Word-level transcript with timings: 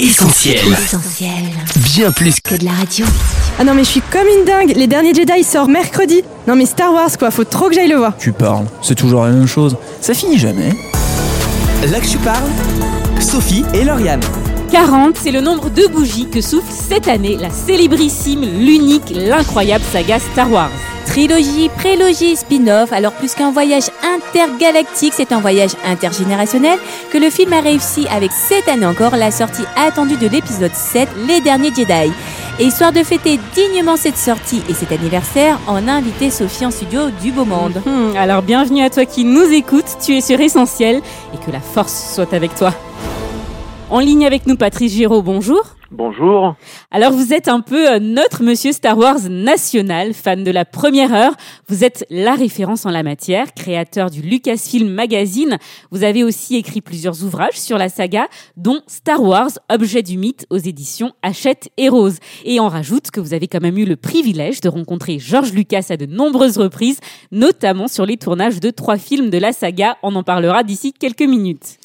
Essentiel. 0.00 0.58
Essentiel. 0.72 1.30
Bien 1.76 2.10
plus 2.10 2.40
Que 2.40 2.56
de 2.56 2.64
la 2.64 2.72
radio. 2.72 3.06
Ah 3.60 3.62
non 3.62 3.74
mais 3.74 3.84
je 3.84 3.90
suis 3.90 4.00
comme 4.00 4.26
une 4.26 4.44
dingue, 4.44 4.76
les 4.76 4.88
derniers 4.88 5.14
Jedi 5.14 5.44
sortent 5.44 5.70
mercredi. 5.70 6.24
Non 6.48 6.56
mais 6.56 6.66
Star 6.66 6.92
Wars 6.92 7.16
quoi, 7.16 7.30
faut 7.30 7.44
trop 7.44 7.68
que 7.68 7.76
j'aille 7.76 7.90
le 7.90 7.98
voir. 7.98 8.16
Tu 8.18 8.32
parles, 8.32 8.66
c'est 8.82 8.96
toujours 8.96 9.24
la 9.24 9.30
même 9.30 9.46
chose. 9.46 9.76
Ça 10.00 10.12
finit 10.12 10.36
jamais. 10.36 10.70
Là 11.88 12.00
que 12.00 12.08
tu 12.08 12.18
parles, 12.18 12.50
Sophie 13.20 13.64
et 13.72 13.84
Lauriane. 13.84 14.20
40, 14.74 15.16
c'est 15.16 15.30
le 15.30 15.40
nombre 15.40 15.70
de 15.70 15.86
bougies 15.86 16.28
que 16.28 16.40
souffle 16.40 16.72
cette 16.72 17.06
année 17.06 17.36
la 17.36 17.48
célébrissime, 17.48 18.40
l'unique, 18.40 19.12
l'incroyable 19.14 19.84
saga 19.84 20.18
Star 20.18 20.50
Wars. 20.50 20.72
Trilogie, 21.06 21.70
prélogie, 21.78 22.34
spin-off, 22.34 22.92
alors 22.92 23.12
plus 23.12 23.34
qu'un 23.36 23.52
voyage 23.52 23.84
intergalactique, 24.02 25.12
c'est 25.14 25.30
un 25.30 25.38
voyage 25.38 25.70
intergénérationnel 25.86 26.80
que 27.12 27.18
le 27.18 27.30
film 27.30 27.52
a 27.52 27.60
réussi 27.60 28.08
avec 28.08 28.32
cette 28.32 28.68
année 28.68 28.84
encore 28.84 29.14
la 29.14 29.30
sortie 29.30 29.62
attendue 29.76 30.16
de 30.16 30.26
l'épisode 30.26 30.74
7, 30.74 31.08
Les 31.28 31.40
Derniers 31.40 31.72
Jedi. 31.72 32.12
Et 32.58 32.64
histoire 32.64 32.90
de 32.90 33.04
fêter 33.04 33.38
dignement 33.54 33.96
cette 33.96 34.18
sortie 34.18 34.64
et 34.68 34.74
cet 34.74 34.90
anniversaire, 34.90 35.60
on 35.68 35.86
a 35.86 35.92
invité 35.92 36.30
Sophie 36.30 36.66
en 36.66 36.72
studio 36.72 37.10
du 37.22 37.30
Beau 37.30 37.44
Monde. 37.44 37.80
Hmm, 37.86 38.16
alors 38.16 38.42
bienvenue 38.42 38.82
à 38.82 38.90
toi 38.90 39.04
qui 39.04 39.22
nous 39.22 39.52
écoutes, 39.52 39.98
tu 40.04 40.16
es 40.16 40.20
sur 40.20 40.40
Essentiel 40.40 41.00
et 41.32 41.46
que 41.46 41.52
la 41.52 41.60
force 41.60 42.12
soit 42.16 42.34
avec 42.34 42.56
toi. 42.56 42.74
En 43.90 43.98
ligne 43.98 44.24
avec 44.24 44.46
nous 44.46 44.56
Patrice 44.56 44.94
Giraud, 44.94 45.22
bonjour. 45.22 45.62
Bonjour. 45.90 46.56
Alors 46.90 47.12
vous 47.12 47.34
êtes 47.34 47.48
un 47.48 47.60
peu 47.60 47.92
euh, 47.92 47.98
notre 48.00 48.42
monsieur 48.42 48.72
Star 48.72 48.96
Wars 48.96 49.28
national, 49.28 50.14
fan 50.14 50.42
de 50.42 50.50
la 50.50 50.64
première 50.64 51.14
heure. 51.14 51.34
Vous 51.68 51.84
êtes 51.84 52.06
la 52.08 52.34
référence 52.34 52.86
en 52.86 52.90
la 52.90 53.02
matière, 53.02 53.52
créateur 53.52 54.10
du 54.10 54.22
Lucasfilm 54.22 54.88
Magazine. 54.88 55.58
Vous 55.90 56.02
avez 56.02 56.24
aussi 56.24 56.56
écrit 56.56 56.80
plusieurs 56.80 57.22
ouvrages 57.22 57.60
sur 57.60 57.76
la 57.76 57.90
saga, 57.90 58.26
dont 58.56 58.80
Star 58.86 59.22
Wars, 59.22 59.50
objet 59.70 60.02
du 60.02 60.16
mythe 60.16 60.46
aux 60.48 60.58
éditions 60.58 61.12
Hachette 61.22 61.68
et 61.76 61.90
Rose. 61.90 62.18
Et 62.44 62.58
on 62.60 62.68
rajoute 62.68 63.10
que 63.10 63.20
vous 63.20 63.34
avez 63.34 63.46
quand 63.46 63.62
même 63.62 63.78
eu 63.78 63.84
le 63.84 63.96
privilège 63.96 64.62
de 64.62 64.70
rencontrer 64.70 65.18
George 65.18 65.52
Lucas 65.52 65.86
à 65.90 65.96
de 65.98 66.06
nombreuses 66.06 66.58
reprises, 66.58 67.00
notamment 67.30 67.86
sur 67.86 68.06
les 68.06 68.16
tournages 68.16 68.60
de 68.60 68.70
trois 68.70 68.96
films 68.96 69.28
de 69.28 69.38
la 69.38 69.52
saga. 69.52 69.98
On 70.02 70.16
en 70.16 70.22
parlera 70.22 70.62
d'ici 70.62 70.94
quelques 70.94 71.22
minutes. 71.22 71.78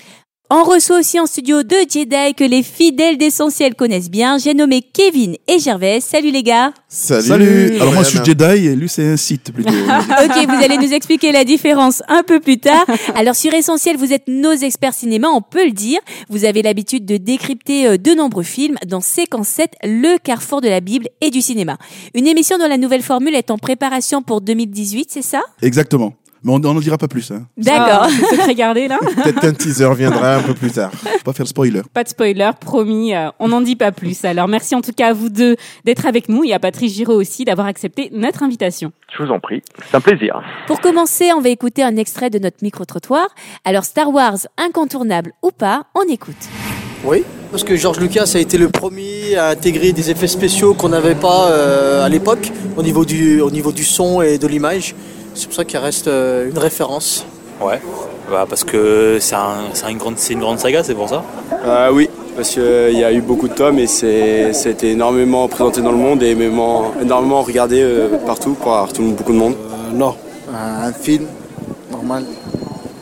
On 0.52 0.64
reçoit 0.64 0.97
aussi 0.97 1.19
en 1.19 1.28
studio 1.28 1.61
deux 1.61 1.83
Jedi 1.88 2.33
que 2.36 2.44
les 2.44 2.64
fidèles 2.64 3.19
d'essentiel 3.19 3.75
connaissent 3.75 4.09
bien. 4.09 4.39
J'ai 4.39 4.55
nommé 4.55 4.81
Kevin 4.81 5.36
et 5.47 5.59
Gervais. 5.59 6.02
Salut 6.02 6.31
les 6.31 6.42
gars. 6.42 6.73
Salut. 6.88 7.75
Alors 7.80 7.94
moi 7.94 8.02
je 8.02 8.09
suis 8.09 8.25
Jedi 8.25 8.66
et 8.66 8.75
lui 8.75 8.89
c'est 8.89 9.05
un 9.05 9.16
site 9.16 9.53
plutôt. 9.53 9.70
ok, 9.70 10.47
vous 10.47 10.64
allez 10.64 10.77
nous 10.77 10.92
expliquer 10.92 11.31
la 11.31 11.44
différence 11.44 12.02
un 12.08 12.23
peu 12.23 12.39
plus 12.39 12.58
tard. 12.58 12.83
Alors 13.14 13.36
sur 13.36 13.53
Essentiel, 13.53 13.95
vous 13.95 14.11
êtes 14.11 14.27
nos 14.27 14.53
experts 14.53 14.95
cinéma, 14.95 15.27
on 15.27 15.44
peut 15.44 15.66
le 15.66 15.72
dire. 15.72 16.00
Vous 16.30 16.45
avez 16.45 16.64
l'habitude 16.64 17.05
de 17.05 17.17
décrypter 17.17 17.86
euh, 17.86 17.97
de 17.97 18.16
nombreux 18.16 18.42
films 18.42 18.77
dans 18.88 19.02
Séquence 19.02 19.50
7, 19.50 19.73
le 19.83 20.17
carrefour 20.17 20.61
de 20.61 20.67
la 20.67 20.80
Bible 20.80 21.09
et 21.22 21.30
du 21.30 21.42
cinéma. 21.42 21.77
Une 22.16 22.25
émission 22.25 22.58
dont 22.58 22.67
la 22.67 22.77
nouvelle 22.77 23.03
formule 23.03 23.36
est 23.36 23.52
en 23.52 23.59
préparation 23.59 24.23
pour 24.23 24.42
2018, 24.42 25.11
c'est 25.11 25.22
ça? 25.22 25.44
Exactement. 25.61 26.16
Mais 26.43 26.51
on 26.53 26.59
n'en 26.59 26.73
dira 26.75 26.97
pas 26.97 27.07
plus. 27.07 27.31
Hein. 27.31 27.45
D'accord. 27.57 28.03
Ah, 28.07 28.09
secret 28.09 28.55
gardé 28.55 28.87
là 28.87 28.97
Peut-être 29.23 29.41
qu'un 29.41 29.53
teaser 29.53 29.93
viendra 29.95 30.35
un 30.35 30.41
peu 30.41 30.53
plus 30.53 30.71
tard. 30.71 30.91
Faut 30.93 31.09
Pas 31.25 31.33
faire 31.33 31.43
de 31.43 31.49
spoiler. 31.49 31.81
Pas 31.93 32.03
de 32.03 32.09
spoiler, 32.09 32.51
promis, 32.59 33.13
euh, 33.13 33.29
on 33.39 33.49
n'en 33.49 33.61
dit 33.61 33.75
pas 33.75 33.91
plus. 33.91 34.23
Alors 34.25 34.47
merci 34.47 34.75
en 34.75 34.81
tout 34.81 34.93
cas 34.93 35.09
à 35.09 35.13
vous 35.13 35.29
deux 35.29 35.55
d'être 35.85 36.05
avec 36.05 36.29
nous 36.29 36.43
et 36.43 36.53
à 36.53 36.59
Patrice 36.59 36.93
Giraud 36.93 37.19
aussi 37.19 37.45
d'avoir 37.45 37.67
accepté 37.67 38.09
notre 38.13 38.43
invitation. 38.43 38.91
Je 39.17 39.23
vous 39.23 39.31
en 39.31 39.39
prie. 39.39 39.61
C'est 39.89 39.97
un 39.97 40.01
plaisir. 40.01 40.41
Pour 40.67 40.79
commencer, 40.79 41.31
on 41.35 41.41
va 41.41 41.49
écouter 41.49 41.83
un 41.83 41.97
extrait 41.97 42.29
de 42.29 42.39
notre 42.39 42.57
micro-trottoir. 42.61 43.27
Alors 43.65 43.83
Star 43.83 44.09
Wars, 44.09 44.37
incontournable 44.57 45.33
ou 45.41 45.51
pas, 45.51 45.83
on 45.95 46.03
écoute. 46.03 46.35
Oui, 47.03 47.23
parce 47.51 47.63
que 47.63 47.75
George 47.77 47.99
Lucas 47.99 48.31
a 48.35 48.39
été 48.39 48.57
le 48.57 48.69
premier 48.69 49.35
à 49.37 49.49
intégrer 49.49 49.93
des 49.93 50.11
effets 50.11 50.27
spéciaux 50.27 50.73
qu'on 50.73 50.89
n'avait 50.89 51.15
pas 51.15 51.49
euh, 51.49 52.05
à 52.05 52.09
l'époque 52.09 52.51
au 52.75 52.83
niveau 52.83 53.05
du 53.05 53.39
au 53.39 53.49
niveau 53.51 53.71
du 53.71 53.83
son 53.85 54.21
et 54.21 54.37
de 54.37 54.47
l'image. 54.47 54.95
C'est 55.39 55.45
pour 55.47 55.55
ça 55.55 55.63
qu'il 55.63 55.79
reste 55.79 56.07
euh, 56.09 56.49
une 56.49 56.58
référence. 56.58 57.25
Ouais, 57.61 57.80
bah 58.30 58.45
parce 58.49 58.64
que 58.65 59.17
c'est 59.21 59.36
un- 59.36 59.69
c'est 59.73 59.89
une, 59.89 59.97
grande, 59.97 60.15
c'est 60.17 60.33
une 60.33 60.39
grande 60.41 60.59
saga, 60.59 60.83
c'est 60.83 60.93
pour 60.95 61.08
ça. 61.08 61.23
Euh, 61.65 61.89
oui, 61.93 62.09
parce 62.36 62.49
qu'il 62.49 62.97
y 62.99 63.03
a 63.05 63.11
eu 63.14 63.21
beaucoup 63.21 63.47
de 63.47 63.53
tomes 63.53 63.80
et 63.80 63.87
c'est- 63.87 64.52
c'était 64.53 64.89
énormément 64.91 65.47
présenté 65.47 65.81
dans 65.81 65.91
le 65.91 65.97
monde 65.97 66.21
et 66.23 66.31
énormément, 66.31 66.91
énormément 67.02 67.41
regardé 67.41 67.81
euh, 67.81 68.17
partout 68.25 68.53
par 68.53 68.91
tout, 68.91 69.03
beaucoup 69.03 69.31
de 69.33 69.37
monde. 69.37 69.55
non, 69.93 70.15
un 70.53 70.91
film 70.93 71.25
normal. 71.91 72.25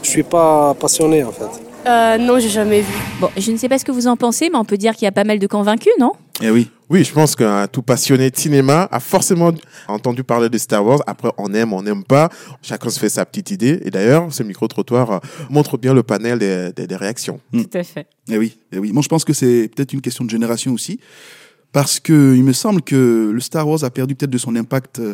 Je 0.03 0.09
suis 0.09 0.23
pas 0.23 0.73
passionné 0.79 1.23
en 1.23 1.31
fait. 1.31 1.49
Euh, 1.87 2.17
non, 2.17 2.37
j'ai 2.39 2.49
jamais 2.49 2.81
vu. 2.81 2.93
Bon, 3.19 3.29
je 3.35 3.51
ne 3.51 3.57
sais 3.57 3.67
pas 3.69 3.79
ce 3.79 3.85
que 3.85 3.91
vous 3.91 4.05
en 4.07 4.15
pensez, 4.15 4.49
mais 4.51 4.57
on 4.57 4.63
peut 4.65 4.77
dire 4.77 4.93
qu'il 4.95 5.05
y 5.05 5.07
a 5.07 5.11
pas 5.11 5.23
mal 5.23 5.39
de 5.39 5.47
convaincus, 5.47 5.93
non? 5.99 6.11
Eh 6.43 6.51
oui. 6.51 6.69
Oui, 6.89 7.03
je 7.03 7.11
pense 7.11 7.35
qu'un 7.35 7.67
tout 7.67 7.81
passionné 7.81 8.29
de 8.29 8.37
cinéma 8.37 8.87
a 8.91 8.99
forcément 9.01 9.51
entendu 9.89 10.23
parler 10.23 10.47
de 10.47 10.57
Star 10.57 10.85
Wars. 10.85 11.01
Après, 11.05 11.29
on 11.37 11.53
aime, 11.53 11.73
on 11.73 11.81
n'aime 11.81 12.03
pas. 12.05 12.29
Chacun 12.61 12.89
se 12.89 12.97
fait 12.97 13.09
sa 13.09 13.25
petite 13.25 13.51
idée. 13.51 13.81
Et 13.83 13.91
d'ailleurs, 13.91 14.31
ce 14.31 14.41
micro-trottoir 14.43 15.11
euh, 15.11 15.19
montre 15.49 15.77
bien 15.77 15.93
le 15.93 16.03
panel 16.03 16.39
des, 16.39 16.71
des- 16.73 16.87
des 16.87 16.95
réactions. 16.95 17.41
Tout 17.51 17.69
à 17.73 17.83
fait. 17.83 18.07
Eh 18.29 18.37
oui. 18.37 18.57
Eh 18.71 18.79
oui. 18.79 18.93
Moi 18.93 19.01
je 19.03 19.09
pense 19.09 19.25
que 19.25 19.33
c'est 19.33 19.69
peut-être 19.75 19.91
une 19.93 20.01
question 20.01 20.23
de 20.23 20.29
génération 20.29 20.71
aussi. 20.73 20.99
Parce 21.77 21.99
que 21.99 22.33
il 22.35 22.43
me 22.43 22.53
semble 22.53 22.81
que 22.81 23.29
le 23.31 23.39
Star 23.39 23.67
Wars 23.67 23.83
a 23.83 23.91
perdu 23.91 24.15
peut-être 24.15 24.31
de 24.31 24.37
son 24.39 24.55
impact 24.55 24.97
euh, 24.99 25.13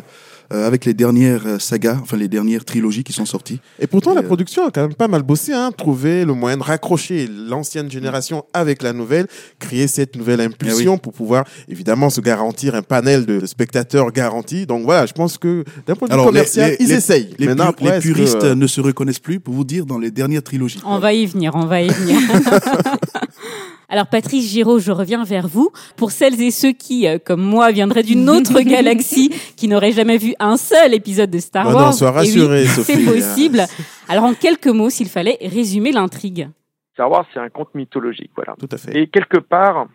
avec 0.50 0.86
les 0.86 0.94
dernières 0.94 1.46
euh, 1.46 1.58
sagas, 1.58 1.98
enfin 2.02 2.16
les 2.16 2.26
dernières 2.28 2.64
trilogies 2.64 3.04
qui 3.04 3.12
sont 3.12 3.26
sorties. 3.26 3.60
Et 3.78 3.86
pourtant, 3.86 4.14
la 4.14 4.20
Euh, 4.22 4.26
production 4.26 4.66
a 4.66 4.70
quand 4.70 4.80
même 4.80 4.94
pas 4.94 5.08
mal 5.08 5.22
bossé, 5.22 5.52
hein, 5.52 5.72
trouver 5.76 6.24
le 6.24 6.32
moyen 6.32 6.56
de 6.56 6.62
raccrocher 6.62 7.28
l'ancienne 7.28 7.90
génération 7.90 8.44
avec 8.54 8.82
la 8.82 8.94
nouvelle, 8.94 9.26
créer 9.58 9.86
cette 9.88 10.16
nouvelle 10.16 10.40
impulsion 10.40 10.96
pour 10.96 11.12
pouvoir 11.12 11.44
évidemment 11.68 12.08
se 12.08 12.22
garantir 12.22 12.74
un 12.74 12.82
panel 12.82 13.26
de 13.26 13.44
spectateurs 13.44 14.10
garantis. 14.10 14.64
Donc 14.64 14.84
voilà, 14.84 15.04
je 15.04 15.12
pense 15.12 15.36
que 15.36 15.64
d'un 15.86 15.94
point 15.96 16.08
de 16.08 16.14
vue 16.14 16.18
les- 16.20 16.24
commercial, 16.26 16.70
les- 16.70 16.76
ils 16.80 16.88
les- 16.88 16.94
essayent. 16.94 17.34
Les, 17.38 17.46
Maintenant, 17.48 17.66
après, 17.66 17.98
que, 17.98 18.02
puristes 18.04 18.42
ne 18.44 18.66
se 18.66 18.80
reconnaissent 18.80 19.18
plus, 19.18 19.38
pour 19.38 19.52
vous 19.52 19.64
dire, 19.64 19.84
dans 19.84 19.98
les 19.98 20.10
dernières 20.10 20.42
trilogies. 20.42 20.80
On 20.86 20.98
va 20.98 21.12
y 21.12 21.26
venir, 21.26 21.52
on 21.54 21.66
va 21.66 21.82
y 21.82 21.88
venir. 21.90 22.18
Alors 23.94 24.08
Patrice 24.08 24.50
Giraud, 24.50 24.80
je 24.80 24.90
reviens 24.90 25.22
vers 25.22 25.46
vous. 25.46 25.70
Pour 25.96 26.10
celles 26.10 26.42
et 26.42 26.50
ceux 26.50 26.72
qui, 26.72 27.06
euh, 27.06 27.18
comme 27.24 27.40
moi, 27.40 27.70
viendraient 27.70 28.02
d'une 28.02 28.28
autre 28.28 28.60
galaxie, 28.62 29.30
qui 29.56 29.68
n'auraient 29.68 29.92
jamais 29.92 30.16
vu 30.16 30.34
un 30.40 30.56
seul 30.56 30.94
épisode 30.94 31.30
de 31.30 31.38
Star 31.38 31.68
Ah 31.68 31.70
non, 31.70 31.76
Wars, 31.76 31.94
sois 31.94 32.08
et 32.08 32.12
oui, 32.12 32.18
rassurée, 32.18 32.64
c'est 32.66 33.04
possible. 33.04 33.60
Alors 34.08 34.24
en 34.24 34.34
quelques 34.34 34.66
mots, 34.66 34.90
s'il 34.90 35.08
fallait 35.08 35.38
résumer 35.40 35.92
l'intrigue. 35.92 36.48
Star 36.94 37.08
Wars, 37.08 37.24
c'est 37.32 37.38
un 37.38 37.50
conte 37.50 37.72
mythologique, 37.76 38.32
voilà. 38.34 38.56
Tout 38.58 38.68
à 38.72 38.78
fait. 38.78 38.98
Et 38.98 39.06
quelque 39.06 39.38
part, 39.38 39.86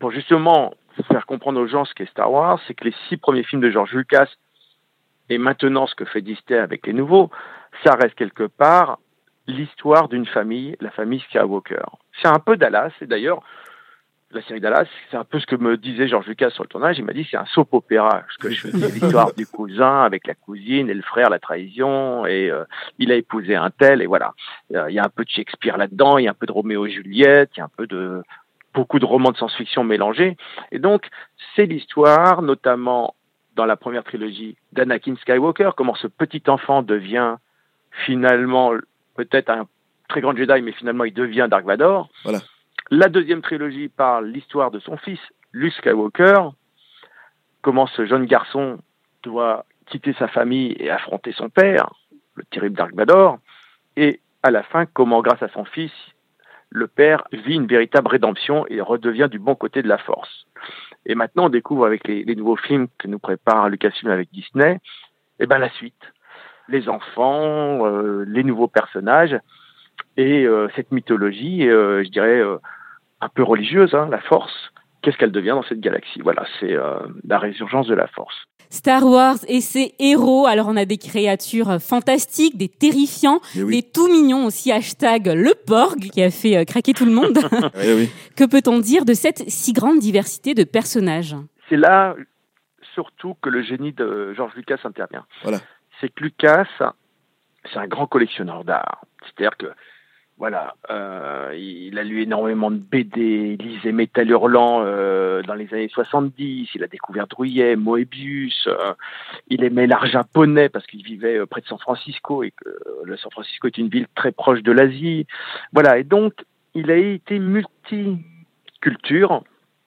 pour 0.00 0.10
justement 0.12 0.74
faire 1.10 1.24
comprendre 1.24 1.58
aux 1.62 1.66
gens 1.66 1.86
ce 1.86 1.94
qu'est 1.94 2.10
Star 2.10 2.30
Wars, 2.30 2.60
c'est 2.66 2.74
que 2.74 2.84
les 2.84 2.94
six 3.08 3.16
premiers 3.16 3.44
films 3.44 3.62
de 3.62 3.70
George 3.70 3.92
Lucas 3.94 4.28
et 5.30 5.38
maintenant 5.38 5.86
ce 5.86 5.94
que 5.94 6.04
fait 6.04 6.20
Disney 6.20 6.58
avec 6.58 6.86
les 6.86 6.92
nouveaux, 6.92 7.30
ça 7.84 7.94
reste 7.94 8.16
quelque 8.16 8.48
part 8.48 8.98
l'histoire 9.46 10.08
d'une 10.08 10.26
famille, 10.26 10.76
la 10.80 10.90
famille 10.90 11.20
Skywalker. 11.30 11.86
C'est 12.20 12.28
un 12.28 12.38
peu 12.38 12.56
Dallas, 12.56 12.92
et 13.00 13.06
d'ailleurs, 13.06 13.42
la 14.30 14.42
série 14.42 14.60
Dallas, 14.60 14.86
c'est 15.10 15.16
un 15.16 15.24
peu 15.24 15.40
ce 15.40 15.46
que 15.46 15.56
me 15.56 15.76
disait 15.76 16.06
George 16.06 16.26
Lucas 16.26 16.50
sur 16.50 16.62
le 16.62 16.68
tournage. 16.68 16.98
Il 16.98 17.04
m'a 17.04 17.14
dit 17.14 17.26
c'est 17.30 17.36
un 17.36 17.46
soap 17.46 17.72
opéra, 17.72 18.24
ce 18.30 18.38
que 18.38 18.50
je 18.50 18.68
faisais, 18.68 18.88
l'histoire 19.00 19.32
du 19.34 19.46
cousin 19.46 20.02
avec 20.02 20.26
la 20.26 20.34
cousine 20.34 20.90
et 20.90 20.94
le 20.94 21.02
frère, 21.02 21.30
la 21.30 21.38
trahison, 21.38 22.26
et 22.26 22.50
euh, 22.50 22.64
il 22.98 23.10
a 23.10 23.14
épousé 23.14 23.56
un 23.56 23.70
tel, 23.70 24.02
et 24.02 24.06
voilà. 24.06 24.34
Euh, 24.74 24.90
Il 24.90 24.94
y 24.94 24.98
a 24.98 25.04
un 25.04 25.08
peu 25.08 25.24
de 25.24 25.30
Shakespeare 25.30 25.78
là-dedans, 25.78 26.18
il 26.18 26.24
y 26.24 26.28
a 26.28 26.32
un 26.32 26.34
peu 26.34 26.46
de 26.46 26.52
Roméo 26.52 26.86
et 26.86 26.90
Juliette, 26.90 27.50
il 27.56 27.60
y 27.60 27.62
a 27.62 27.64
un 27.64 27.70
peu 27.74 27.86
de 27.86 28.22
beaucoup 28.74 28.98
de 28.98 29.06
romans 29.06 29.32
de 29.32 29.36
science-fiction 29.36 29.82
mélangés. 29.82 30.36
Et 30.72 30.78
donc, 30.78 31.08
c'est 31.56 31.66
l'histoire, 31.66 32.42
notamment 32.42 33.14
dans 33.56 33.64
la 33.64 33.76
première 33.76 34.04
trilogie, 34.04 34.56
d'Anakin 34.72 35.16
Skywalker, 35.16 35.70
comment 35.76 35.94
ce 35.94 36.06
petit 36.06 36.42
enfant 36.48 36.82
devient 36.82 37.36
finalement 38.06 38.72
peut-être 39.16 39.50
un 39.50 39.66
très 40.08 40.20
grand 40.20 40.36
Jedi, 40.36 40.62
mais 40.62 40.72
finalement 40.72 41.04
il 41.04 41.14
devient 41.14 41.46
Dark 41.50 41.64
Vador. 41.64 42.08
Voilà. 42.24 42.40
La 42.90 43.08
deuxième 43.08 43.42
trilogie 43.42 43.88
parle 43.88 44.26
l'histoire 44.28 44.70
de 44.70 44.78
son 44.80 44.96
fils, 44.96 45.20
Luke 45.52 45.74
Skywalker, 45.74 46.50
comment 47.60 47.86
ce 47.86 48.06
jeune 48.06 48.24
garçon 48.24 48.78
doit 49.22 49.64
quitter 49.86 50.14
sa 50.18 50.28
famille 50.28 50.74
et 50.78 50.90
affronter 50.90 51.32
son 51.32 51.50
père, 51.50 51.90
le 52.34 52.44
terrible 52.44 52.76
Dark 52.76 52.94
Vador, 52.94 53.38
et 53.96 54.20
à 54.42 54.50
la 54.50 54.62
fin, 54.62 54.86
comment 54.86 55.20
grâce 55.20 55.42
à 55.42 55.48
son 55.48 55.64
fils, 55.64 55.92
le 56.70 56.86
père 56.86 57.24
vit 57.32 57.54
une 57.54 57.66
véritable 57.66 58.08
rédemption 58.08 58.66
et 58.68 58.80
redevient 58.80 59.28
du 59.30 59.38
bon 59.38 59.54
côté 59.54 59.82
de 59.82 59.88
la 59.88 59.98
force. 59.98 60.46
Et 61.06 61.14
maintenant, 61.14 61.46
on 61.46 61.50
découvre 61.50 61.86
avec 61.86 62.06
les, 62.06 62.24
les 62.24 62.36
nouveaux 62.36 62.56
films 62.56 62.88
que 62.98 63.08
nous 63.08 63.18
prépare 63.18 63.68
Lucasfilm 63.68 64.10
avec 64.10 64.30
Disney, 64.32 64.78
et 65.40 65.46
ben 65.46 65.58
la 65.58 65.70
suite, 65.70 66.12
les 66.68 66.88
enfants, 66.88 67.86
euh, 67.86 68.24
les 68.26 68.44
nouveaux 68.44 68.68
personnages 68.68 69.38
et 70.18 70.44
euh, 70.44 70.68
cette 70.76 70.92
mythologie, 70.92 71.66
euh, 71.68 72.02
je 72.04 72.08
dirais 72.10 72.40
euh, 72.40 72.58
un 73.22 73.28
peu 73.30 73.42
religieuse, 73.42 73.94
hein, 73.94 74.08
la 74.10 74.20
force, 74.20 74.52
qu'est-ce 75.00 75.16
qu'elle 75.16 75.32
devient 75.32 75.50
dans 75.50 75.62
cette 75.62 75.80
galaxie? 75.80 76.20
Voilà, 76.20 76.44
c'est 76.60 76.72
euh, 76.74 76.98
la 77.26 77.38
résurgence 77.38 77.86
de 77.86 77.94
la 77.94 78.06
force. 78.08 78.34
Star 78.70 79.02
Wars 79.06 79.38
et 79.48 79.62
ses 79.62 79.94
héros. 79.98 80.46
Alors 80.46 80.66
on 80.68 80.76
a 80.76 80.84
des 80.84 80.98
créatures 80.98 81.80
fantastiques, 81.80 82.58
des 82.58 82.68
terrifiants, 82.68 83.40
Eh 83.56 83.62
oui. 83.62 83.76
des 83.76 83.82
tout 83.90 84.08
mignons 84.08 84.44
aussi. 84.44 84.70
Hashtag 84.70 85.28
le 85.28 85.54
Porg 85.66 85.98
qui 86.12 86.22
a 86.22 86.30
fait 86.30 86.56
euh, 86.58 86.64
craquer 86.64 86.92
tout 86.92 87.06
le 87.06 87.12
monde. 87.12 87.38
Eh 87.82 87.94
oui. 87.94 88.10
que 88.36 88.44
peut-on 88.44 88.78
dire 88.80 89.06
de 89.06 89.14
cette 89.14 89.48
si 89.48 89.72
grande 89.72 90.00
diversité 90.00 90.52
de 90.52 90.64
personnages? 90.64 91.34
C'est 91.70 91.76
là 91.78 92.14
surtout 92.94 93.36
que 93.40 93.48
le 93.48 93.62
génie 93.62 93.92
de 93.92 94.34
George 94.34 94.52
Lucas 94.56 94.78
intervient. 94.84 95.24
Voilà. 95.44 95.58
C'est 96.00 96.08
que 96.12 96.24
Lucas, 96.24 96.66
c'est 97.72 97.78
un 97.78 97.86
grand 97.86 98.06
collectionneur 98.06 98.64
d'art. 98.64 99.02
C'est-à-dire 99.22 99.56
que 99.56 99.66
voilà, 100.38 100.74
euh, 100.90 101.52
il 101.58 101.98
a 101.98 102.04
lu 102.04 102.22
énormément 102.22 102.70
de 102.70 102.76
BD, 102.76 103.56
il 103.58 103.66
lisait 103.66 103.90
Métal 103.90 104.30
Hurlant 104.30 104.82
euh, 104.84 105.42
dans 105.42 105.54
les 105.54 105.72
années 105.74 105.88
70, 105.88 106.68
il 106.74 106.84
a 106.84 106.86
découvert 106.86 107.26
Drouillet, 107.26 107.74
Moebius, 107.74 108.68
euh, 108.68 108.94
il 109.48 109.64
aimait 109.64 109.88
l'art 109.88 110.06
japonais 110.06 110.68
parce 110.68 110.86
qu'il 110.86 111.02
vivait 111.02 111.38
euh, 111.38 111.46
près 111.46 111.60
de 111.60 111.66
San 111.66 111.78
Francisco 111.78 112.44
et 112.44 112.52
que 112.52 112.68
euh, 112.68 113.02
le 113.02 113.16
San 113.16 113.32
Francisco 113.32 113.66
est 113.66 113.78
une 113.78 113.88
ville 113.88 114.06
très 114.14 114.30
proche 114.30 114.62
de 114.62 114.70
l'Asie. 114.70 115.26
Voilà, 115.72 115.98
et 115.98 116.04
donc 116.04 116.34
il 116.74 116.92
a 116.92 116.96
été 116.96 117.40
multiculture 117.40 119.42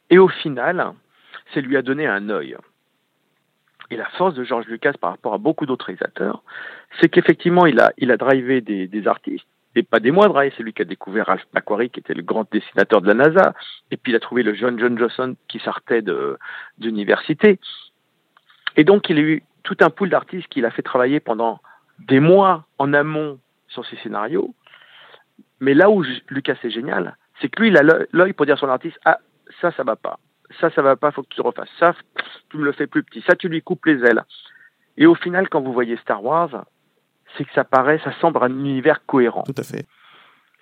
et 0.09 0.19
au 0.19 0.27
final, 0.27 0.91
ça 1.53 1.61
lui 1.61 1.77
a 1.77 1.81
donné 1.81 2.07
un 2.07 2.29
œil. 2.29 2.57
Et 3.89 3.95
la 3.95 4.09
force 4.17 4.35
de 4.35 4.43
George 4.43 4.65
Lucas 4.67 4.93
par 4.99 5.11
rapport 5.11 5.33
à 5.33 5.37
beaucoup 5.37 5.65
d'autres 5.65 5.85
réalisateurs, 5.85 6.43
c'est 6.99 7.07
qu'effectivement, 7.07 7.65
il 7.65 7.79
a, 7.79 7.93
il 7.97 8.11
a 8.11 8.17
drivé 8.17 8.59
des, 8.59 8.87
des 8.87 9.07
artistes, 9.07 9.47
et 9.75 9.83
pas 9.83 9.99
des 9.99 10.11
moindres. 10.11 10.37
hein. 10.39 10.49
C'est 10.55 10.63
lui 10.63 10.73
qui 10.73 10.81
a 10.81 10.85
découvert 10.85 11.27
Ralph 11.27 11.45
McQuarrie, 11.53 11.89
qui 11.89 11.99
était 11.99 12.13
le 12.13 12.23
grand 12.23 12.49
dessinateur 12.51 13.01
de 13.01 13.07
la 13.07 13.13
NASA. 13.13 13.53
Et 13.91 13.97
puis, 13.97 14.11
il 14.11 14.15
a 14.15 14.19
trouvé 14.19 14.43
le 14.43 14.53
jeune 14.53 14.77
John 14.79 14.97
Johnson 14.97 15.35
qui 15.47 15.59
sortait 15.59 16.03
d'université. 16.77 17.59
Et 18.75 18.83
donc, 18.83 19.09
il 19.09 19.17
a 19.17 19.21
eu 19.21 19.43
tout 19.63 19.77
un 19.81 19.89
pool 19.89 20.09
d'artistes 20.09 20.47
qu'il 20.47 20.65
a 20.65 20.71
fait 20.71 20.81
travailler 20.81 21.19
pendant 21.19 21.59
des 21.99 22.19
mois 22.19 22.65
en 22.79 22.93
amont 22.93 23.39
sur 23.67 23.85
ses 23.85 23.95
scénarios. 23.97 24.53
Mais 25.59 25.73
là 25.73 25.89
où 25.89 26.03
Lucas 26.29 26.57
est 26.63 26.69
génial, 26.69 27.15
c'est 27.39 27.49
que 27.49 27.61
lui, 27.61 27.69
il 27.69 27.77
a 27.77 27.83
l'œil- 28.11 28.33
pour 28.33 28.45
dire 28.45 28.55
à 28.55 28.57
son 28.57 28.69
artiste, 28.69 28.99
ah, 29.05 29.19
ça, 29.61 29.71
ça 29.71 29.83
va 29.83 29.95
pas. 29.95 30.19
Ça, 30.59 30.69
ça 30.71 30.81
va 30.81 30.95
pas, 30.95 31.11
faut 31.11 31.23
que 31.23 31.33
tu 31.33 31.41
refasses. 31.41 31.69
Ça, 31.79 31.93
tu 32.49 32.57
me 32.57 32.65
le 32.65 32.71
fais 32.73 32.87
plus 32.87 33.03
petit. 33.03 33.21
Ça, 33.21 33.35
tu 33.35 33.47
lui 33.47 33.61
coupes 33.61 33.85
les 33.85 34.03
ailes. 34.03 34.23
Et 34.97 35.05
au 35.05 35.15
final, 35.15 35.47
quand 35.47 35.61
vous 35.61 35.71
voyez 35.71 35.95
Star 35.97 36.23
Wars, 36.23 36.65
c'est 37.37 37.45
que 37.45 37.53
ça 37.53 37.63
paraît, 37.63 37.99
ça 38.03 38.13
semble 38.19 38.39
un 38.41 38.49
univers 38.49 39.05
cohérent. 39.05 39.43
Tout 39.43 39.53
à 39.57 39.63
fait. 39.63 39.85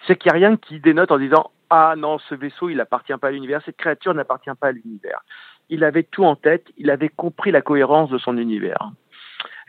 C'est 0.08 0.16
qu'il 0.18 0.32
n'y 0.32 0.44
a 0.44 0.48
rien 0.48 0.58
qui 0.58 0.80
dénote 0.80 1.12
en 1.12 1.18
disant 1.18 1.52
Ah 1.70 1.96
non, 1.98 2.20
ce 2.20 2.36
vaisseau, 2.36 2.70
il 2.70 2.78
n'appartient 2.78 3.18
pas 3.20 3.28
à 3.28 3.32
l'univers, 3.32 3.62
cette 3.66 3.78
créature 3.78 4.14
n'appartient 4.14 4.50
pas 4.60 4.68
à 4.68 4.72
l'univers. 4.72 5.22
Il 5.70 5.84
avait 5.84 6.04
tout 6.04 6.26
en 6.26 6.36
tête, 6.36 6.68
il 6.78 6.90
avait 6.90 7.10
compris 7.10 7.52
la 7.52 7.62
cohérence 7.62 8.10
de 8.10 8.18
son 8.18 8.38
univers. 8.38 8.92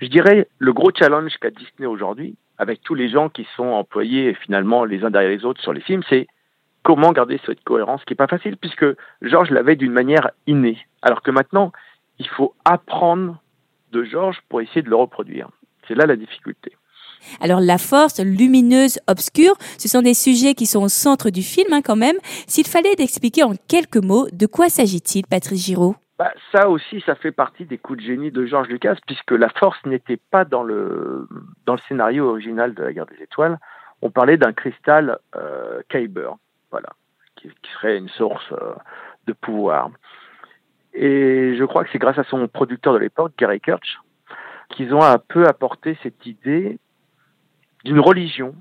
Je 0.00 0.06
dirais, 0.06 0.48
le 0.58 0.72
gros 0.72 0.90
challenge 0.94 1.36
qu'a 1.38 1.50
Disney 1.50 1.86
aujourd'hui, 1.86 2.36
avec 2.56 2.80
tous 2.82 2.94
les 2.94 3.08
gens 3.08 3.28
qui 3.28 3.46
sont 3.56 3.66
employés 3.66 4.34
finalement 4.34 4.84
les 4.84 5.04
uns 5.04 5.10
derrière 5.10 5.30
les 5.30 5.44
autres 5.44 5.60
sur 5.60 5.72
les 5.72 5.80
films, 5.80 6.02
c'est 6.08 6.26
comment 6.82 7.12
garder 7.12 7.38
cette 7.44 7.62
cohérence, 7.62 8.04
qui 8.04 8.12
n'est 8.12 8.16
pas 8.16 8.26
facile, 8.26 8.56
puisque 8.56 8.86
Georges 9.22 9.50
l'avait 9.50 9.76
d'une 9.76 9.92
manière 9.92 10.30
innée. 10.46 10.78
Alors 11.02 11.22
que 11.22 11.30
maintenant, 11.30 11.72
il 12.18 12.28
faut 12.28 12.54
apprendre 12.64 13.42
de 13.92 14.04
Georges 14.04 14.40
pour 14.48 14.60
essayer 14.60 14.82
de 14.82 14.90
le 14.90 14.96
reproduire. 14.96 15.48
C'est 15.86 15.94
là 15.94 16.06
la 16.06 16.16
difficulté. 16.16 16.72
Alors 17.40 17.60
la 17.60 17.78
force 17.78 18.20
lumineuse, 18.20 18.98
obscure, 19.08 19.54
ce 19.78 19.88
sont 19.88 20.02
des 20.02 20.14
sujets 20.14 20.54
qui 20.54 20.66
sont 20.66 20.82
au 20.82 20.88
centre 20.88 21.30
du 21.30 21.42
film 21.42 21.72
hein, 21.72 21.82
quand 21.82 21.96
même. 21.96 22.16
S'il 22.46 22.66
fallait 22.66 22.94
d'expliquer 22.96 23.42
en 23.42 23.54
quelques 23.68 24.02
mots, 24.02 24.28
de 24.32 24.46
quoi 24.46 24.68
s'agit-il, 24.68 25.26
Patrice 25.26 25.64
Giraud? 25.66 25.96
Bah, 26.18 26.32
ça 26.52 26.68
aussi, 26.68 27.00
ça 27.06 27.14
fait 27.14 27.32
partie 27.32 27.64
des 27.64 27.78
coups 27.78 28.00
de 28.00 28.04
génie 28.04 28.30
de 28.30 28.44
George 28.44 28.68
Lucas, 28.68 28.96
puisque 29.06 29.30
la 29.30 29.48
force 29.48 29.78
n'était 29.86 30.18
pas 30.30 30.44
dans 30.44 30.62
le, 30.62 31.26
dans 31.64 31.72
le 31.72 31.80
scénario 31.88 32.28
original 32.28 32.74
de 32.74 32.82
la 32.82 32.92
guerre 32.92 33.06
des 33.06 33.22
étoiles. 33.22 33.58
On 34.02 34.10
parlait 34.10 34.36
d'un 34.36 34.52
cristal 34.52 35.18
euh, 35.34 35.80
Kyber, 35.88 36.36
voilà, 36.70 36.90
qui, 37.36 37.48
qui 37.48 37.70
serait 37.72 37.96
une 37.96 38.10
source 38.10 38.44
euh, 38.52 38.74
de 39.26 39.32
pouvoir. 39.32 39.90
Et 40.92 41.54
je 41.56 41.64
crois 41.64 41.84
que 41.84 41.90
c'est 41.90 41.98
grâce 41.98 42.18
à 42.18 42.24
son 42.24 42.46
producteur 42.48 42.92
de 42.92 42.98
l'époque, 42.98 43.32
Gary 43.38 43.60
Kirch, 43.60 43.98
qu'ils 44.68 44.92
ont 44.92 45.02
un 45.02 45.18
peu 45.18 45.46
apporté 45.46 45.96
cette 46.02 46.26
idée 46.26 46.78
d'une 47.84 48.00
religion 48.00 48.54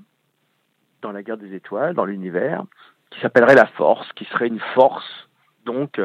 dans 1.02 1.12
la 1.12 1.22
guerre 1.22 1.38
des 1.38 1.54
étoiles, 1.54 1.94
dans 1.94 2.04
l'univers, 2.04 2.64
qui 3.10 3.20
s'appellerait 3.20 3.54
la 3.54 3.66
force, 3.66 4.10
qui 4.14 4.24
serait 4.26 4.48
une 4.48 4.60
force 4.74 5.28
donc 5.64 6.00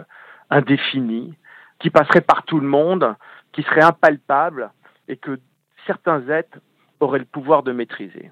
indéfinie, 0.50 1.34
qui 1.80 1.90
passerait 1.90 2.22
par 2.22 2.44
tout 2.44 2.60
le 2.60 2.68
monde, 2.68 3.16
qui 3.52 3.64
serait 3.64 3.84
impalpable 3.84 4.72
et 5.08 5.18
que 5.18 5.40
certains 5.86 6.28
êtres 6.30 6.58
auraient 7.00 7.20
le 7.20 7.26
pouvoir 7.26 7.64
de 7.64 7.72
maîtriser. 7.72 8.32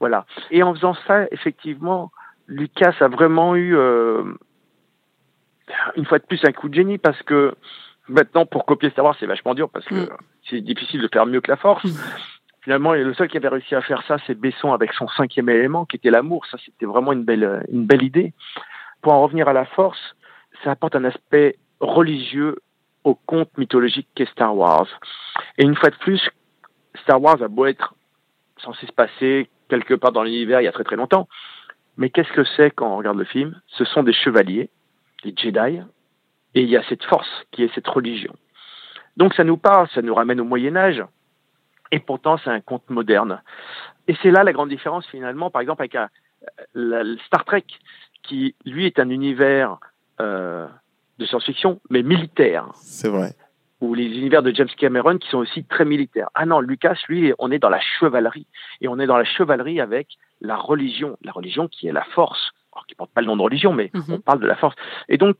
Voilà. 0.00 0.26
Et 0.50 0.62
en 0.62 0.74
faisant 0.74 0.94
ça, 1.06 1.24
effectivement, 1.30 2.12
Lucas 2.46 2.94
a 3.00 3.08
vraiment 3.08 3.56
eu, 3.56 3.74
euh, 3.76 4.22
une 5.96 6.04
fois 6.04 6.18
de 6.18 6.24
plus, 6.24 6.44
un 6.44 6.52
coup 6.52 6.68
de 6.68 6.74
génie 6.74 6.98
parce 6.98 7.20
que 7.22 7.54
maintenant, 8.08 8.46
pour 8.46 8.66
copier 8.66 8.90
Star 8.90 9.04
Wars, 9.04 9.16
c'est 9.18 9.26
vachement 9.26 9.54
dur 9.54 9.70
parce 9.70 9.86
que 9.86 9.94
Mm. 9.94 10.16
c'est 10.48 10.60
difficile 10.60 11.00
de 11.02 11.08
faire 11.12 11.26
mieux 11.26 11.40
que 11.40 11.50
la 11.50 11.56
force. 11.56 11.84
Finalement, 12.66 12.94
le 12.94 13.14
seul 13.14 13.28
qui 13.28 13.36
avait 13.36 13.46
réussi 13.46 13.76
à 13.76 13.80
faire 13.80 14.02
ça, 14.08 14.16
c'est 14.26 14.34
Besson 14.34 14.72
avec 14.72 14.92
son 14.94 15.06
cinquième 15.06 15.48
élément, 15.48 15.84
qui 15.84 15.94
était 15.94 16.10
l'amour. 16.10 16.44
Ça, 16.46 16.58
c'était 16.64 16.84
vraiment 16.84 17.12
une 17.12 17.22
belle, 17.22 17.64
une 17.70 17.86
belle 17.86 18.02
idée. 18.02 18.32
Pour 19.02 19.12
en 19.12 19.22
revenir 19.22 19.46
à 19.46 19.52
la 19.52 19.66
force, 19.66 20.16
ça 20.64 20.72
apporte 20.72 20.96
un 20.96 21.04
aspect 21.04 21.58
religieux 21.78 22.56
au 23.04 23.14
conte 23.14 23.56
mythologique 23.56 24.08
qu'est 24.16 24.28
Star 24.32 24.56
Wars. 24.56 24.88
Et 25.58 25.62
une 25.62 25.76
fois 25.76 25.90
de 25.90 25.94
plus, 25.94 26.20
Star 27.02 27.22
Wars 27.22 27.40
a 27.40 27.46
beau 27.46 27.66
être 27.66 27.94
censé 28.58 28.84
se 28.84 28.92
passer 28.92 29.48
quelque 29.68 29.94
part 29.94 30.10
dans 30.10 30.24
l'univers 30.24 30.60
il 30.60 30.64
y 30.64 30.68
a 30.68 30.72
très 30.72 30.82
très 30.82 30.96
longtemps, 30.96 31.28
mais 31.96 32.10
qu'est-ce 32.10 32.32
que 32.32 32.42
c'est 32.56 32.72
quand 32.72 32.92
on 32.92 32.96
regarde 32.96 33.18
le 33.18 33.24
film? 33.26 33.60
Ce 33.68 33.84
sont 33.84 34.02
des 34.02 34.12
chevaliers, 34.12 34.70
des 35.22 35.32
Jedi, 35.36 35.82
et 36.56 36.62
il 36.62 36.68
y 36.68 36.76
a 36.76 36.82
cette 36.88 37.04
force 37.04 37.30
qui 37.52 37.62
est 37.62 37.72
cette 37.76 37.86
religion. 37.86 38.34
Donc 39.16 39.34
ça 39.34 39.44
nous 39.44 39.56
parle, 39.56 39.88
ça 39.94 40.02
nous 40.02 40.16
ramène 40.16 40.40
au 40.40 40.44
Moyen 40.44 40.74
Âge, 40.74 41.04
et 41.92 41.98
pourtant 42.00 42.38
c'est 42.38 42.50
un 42.50 42.60
conte 42.60 42.88
moderne. 42.90 43.42
Et 44.08 44.16
c'est 44.22 44.30
là 44.30 44.44
la 44.44 44.52
grande 44.52 44.68
différence 44.68 45.06
finalement, 45.08 45.50
par 45.50 45.62
exemple 45.62 45.82
avec 45.82 45.94
un- 45.94 46.08
la- 46.74 47.02
le 47.04 47.18
Star 47.26 47.44
Trek, 47.44 47.64
qui 48.22 48.54
lui 48.64 48.86
est 48.86 48.98
un 48.98 49.08
univers 49.10 49.78
euh, 50.20 50.66
de 51.18 51.26
science-fiction, 51.26 51.80
mais 51.90 52.02
militaire 52.02 52.68
C'est 52.74 53.08
vrai. 53.08 53.34
ou 53.82 53.92
les 53.94 54.06
univers 54.06 54.42
de 54.42 54.50
James 54.54 54.68
Cameron 54.78 55.18
qui 55.18 55.28
sont 55.28 55.38
aussi 55.38 55.64
très 55.64 55.84
militaires. 55.84 56.28
Ah 56.34 56.46
non, 56.46 56.60
Lucas, 56.60 56.96
lui, 57.08 57.32
on 57.38 57.50
est 57.50 57.58
dans 57.58 57.68
la 57.68 57.80
chevalerie. 57.80 58.46
Et 58.80 58.88
on 58.88 58.98
est 58.98 59.06
dans 59.06 59.18
la 59.18 59.24
chevalerie 59.24 59.80
avec 59.80 60.08
la 60.40 60.56
religion. 60.56 61.18
La 61.22 61.32
religion 61.32 61.68
qui 61.68 61.86
est 61.88 61.92
la 61.92 62.04
force. 62.04 62.50
Alors, 62.72 62.86
qui 62.86 62.94
porte 62.94 63.10
pas 63.12 63.20
le 63.20 63.26
nom 63.26 63.36
de 63.36 63.42
religion, 63.42 63.72
mais 63.74 63.90
Mhm. 63.92 64.02
on 64.14 64.20
parle 64.20 64.40
de 64.40 64.46
la 64.46 64.56
force. 64.56 64.74
Et 65.10 65.18
donc, 65.18 65.36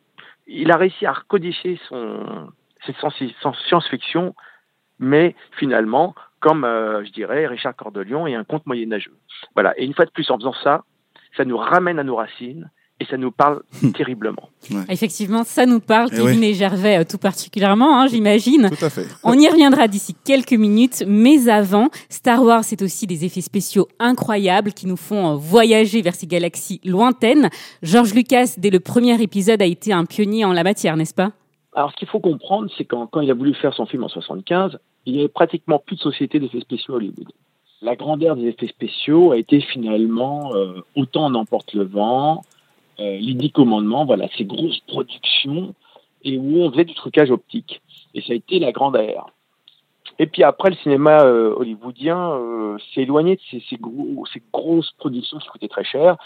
il 0.47 0.71
a 0.71 0.77
réussi 0.77 1.07
à 1.07 1.13
recodifier 1.13 1.81
son, 1.89 2.51
cette 2.85 2.97
science-fiction, 3.69 4.35
mais 4.99 5.35
finalement, 5.53 6.15
comme, 6.41 6.65
euh, 6.65 7.05
je 7.05 7.11
dirais, 7.13 7.47
Richard 7.47 7.75
Cordelion 7.77 8.27
et 8.27 8.35
un 8.35 8.45
conte 8.45 8.67
moyenâgeux. 8.67 9.17
Voilà. 9.55 9.79
Et 9.79 9.85
une 9.85 9.95
fois 9.95 10.05
de 10.05 10.11
plus, 10.11 10.31
en 10.31 10.37
faisant 10.39 10.55
ça, 10.63 10.85
ça 11.37 11.45
nous 11.45 11.57
ramène 11.57 11.99
à 11.99 12.05
nos 12.05 12.17
racines 12.17 12.71
et 12.99 13.05
ça 13.05 13.19
nous 13.19 13.31
parle 13.31 13.63
terriblement. 13.95 14.49
Effectivement, 14.89 15.45
ça 15.45 15.67
nous 15.67 15.81
parle, 15.81 16.09
Eh 16.13 16.17
Kevin 16.17 16.41
ouais. 16.41 16.49
et 16.51 16.55
Gervais, 16.55 16.99
euh, 17.01 17.05
tout 17.09 17.19
particulièrement, 17.19 18.01
hein, 18.01 18.07
j'imagine. 18.07 18.71
Tout 18.71 18.85
à 18.85 18.89
fait. 18.91 19.07
On 19.23 19.39
y 19.39 19.47
reviendra 19.49 19.87
d'ici 19.87 20.15
quelques 20.25 20.55
minutes, 20.55 21.05
mais 21.07 21.49
avant, 21.49 21.89
Star 22.09 22.43
Wars, 22.43 22.65
c'est 22.65 22.81
aussi 22.81 23.07
des 23.07 23.25
effets 23.27 23.43
spéciaux 23.43 23.87
incroyables 23.99 24.73
qui 24.73 24.87
nous 24.87 24.97
font 24.97 25.33
euh, 25.33 25.37
voyager 25.37 26.01
vers 26.01 26.15
ces 26.15 26.27
galaxies 26.27 26.81
lointaines. 26.85 27.51
George 27.83 28.15
Lucas, 28.15 28.55
dès 28.57 28.71
le 28.71 28.81
premier 28.81 29.21
épisode, 29.21 29.61
a 29.61 29.67
été 29.67 29.93
un 29.93 30.07
pionnier 30.07 30.47
en 30.47 30.53
la 30.55 30.65
matière, 30.65 30.97
n'est-ce 30.97 31.15
pas? 31.15 31.33
Alors, 31.75 31.91
ce 31.93 31.97
qu'il 31.97 32.09
faut 32.09 32.21
comprendre, 32.21 32.71
c'est 32.79 32.87
quand, 32.87 33.07
quand 33.09 33.21
il 33.21 33.31
a 33.31 33.35
voulu 33.35 33.53
faire 33.55 33.75
son 33.75 33.85
film 33.85 34.05
en 34.05 34.09
75, 34.09 34.79
il 35.07 35.15
n'y 35.15 35.21
avait 35.21 35.29
pratiquement 35.29 35.79
plus 35.79 35.97
de 35.97 36.03
société 36.03 36.39
d'effets 36.39 36.61
spéciaux 36.61 36.95
à 36.95 36.97
Hollywood. 36.97 37.33
La 37.83 37.97
grandeur 37.97 38.37
des 38.37 38.47
effets 38.47 38.67
spéciaux 38.67 39.33
a 39.33 39.39
été 39.39 39.61
finalement 39.61 40.55
euh, 40.55 40.81
autant 40.97 41.27
en 41.27 41.35
emporte 41.35 41.73
le 41.75 41.85
vent, 41.85 42.43
euh, 43.01 43.19
les 43.19 43.35
dix 43.35 43.53
commandements, 43.53 44.05
voilà, 44.05 44.29
ces 44.37 44.45
grosses 44.45 44.81
productions 44.87 45.75
et 46.25 46.39
où 46.39 46.63
on 46.63 46.71
faisait 46.73 46.85
du 46.85 46.95
trucage 46.95 47.31
optique. 47.31 47.81
Et 48.15 48.21
ça 48.23 48.33
a 48.33 48.37
été 48.37 48.59
la 48.59 48.73
grande 48.73 48.97
ère. 48.97 49.27
Et 50.19 50.27
puis 50.27 50.43
après, 50.43 50.71
le 50.71 50.77
cinéma 50.77 51.23
euh, 51.23 51.55
hollywoodien 51.55 52.31
euh, 52.33 52.79
s'est 52.95 53.03
éloigné 53.03 53.37
de 53.37 53.41
ces, 53.51 53.63
ces, 53.69 53.77
gros, 53.77 54.25
ces 54.33 54.43
grosses 54.53 54.93
productions 54.99 55.39
qui 55.39 55.49
coûtaient 55.49 55.69
très 55.69 55.85
cher. 55.85 56.17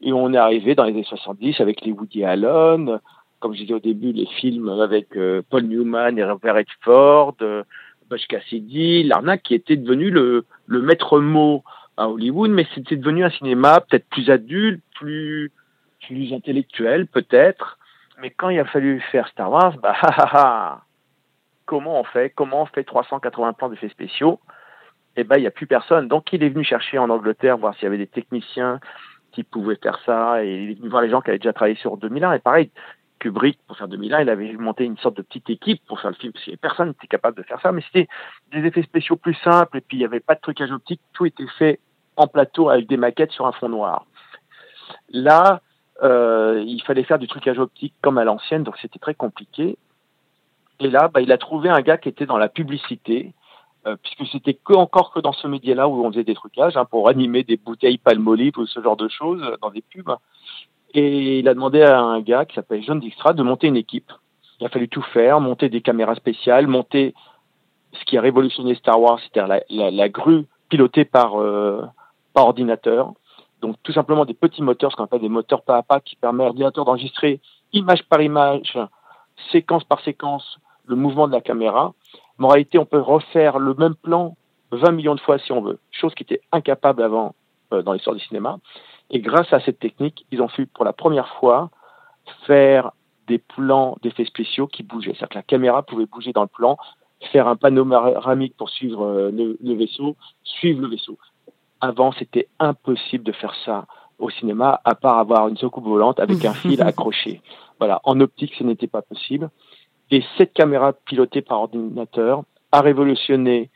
Et 0.00 0.12
on 0.12 0.32
est 0.32 0.38
arrivé 0.38 0.74
dans 0.74 0.84
les 0.84 0.92
années 0.92 1.04
70 1.04 1.60
avec 1.60 1.84
les 1.84 1.92
Woody 1.92 2.24
Allen, 2.24 3.00
comme 3.40 3.54
je 3.54 3.62
disais 3.62 3.74
au 3.74 3.80
début, 3.80 4.12
les 4.12 4.26
films 4.26 4.68
avec 4.68 5.16
euh, 5.16 5.42
Paul 5.50 5.64
Newman 5.64 6.16
et 6.18 6.24
Robert 6.24 6.54
Redford, 6.54 7.34
Butch 8.10 8.26
Cassidy, 8.26 9.04
l'arnaque 9.04 9.42
qui 9.42 9.54
était 9.54 9.76
devenu 9.76 10.10
le, 10.10 10.44
le 10.66 10.82
maître 10.82 11.20
mot 11.20 11.62
à 11.96 12.08
Hollywood, 12.08 12.50
mais 12.50 12.66
c'était 12.74 12.96
devenu 12.96 13.24
un 13.24 13.30
cinéma 13.30 13.80
peut-être 13.80 14.08
plus 14.08 14.30
adulte, 14.30 14.82
plus, 14.94 15.52
plus 16.06 16.32
intellectuel 16.32 17.06
peut-être, 17.06 17.78
Mais 18.20 18.30
quand 18.30 18.48
il 18.50 18.58
a 18.58 18.64
fallu 18.64 19.00
faire 19.12 19.28
Star 19.28 19.50
Wars, 19.50 19.78
bah, 19.78 19.94
ha, 20.00 20.08
ha, 20.08 20.30
ha, 20.32 20.84
comment 21.66 22.00
on 22.00 22.04
fait? 22.04 22.30
Comment 22.30 22.62
on 22.62 22.66
fait 22.66 22.84
380 22.84 23.52
plans 23.52 23.68
d'effets 23.68 23.88
spéciaux? 23.88 24.40
Eh 25.16 25.24
ben, 25.24 25.36
il 25.36 25.42
n'y 25.42 25.46
a 25.46 25.52
plus 25.52 25.66
personne. 25.66 26.08
Donc, 26.08 26.32
il 26.32 26.42
est 26.42 26.48
venu 26.48 26.64
chercher 26.64 26.98
en 26.98 27.10
Angleterre, 27.10 27.58
voir 27.58 27.74
s'il 27.74 27.84
y 27.84 27.86
avait 27.86 27.98
des 27.98 28.06
techniciens 28.06 28.80
qui 29.32 29.44
pouvaient 29.44 29.78
faire 29.80 29.98
ça. 30.04 30.44
Et 30.44 30.64
il 30.64 30.70
est 30.70 30.74
venu 30.74 30.88
voir 30.88 31.02
les 31.02 31.10
gens 31.10 31.20
qui 31.20 31.30
avaient 31.30 31.38
déjà 31.38 31.52
travaillé 31.52 31.76
sur 31.76 31.96
2001. 31.96 32.32
Et 32.32 32.38
pareil, 32.40 32.70
Pour 33.66 33.76
faire 33.76 33.88
2001, 33.88 34.22
il 34.22 34.30
avait 34.30 34.52
monté 34.54 34.84
une 34.84 34.96
sorte 34.96 35.16
de 35.16 35.22
petite 35.22 35.50
équipe 35.50 35.82
pour 35.86 36.00
faire 36.00 36.10
le 36.10 36.16
film, 36.16 36.32
parce 36.32 36.44
que 36.44 36.56
personne 36.56 36.88
n'était 36.88 37.06
capable 37.06 37.36
de 37.36 37.42
faire 37.42 37.60
ça. 37.60 37.70
Mais 37.70 37.82
c'était 37.82 38.08
des 38.52 38.66
effets 38.66 38.82
spéciaux 38.82 39.16
plus 39.16 39.34
simples, 39.44 39.78
et 39.78 39.80
puis 39.80 39.98
il 39.98 40.00
n'y 40.00 40.06
avait 40.06 40.20
pas 40.20 40.34
de 40.34 40.40
trucage 40.40 40.70
optique. 40.72 41.00
Tout 41.12 41.26
était 41.26 41.46
fait 41.58 41.80
en 42.16 42.26
plateau 42.26 42.70
avec 42.70 42.88
des 42.88 42.96
maquettes 42.96 43.32
sur 43.32 43.46
un 43.46 43.52
fond 43.52 43.68
noir. 43.68 44.06
Là, 45.10 45.60
euh, 46.02 46.62
il 46.66 46.82
fallait 46.82 47.04
faire 47.04 47.18
du 47.18 47.28
trucage 47.28 47.58
optique 47.58 47.94
comme 48.00 48.16
à 48.16 48.24
l'ancienne, 48.24 48.62
donc 48.62 48.76
c'était 48.80 48.98
très 48.98 49.14
compliqué. 49.14 49.76
Et 50.80 50.88
là, 50.88 51.08
bah, 51.08 51.20
il 51.20 51.30
a 51.30 51.38
trouvé 51.38 51.68
un 51.68 51.82
gars 51.82 51.98
qui 51.98 52.08
était 52.08 52.26
dans 52.26 52.38
la 52.38 52.48
publicité, 52.48 53.34
euh, 53.86 53.96
puisque 54.02 54.30
c'était 54.32 54.54
que 54.54 54.72
encore 54.72 55.12
que 55.12 55.20
dans 55.20 55.32
ce 55.32 55.46
média-là 55.46 55.88
où 55.88 56.04
on 56.04 56.10
faisait 56.10 56.24
des 56.24 56.34
trucages 56.34 56.76
hein, 56.76 56.86
pour 56.86 57.08
animer 57.08 57.44
des 57.44 57.58
bouteilles 57.58 57.98
palmolive 57.98 58.58
ou 58.58 58.66
ce 58.66 58.80
genre 58.82 58.96
de 58.96 59.08
choses 59.08 59.42
dans 59.60 59.70
des 59.70 59.82
pubs. 59.82 60.16
Et 60.94 61.38
il 61.38 61.48
a 61.48 61.54
demandé 61.54 61.82
à 61.82 62.00
un 62.00 62.20
gars 62.20 62.44
qui 62.44 62.54
s'appelle 62.54 62.82
John 62.82 62.98
Dijkstra 62.98 63.32
de 63.32 63.42
monter 63.42 63.68
une 63.68 63.76
équipe. 63.76 64.12
Il 64.60 64.66
a 64.66 64.68
fallu 64.68 64.88
tout 64.88 65.02
faire, 65.02 65.40
monter 65.40 65.68
des 65.68 65.80
caméras 65.80 66.14
spéciales, 66.16 66.66
monter 66.66 67.14
ce 67.92 68.04
qui 68.04 68.18
a 68.18 68.20
révolutionné 68.20 68.74
Star 68.74 69.00
Wars, 69.00 69.18
c'est-à-dire 69.20 69.48
la, 69.48 69.60
la, 69.70 69.90
la, 69.90 70.08
grue 70.08 70.46
pilotée 70.68 71.04
par, 71.04 71.40
euh, 71.40 71.82
par 72.34 72.46
ordinateur. 72.46 73.12
Donc 73.62 73.76
tout 73.82 73.92
simplement 73.92 74.24
des 74.24 74.34
petits 74.34 74.62
moteurs, 74.62 74.90
ce 74.90 74.96
qu'on 74.96 75.04
appelle 75.04 75.20
des 75.20 75.28
moteurs 75.28 75.62
pas 75.62 75.78
à 75.78 75.82
pas, 75.82 76.00
qui 76.00 76.16
permettent 76.16 76.42
à 76.42 76.44
l'ordinateur 76.46 76.84
d'enregistrer 76.84 77.40
image 77.72 78.04
par 78.04 78.20
image, 78.20 78.78
séquence 79.52 79.84
par 79.84 80.00
séquence, 80.00 80.58
le 80.86 80.96
mouvement 80.96 81.28
de 81.28 81.32
la 81.32 81.40
caméra. 81.40 81.92
En 82.38 82.48
réalité, 82.48 82.78
on 82.78 82.86
peut 82.86 83.00
refaire 83.00 83.58
le 83.58 83.74
même 83.74 83.94
plan 83.94 84.36
20 84.72 84.92
millions 84.92 85.14
de 85.14 85.20
fois 85.20 85.38
si 85.38 85.52
on 85.52 85.60
veut, 85.60 85.78
chose 85.90 86.14
qui 86.14 86.22
était 86.22 86.40
incapable 86.52 87.02
avant 87.02 87.34
euh, 87.72 87.82
dans 87.82 87.92
l'histoire 87.92 88.16
du 88.16 88.22
cinéma. 88.22 88.58
Et 89.10 89.20
grâce 89.20 89.52
à 89.52 89.60
cette 89.60 89.78
technique, 89.78 90.26
ils 90.30 90.40
ont 90.40 90.48
pu 90.48 90.66
pour 90.66 90.84
la 90.84 90.92
première 90.92 91.28
fois 91.34 91.70
faire 92.46 92.92
des 93.26 93.38
plans 93.38 93.96
d'effets 94.02 94.24
spéciaux 94.24 94.66
qui 94.66 94.82
bougeaient. 94.82 95.12
C'est-à-dire 95.12 95.28
que 95.28 95.34
la 95.34 95.42
caméra 95.42 95.82
pouvait 95.82 96.06
bouger 96.06 96.32
dans 96.32 96.42
le 96.42 96.48
plan, 96.48 96.78
faire 97.32 97.48
un 97.48 97.56
panoramique 97.56 98.56
pour 98.56 98.70
suivre 98.70 99.04
euh, 99.04 99.30
le, 99.30 99.58
le 99.62 99.74
vaisseau, 99.74 100.16
suivre 100.42 100.80
le 100.80 100.88
vaisseau. 100.88 101.18
Avant, 101.80 102.12
c'était 102.12 102.48
impossible 102.58 103.24
de 103.24 103.32
faire 103.32 103.54
ça 103.64 103.86
au 104.18 104.30
cinéma, 104.30 104.80
à 104.84 104.94
part 104.94 105.18
avoir 105.18 105.48
une 105.48 105.56
soucoupe 105.56 105.84
volante 105.84 106.20
avec 106.20 106.44
un 106.44 106.54
fil 106.54 106.82
accroché. 106.90 107.40
Voilà, 107.78 108.00
en 108.04 108.20
optique, 108.20 108.54
ce 108.58 108.64
n'était 108.64 108.86
pas 108.86 109.02
possible. 109.02 109.50
Et 110.10 110.22
cette 110.36 110.52
caméra 110.52 110.92
pilotée 110.92 111.40
par 111.40 111.60
ordinateur 111.60 112.42
a 112.72 112.80
révolutionné 112.80 113.70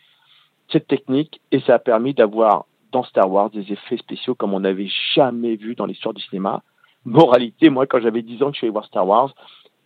cette 0.70 0.86
technique 0.86 1.40
et 1.52 1.60
ça 1.60 1.74
a 1.74 1.78
permis 1.78 2.14
d'avoir 2.14 2.66
dans 2.94 3.02
Star 3.02 3.30
Wars 3.30 3.50
des 3.50 3.72
effets 3.72 3.96
spéciaux 3.96 4.34
comme 4.34 4.54
on 4.54 4.60
n'avait 4.60 4.88
jamais 5.14 5.56
vu 5.56 5.74
dans 5.74 5.84
l'histoire 5.84 6.14
du 6.14 6.22
cinéma. 6.22 6.62
Moralité, 7.04 7.68
moi, 7.68 7.86
quand 7.86 8.00
j'avais 8.00 8.22
10 8.22 8.42
ans 8.42 8.46
que 8.46 8.52
je 8.52 8.58
suis 8.58 8.66
allé 8.66 8.72
voir 8.72 8.86
Star 8.86 9.06
Wars, 9.06 9.34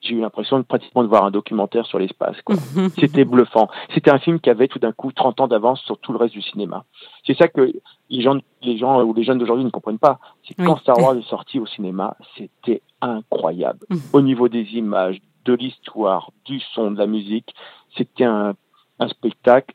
j'ai 0.03 0.15
eu 0.15 0.21
l'impression 0.21 0.59
de 0.59 0.63
pratiquement 0.63 1.03
de 1.03 1.09
voir 1.09 1.25
un 1.25 1.31
documentaire 1.31 1.87
sur 1.87 1.99
l'espace. 1.99 2.37
C'était 3.01 3.25
bluffant. 3.25 3.69
C'était 3.95 4.11
un 4.11 4.19
film 4.19 4.39
qui 4.39 4.51
avait 4.51 4.69
tout 4.69 4.79
d'un 4.79 4.93
coup 4.93 5.11
30 5.11 5.41
ans 5.41 5.49
d'avance 5.49 5.81
sur 5.81 5.99
tout 5.99 6.13
le 6.13 6.19
reste 6.19 6.35
du 6.35 6.43
cinéma. 6.43 6.85
C'est 7.27 7.37
ça 7.37 7.49
que 7.49 7.73
les 8.11 8.21
gens, 8.21 8.37
les 8.63 8.77
gens 8.77 9.03
ou 9.03 9.15
les 9.15 9.25
jeunes 9.25 9.39
d'aujourd'hui 9.39 9.65
ne 9.65 9.71
comprennent 9.71 9.99
pas. 9.99 10.21
C'est 10.47 10.55
quand 10.55 10.77
Star 10.77 10.99
Wars 10.99 11.17
est 11.17 11.29
sorti 11.29 11.59
au 11.59 11.67
cinéma, 11.67 12.15
c'était 12.37 12.83
incroyable. 13.01 13.87
Au 14.13 14.21
niveau 14.21 14.49
des 14.49 14.65
images, 14.75 15.19
de 15.47 15.55
l'histoire, 15.55 16.31
du 16.45 16.61
son, 16.75 16.91
de 16.91 16.99
la 16.99 17.07
musique, 17.07 17.55
c'était 17.97 18.25
un, 18.25 18.55
un 18.99 19.09
spectacle, 19.09 19.75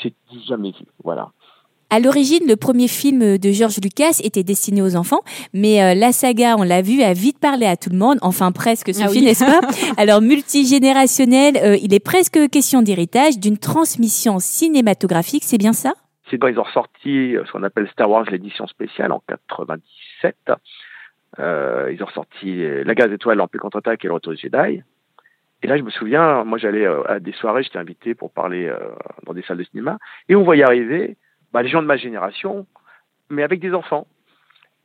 c'est 0.00 0.14
jamais 0.46 0.72
vu. 0.72 0.84
Voilà. 1.02 1.30
À 1.92 1.98
l'origine, 1.98 2.46
le 2.46 2.54
premier 2.54 2.86
film 2.86 3.36
de 3.36 3.50
George 3.50 3.78
Lucas 3.82 4.20
était 4.22 4.44
destiné 4.44 4.80
aux 4.80 4.94
enfants, 4.94 5.22
mais 5.52 5.82
euh, 5.82 5.94
la 5.94 6.12
saga, 6.12 6.54
on 6.56 6.62
l'a 6.62 6.82
vu, 6.82 7.02
a 7.02 7.12
vite 7.12 7.40
parlé 7.40 7.66
à 7.66 7.76
tout 7.76 7.90
le 7.90 7.98
monde, 7.98 8.18
enfin 8.22 8.52
presque, 8.52 8.94
Sophie, 8.94 9.04
Ah 9.04 9.10
oui. 9.10 9.24
n'est-ce 9.24 9.44
pas 9.44 9.60
Alors 10.00 10.20
multigénérationnel, 10.20 11.56
euh, 11.56 11.76
il 11.82 11.92
est 11.92 12.04
presque 12.04 12.38
question 12.50 12.82
d'héritage, 12.82 13.38
d'une 13.40 13.58
transmission 13.58 14.38
cinématographique, 14.38 15.42
c'est 15.44 15.58
bien 15.58 15.72
ça? 15.72 15.94
C'est 16.30 16.38
quand 16.38 16.46
ils 16.46 16.60
ont 16.60 16.62
ressorti 16.62 17.34
euh, 17.36 17.42
ce 17.44 17.50
qu'on 17.50 17.64
appelle 17.64 17.88
Star 17.92 18.08
Wars 18.08 18.24
l'édition 18.30 18.68
spéciale 18.68 19.10
en 19.10 19.20
97. 19.26 20.36
Euh, 21.40 21.90
ils 21.92 22.00
ont 22.02 22.06
ressorti 22.06 22.62
La 22.84 22.94
Gaz 22.94 23.10
étoile, 23.12 23.38
l'Empire 23.38 23.60
contre-attaque 23.60 24.04
et 24.04 24.08
le 24.08 24.14
Retour 24.14 24.32
du 24.34 24.38
Jedi. 24.40 24.82
Et 25.62 25.66
là, 25.66 25.76
je 25.76 25.82
me 25.82 25.90
souviens, 25.90 26.44
moi 26.44 26.56
j'allais 26.58 26.86
à 26.86 27.18
des 27.20 27.32
soirées, 27.32 27.62
j'étais 27.64 27.78
invité 27.78 28.14
pour 28.14 28.30
parler 28.30 28.66
euh, 28.66 28.78
dans 29.26 29.34
des 29.34 29.42
salles 29.42 29.58
de 29.58 29.64
cinéma, 29.64 29.98
et 30.28 30.36
on 30.36 30.42
voyait 30.44 30.62
arriver 30.64 31.16
bah, 31.52 31.62
les 31.62 31.68
gens 31.68 31.82
de 31.82 31.86
ma 31.86 31.96
génération, 31.96 32.66
mais 33.28 33.42
avec 33.42 33.60
des 33.60 33.72
enfants. 33.72 34.06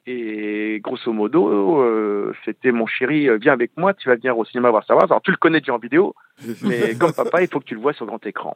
Et 0.07 0.81
grosso 0.83 1.11
modo, 1.11 1.81
euh, 1.81 2.31
c'était 2.45 2.71
mon 2.71 2.85
chéri, 2.85 3.27
euh, 3.27 3.37
viens 3.37 3.53
avec 3.53 3.71
moi, 3.75 3.95
tu 3.95 4.07
vas 4.07 4.15
venir 4.15 4.37
au 4.37 4.45
cinéma 4.45 4.69
voir 4.69 4.83
Star 4.83 4.97
Wars. 4.97 5.05
Alors 5.05 5.21
tu 5.23 5.31
le 5.31 5.37
connais 5.37 5.61
déjà 5.61 5.73
en 5.73 5.79
vidéo, 5.79 6.13
mais 6.63 6.95
comme 6.95 7.11
papa, 7.11 7.41
il 7.41 7.47
faut 7.47 7.59
que 7.59 7.65
tu 7.65 7.73
le 7.73 7.81
vois 7.81 7.93
sur 7.93 8.05
grand 8.05 8.23
écran. 8.23 8.55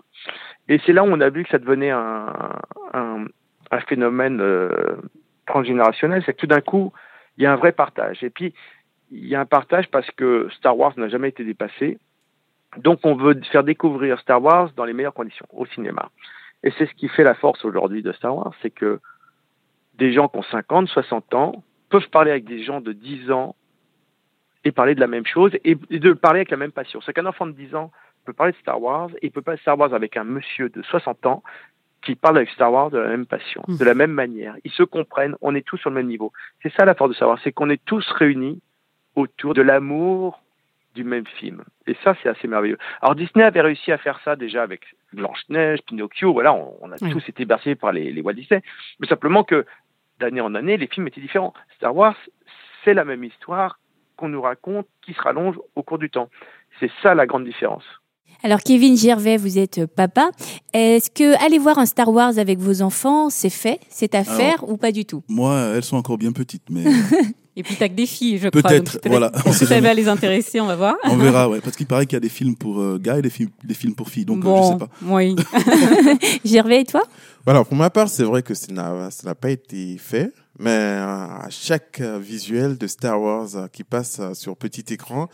Et 0.67 0.79
c'est 0.85 0.93
là 0.93 1.03
où 1.03 1.07
on 1.07 1.19
a 1.19 1.29
vu 1.29 1.43
que 1.43 1.49
ça 1.49 1.57
devenait 1.57 1.89
un, 1.89 2.33
un, 2.93 3.25
un 3.71 3.79
phénomène 3.81 4.41
euh, 4.41 4.97
transgénérationnel, 5.47 6.21
c'est 6.25 6.33
que 6.33 6.39
tout 6.39 6.47
d'un 6.47 6.61
coup, 6.61 6.93
il 7.37 7.43
y 7.43 7.47
a 7.47 7.53
un 7.53 7.55
vrai 7.55 7.71
partage. 7.71 8.23
Et 8.23 8.29
puis, 8.29 8.53
il 9.11 9.27
y 9.27 9.35
a 9.35 9.39
un 9.39 9.45
partage 9.45 9.89
parce 9.89 10.09
que 10.11 10.47
Star 10.51 10.77
Wars 10.77 10.93
n'a 10.97 11.09
jamais 11.09 11.29
été 11.29 11.43
dépassé. 11.43 11.97
Donc, 12.77 12.99
on 13.03 13.15
veut 13.15 13.39
faire 13.51 13.63
découvrir 13.63 14.19
Star 14.19 14.41
Wars 14.41 14.71
dans 14.75 14.85
les 14.85 14.93
meilleures 14.93 15.15
conditions, 15.15 15.47
au 15.51 15.65
cinéma. 15.65 16.11
Et 16.63 16.71
c'est 16.77 16.85
ce 16.85 16.93
qui 16.93 17.07
fait 17.07 17.23
la 17.23 17.35
force 17.35 17.63
aujourd'hui 17.63 18.03
de 18.03 18.11
Star 18.11 18.35
Wars, 18.35 18.53
c'est 18.61 18.69
que 18.69 18.99
des 19.95 20.13
gens 20.13 20.27
qui 20.27 20.37
ont 20.37 20.43
50, 20.43 20.87
60 20.87 21.33
ans 21.33 21.63
peuvent 21.89 22.09
parler 22.09 22.31
avec 22.31 22.45
des 22.45 22.63
gens 22.63 22.81
de 22.81 22.91
10 22.91 23.31
ans 23.31 23.55
et 24.63 24.71
parler 24.71 24.95
de 24.95 24.99
la 24.99 25.07
même 25.07 25.25
chose 25.25 25.51
et, 25.63 25.77
et 25.89 25.99
de 25.99 26.13
parler 26.13 26.39
avec 26.39 26.51
la 26.51 26.57
même 26.57 26.71
passion. 26.71 27.01
C'est 27.01 27.13
qu'un 27.13 27.25
enfant 27.25 27.47
de 27.47 27.53
10 27.53 27.75
ans 27.75 27.91
peut 28.25 28.33
parler 28.33 28.51
de 28.53 28.57
Star 28.57 28.81
Wars 28.81 29.09
et 29.21 29.27
il 29.27 29.31
peut 29.31 29.41
parler 29.41 29.57
de 29.57 29.61
Star 29.61 29.77
Wars 29.77 29.93
avec 29.93 30.17
un 30.17 30.23
monsieur 30.23 30.69
de 30.69 30.81
60 30.81 31.25
ans 31.25 31.43
qui 32.01 32.15
parle 32.15 32.37
avec 32.37 32.49
Star 32.49 32.71
Wars 32.71 32.89
de 32.89 32.97
la 32.97 33.09
même 33.09 33.25
passion, 33.25 33.63
de 33.67 33.83
la 33.83 33.93
même 33.93 34.11
manière. 34.11 34.55
Ils 34.63 34.71
se 34.71 34.83
comprennent, 34.83 35.35
on 35.41 35.55
est 35.55 35.65
tous 35.65 35.77
sur 35.77 35.89
le 35.89 35.95
même 35.95 36.07
niveau. 36.07 36.31
C'est 36.63 36.73
ça 36.73 36.85
la 36.85 36.95
force 36.95 37.09
de 37.09 37.15
Star 37.15 37.29
Wars, 37.29 37.39
c'est 37.43 37.51
qu'on 37.51 37.69
est 37.69 37.83
tous 37.83 38.07
réunis 38.11 38.61
autour 39.15 39.53
de 39.53 39.61
l'amour 39.61 40.41
du 40.95 41.03
même 41.03 41.25
film. 41.27 41.63
Et 41.87 41.95
ça, 42.03 42.15
c'est 42.21 42.29
assez 42.29 42.47
merveilleux. 42.47 42.77
Alors 43.01 43.15
Disney 43.15 43.43
avait 43.45 43.61
réussi 43.61 43.91
à 43.91 43.97
faire 43.97 44.19
ça 44.23 44.35
déjà 44.35 44.63
avec 44.63 44.81
Blanche-Neige, 45.13 45.79
Pinocchio, 45.85 46.33
voilà, 46.33 46.53
on, 46.53 46.75
on 46.81 46.91
a 46.91 46.95
Oui. 47.01 47.11
tous 47.11 47.27
été 47.29 47.45
bercés 47.45 47.75
par 47.75 47.91
les, 47.91 48.11
les 48.11 48.21
Walt 48.21 48.33
Disney. 48.33 48.61
Mais 48.99 49.07
simplement 49.07 49.43
que 49.43 49.65
d'année 50.19 50.41
en 50.41 50.55
année, 50.55 50.77
les 50.77 50.87
films 50.87 51.07
étaient 51.07 51.21
différents. 51.21 51.53
Star 51.75 51.95
Wars, 51.95 52.15
c'est 52.83 52.93
la 52.93 53.05
même 53.05 53.23
histoire 53.23 53.79
qu'on 54.17 54.29
nous 54.29 54.41
raconte 54.41 54.87
qui 55.01 55.13
se 55.13 55.21
rallonge 55.21 55.57
au 55.75 55.83
cours 55.83 55.97
du 55.99 56.09
temps. 56.09 56.29
C'est 56.79 56.91
ça 57.01 57.15
la 57.15 57.25
grande 57.25 57.45
différence. 57.45 57.85
Alors 58.41 58.61
Kevin 58.61 58.95
Gervais, 58.97 59.37
vous 59.37 59.57
êtes 59.57 59.85
papa. 59.85 60.29
Est-ce 60.73 61.09
que 61.09 61.43
aller 61.45 61.57
voir 61.57 61.77
un 61.77 61.85
Star 61.85 62.07
Wars 62.09 62.37
avec 62.37 62.57
vos 62.59 62.81
enfants, 62.81 63.29
c'est 63.29 63.49
fait, 63.49 63.79
c'est 63.89 64.15
à 64.15 64.23
faire 64.23 64.67
ou 64.69 64.77
pas 64.77 64.91
du 64.93 65.05
tout? 65.05 65.23
Moi, 65.27 65.57
elles 65.75 65.83
sont 65.83 65.97
encore 65.97 66.17
bien 66.17 66.31
petites, 66.31 66.63
mais 66.69 66.83
Et 67.57 67.63
puis 67.63 67.75
t'as 67.77 67.89
que 67.89 67.93
des 67.95 68.05
filles, 68.05 68.37
je 68.37 68.47
crois. 68.47 68.61
Peut-être, 68.61 68.99
voilà, 69.05 69.33
on 69.45 69.51
sait 69.51 69.65
Ça 69.65 69.75
jamais. 69.75 69.87
va 69.89 69.93
les 69.93 70.07
intéresser, 70.07 70.61
on 70.61 70.67
va 70.67 70.77
voir. 70.77 70.95
on 71.03 71.17
verra, 71.17 71.49
ouais. 71.49 71.59
Parce 71.59 71.75
qu'il 71.75 71.87
paraît 71.87 72.05
qu'il 72.05 72.15
y 72.15 72.17
a 72.17 72.21
des 72.21 72.29
films 72.29 72.55
pour 72.55 72.79
euh, 72.79 72.97
gars 72.97 73.17
et 73.17 73.21
des 73.21 73.29
films, 73.29 73.49
des 73.65 73.73
films 73.73 73.95
pour 73.95 74.07
filles, 74.07 74.23
donc 74.23 74.45
euh, 74.45 74.57
je 74.57 74.63
sais 74.63 74.75
bon, 74.75 74.77
pas. 74.77 74.89
oui. 75.01 75.35
Gervais 76.45 76.81
et 76.81 76.85
toi? 76.85 77.03
Alors, 77.45 77.65
pour 77.65 77.75
ma 77.75 77.89
part, 77.89 78.07
c'est 78.07 78.23
vrai 78.23 78.43
que 78.43 78.53
ça 78.53 78.71
n'a 78.71 79.35
pas 79.35 79.49
été 79.49 79.97
fait, 79.97 80.31
mais 80.57 80.69
euh, 80.69 81.03
à 81.05 81.47
chaque 81.49 81.99
euh, 81.99 82.17
visuel 82.17 82.77
de 82.77 82.87
Star 82.87 83.19
Wars 83.21 83.49
euh, 83.55 83.67
qui 83.67 83.83
passe 83.83 84.19
euh, 84.21 84.33
sur 84.33 84.55
petit 84.55 84.85
écran, 84.93 85.27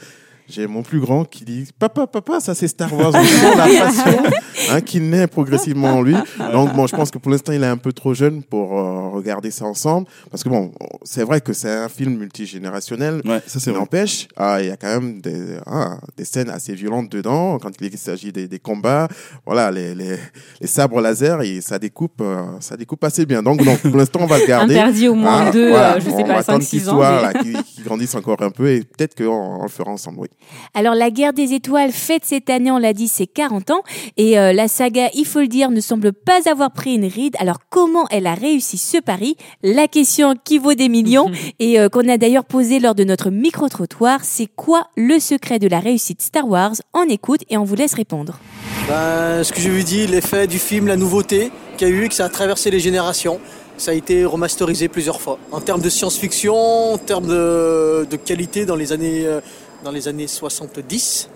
j'ai 0.47 0.67
mon 0.67 0.83
plus 0.83 0.99
grand 0.99 1.25
qui 1.25 1.43
dit 1.45 1.67
Papa, 1.79 2.05
papa, 2.07 2.39
ça 2.39 2.53
c'est 2.55 2.67
Star 2.67 2.93
Wars. 2.93 3.11
La 3.11 3.19
passion 3.85 4.23
hein, 4.71 4.81
qui 4.81 4.99
naît 4.99 5.27
progressivement 5.27 5.89
en 5.97 6.01
lui. 6.01 6.15
Donc, 6.53 6.73
bon, 6.73 6.85
je 6.87 6.95
pense 6.95 7.09
que 7.11 7.17
pour 7.17 7.31
l'instant, 7.31 7.51
il 7.53 7.63
est 7.63 7.67
un 7.67 7.77
peu 7.77 7.91
trop 7.93 8.13
jeune 8.13 8.43
pour 8.43 8.77
euh, 8.79 9.09
regarder 9.09 9.49
ça 9.51 9.65
ensemble. 9.65 10.07
Parce 10.29 10.43
que, 10.43 10.49
bon, 10.49 10.71
c'est 11.03 11.23
vrai 11.23 11.41
que 11.41 11.51
c'est 11.53 11.71
un 11.71 11.89
film 11.89 12.15
multigénérationnel. 12.17 13.21
Ouais, 13.25 13.41
ça 13.47 13.59
c'est 13.59 13.71
vrai. 13.71 13.79
N'empêche, 13.79 14.27
ah, 14.37 14.57
il 14.61 14.67
y 14.67 14.71
a 14.71 14.77
quand 14.77 14.87
même 14.99 15.19
des, 15.21 15.57
ah, 15.65 15.97
des 16.17 16.25
scènes 16.25 16.49
assez 16.49 16.73
violentes 16.75 17.11
dedans 17.11 17.57
quand 17.59 17.71
il 17.81 17.97
s'agit 17.97 18.31
des, 18.31 18.47
des 18.47 18.59
combats. 18.59 19.07
Voilà, 19.45 19.71
les, 19.71 19.95
les, 19.95 20.17
les 20.61 20.67
sabres 20.67 21.01
laser, 21.01 21.41
et 21.41 21.61
ça 21.61 21.79
découpe, 21.79 22.21
euh, 22.21 22.43
ça 22.59 22.77
découpe 22.77 23.03
assez 23.03 23.25
bien. 23.25 23.41
Donc, 23.43 23.63
donc 23.63 23.79
pour 23.79 23.97
l'instant, 23.97 24.19
on 24.21 24.25
va 24.27 24.39
le 24.39 24.45
garder. 24.47 24.75
Interdit 24.75 25.07
au 25.07 25.15
moins 25.15 25.45
Ah, 25.47 25.51
de, 25.51 25.67
voilà. 25.69 25.95
euh, 25.95 25.99
je 25.99 26.09
sais 26.09 26.23
pas, 26.23 26.35
attendre 26.39 26.63
5-6 26.63 26.69
qu'il 26.69 26.89
ans. 26.89 26.93
soit, 26.93 27.33
mais- 27.33 27.53
là, 27.53 27.61
grandisse 27.85 28.15
encore 28.15 28.41
un 28.41 28.49
peu 28.49 28.69
et 28.69 28.81
peut-être 28.81 29.15
qu'on 29.15 29.59
on 29.59 29.63
le 29.63 29.69
fera 29.69 29.91
ensemble, 29.91 30.19
oui. 30.19 30.27
Alors, 30.73 30.95
la 30.95 31.09
guerre 31.09 31.33
des 31.33 31.53
étoiles 31.53 31.91
fête 31.91 32.25
cette 32.25 32.49
année, 32.49 32.71
on 32.71 32.77
l'a 32.77 32.93
dit, 32.93 33.07
c'est 33.07 33.27
40 33.27 33.71
ans. 33.71 33.83
Et 34.17 34.37
euh, 34.37 34.51
la 34.51 34.67
saga, 34.67 35.09
il 35.13 35.25
faut 35.25 35.39
le 35.39 35.47
dire, 35.47 35.71
ne 35.71 35.79
semble 35.79 36.11
pas 36.11 36.49
avoir 36.49 36.71
pris 36.71 36.95
une 36.95 37.05
ride. 37.05 37.35
Alors, 37.39 37.59
comment 37.69 38.07
elle 38.09 38.27
a 38.27 38.33
réussi 38.33 38.77
ce 38.77 38.97
pari? 38.97 39.37
La 39.63 39.87
question 39.87 40.35
qui 40.43 40.57
vaut 40.57 40.73
des 40.73 40.89
millions 40.89 41.31
et 41.59 41.79
euh, 41.79 41.89
qu'on 41.89 42.09
a 42.09 42.17
d'ailleurs 42.17 42.45
posée 42.45 42.79
lors 42.79 42.95
de 42.95 43.03
notre 43.03 43.29
micro-trottoir, 43.29 44.19
c'est 44.23 44.47
quoi 44.47 44.87
le 44.97 45.19
secret 45.19 45.59
de 45.59 45.67
la 45.67 45.79
réussite 45.79 46.21
Star 46.21 46.47
Wars? 46.47 46.75
On 46.93 47.03
écoute 47.03 47.41
et 47.49 47.57
on 47.57 47.63
vous 47.63 47.75
laisse 47.75 47.93
répondre. 47.93 48.39
Ben, 48.87 49.43
ce 49.43 49.51
que 49.51 49.61
je 49.61 49.69
vous 49.69 49.83
dis, 49.83 50.05
l'effet 50.07 50.47
du 50.47 50.59
film, 50.59 50.87
la 50.87 50.95
nouveauté 50.95 51.51
qu'il 51.77 51.87
y 51.87 51.91
a 51.91 51.93
eu, 51.93 52.07
que 52.07 52.13
ça 52.13 52.25
a 52.25 52.29
traversé 52.29 52.71
les 52.71 52.79
générations. 52.79 53.39
Ça 53.77 53.91
a 53.91 53.93
été 53.93 54.25
remasterisé 54.25 54.87
plusieurs 54.87 55.19
fois. 55.19 55.37
En 55.51 55.59
termes 55.59 55.81
de 55.81 55.89
science-fiction, 55.89 56.93
en 56.93 56.97
termes 56.97 57.27
de, 57.27 58.07
de 58.09 58.15
qualité 58.15 58.65
dans 58.65 58.75
les 58.75 58.93
années, 58.93 59.25
euh, 59.25 59.41
dans 59.83 59.91
les 59.91 60.07
années 60.07 60.27
70. 60.27 61.29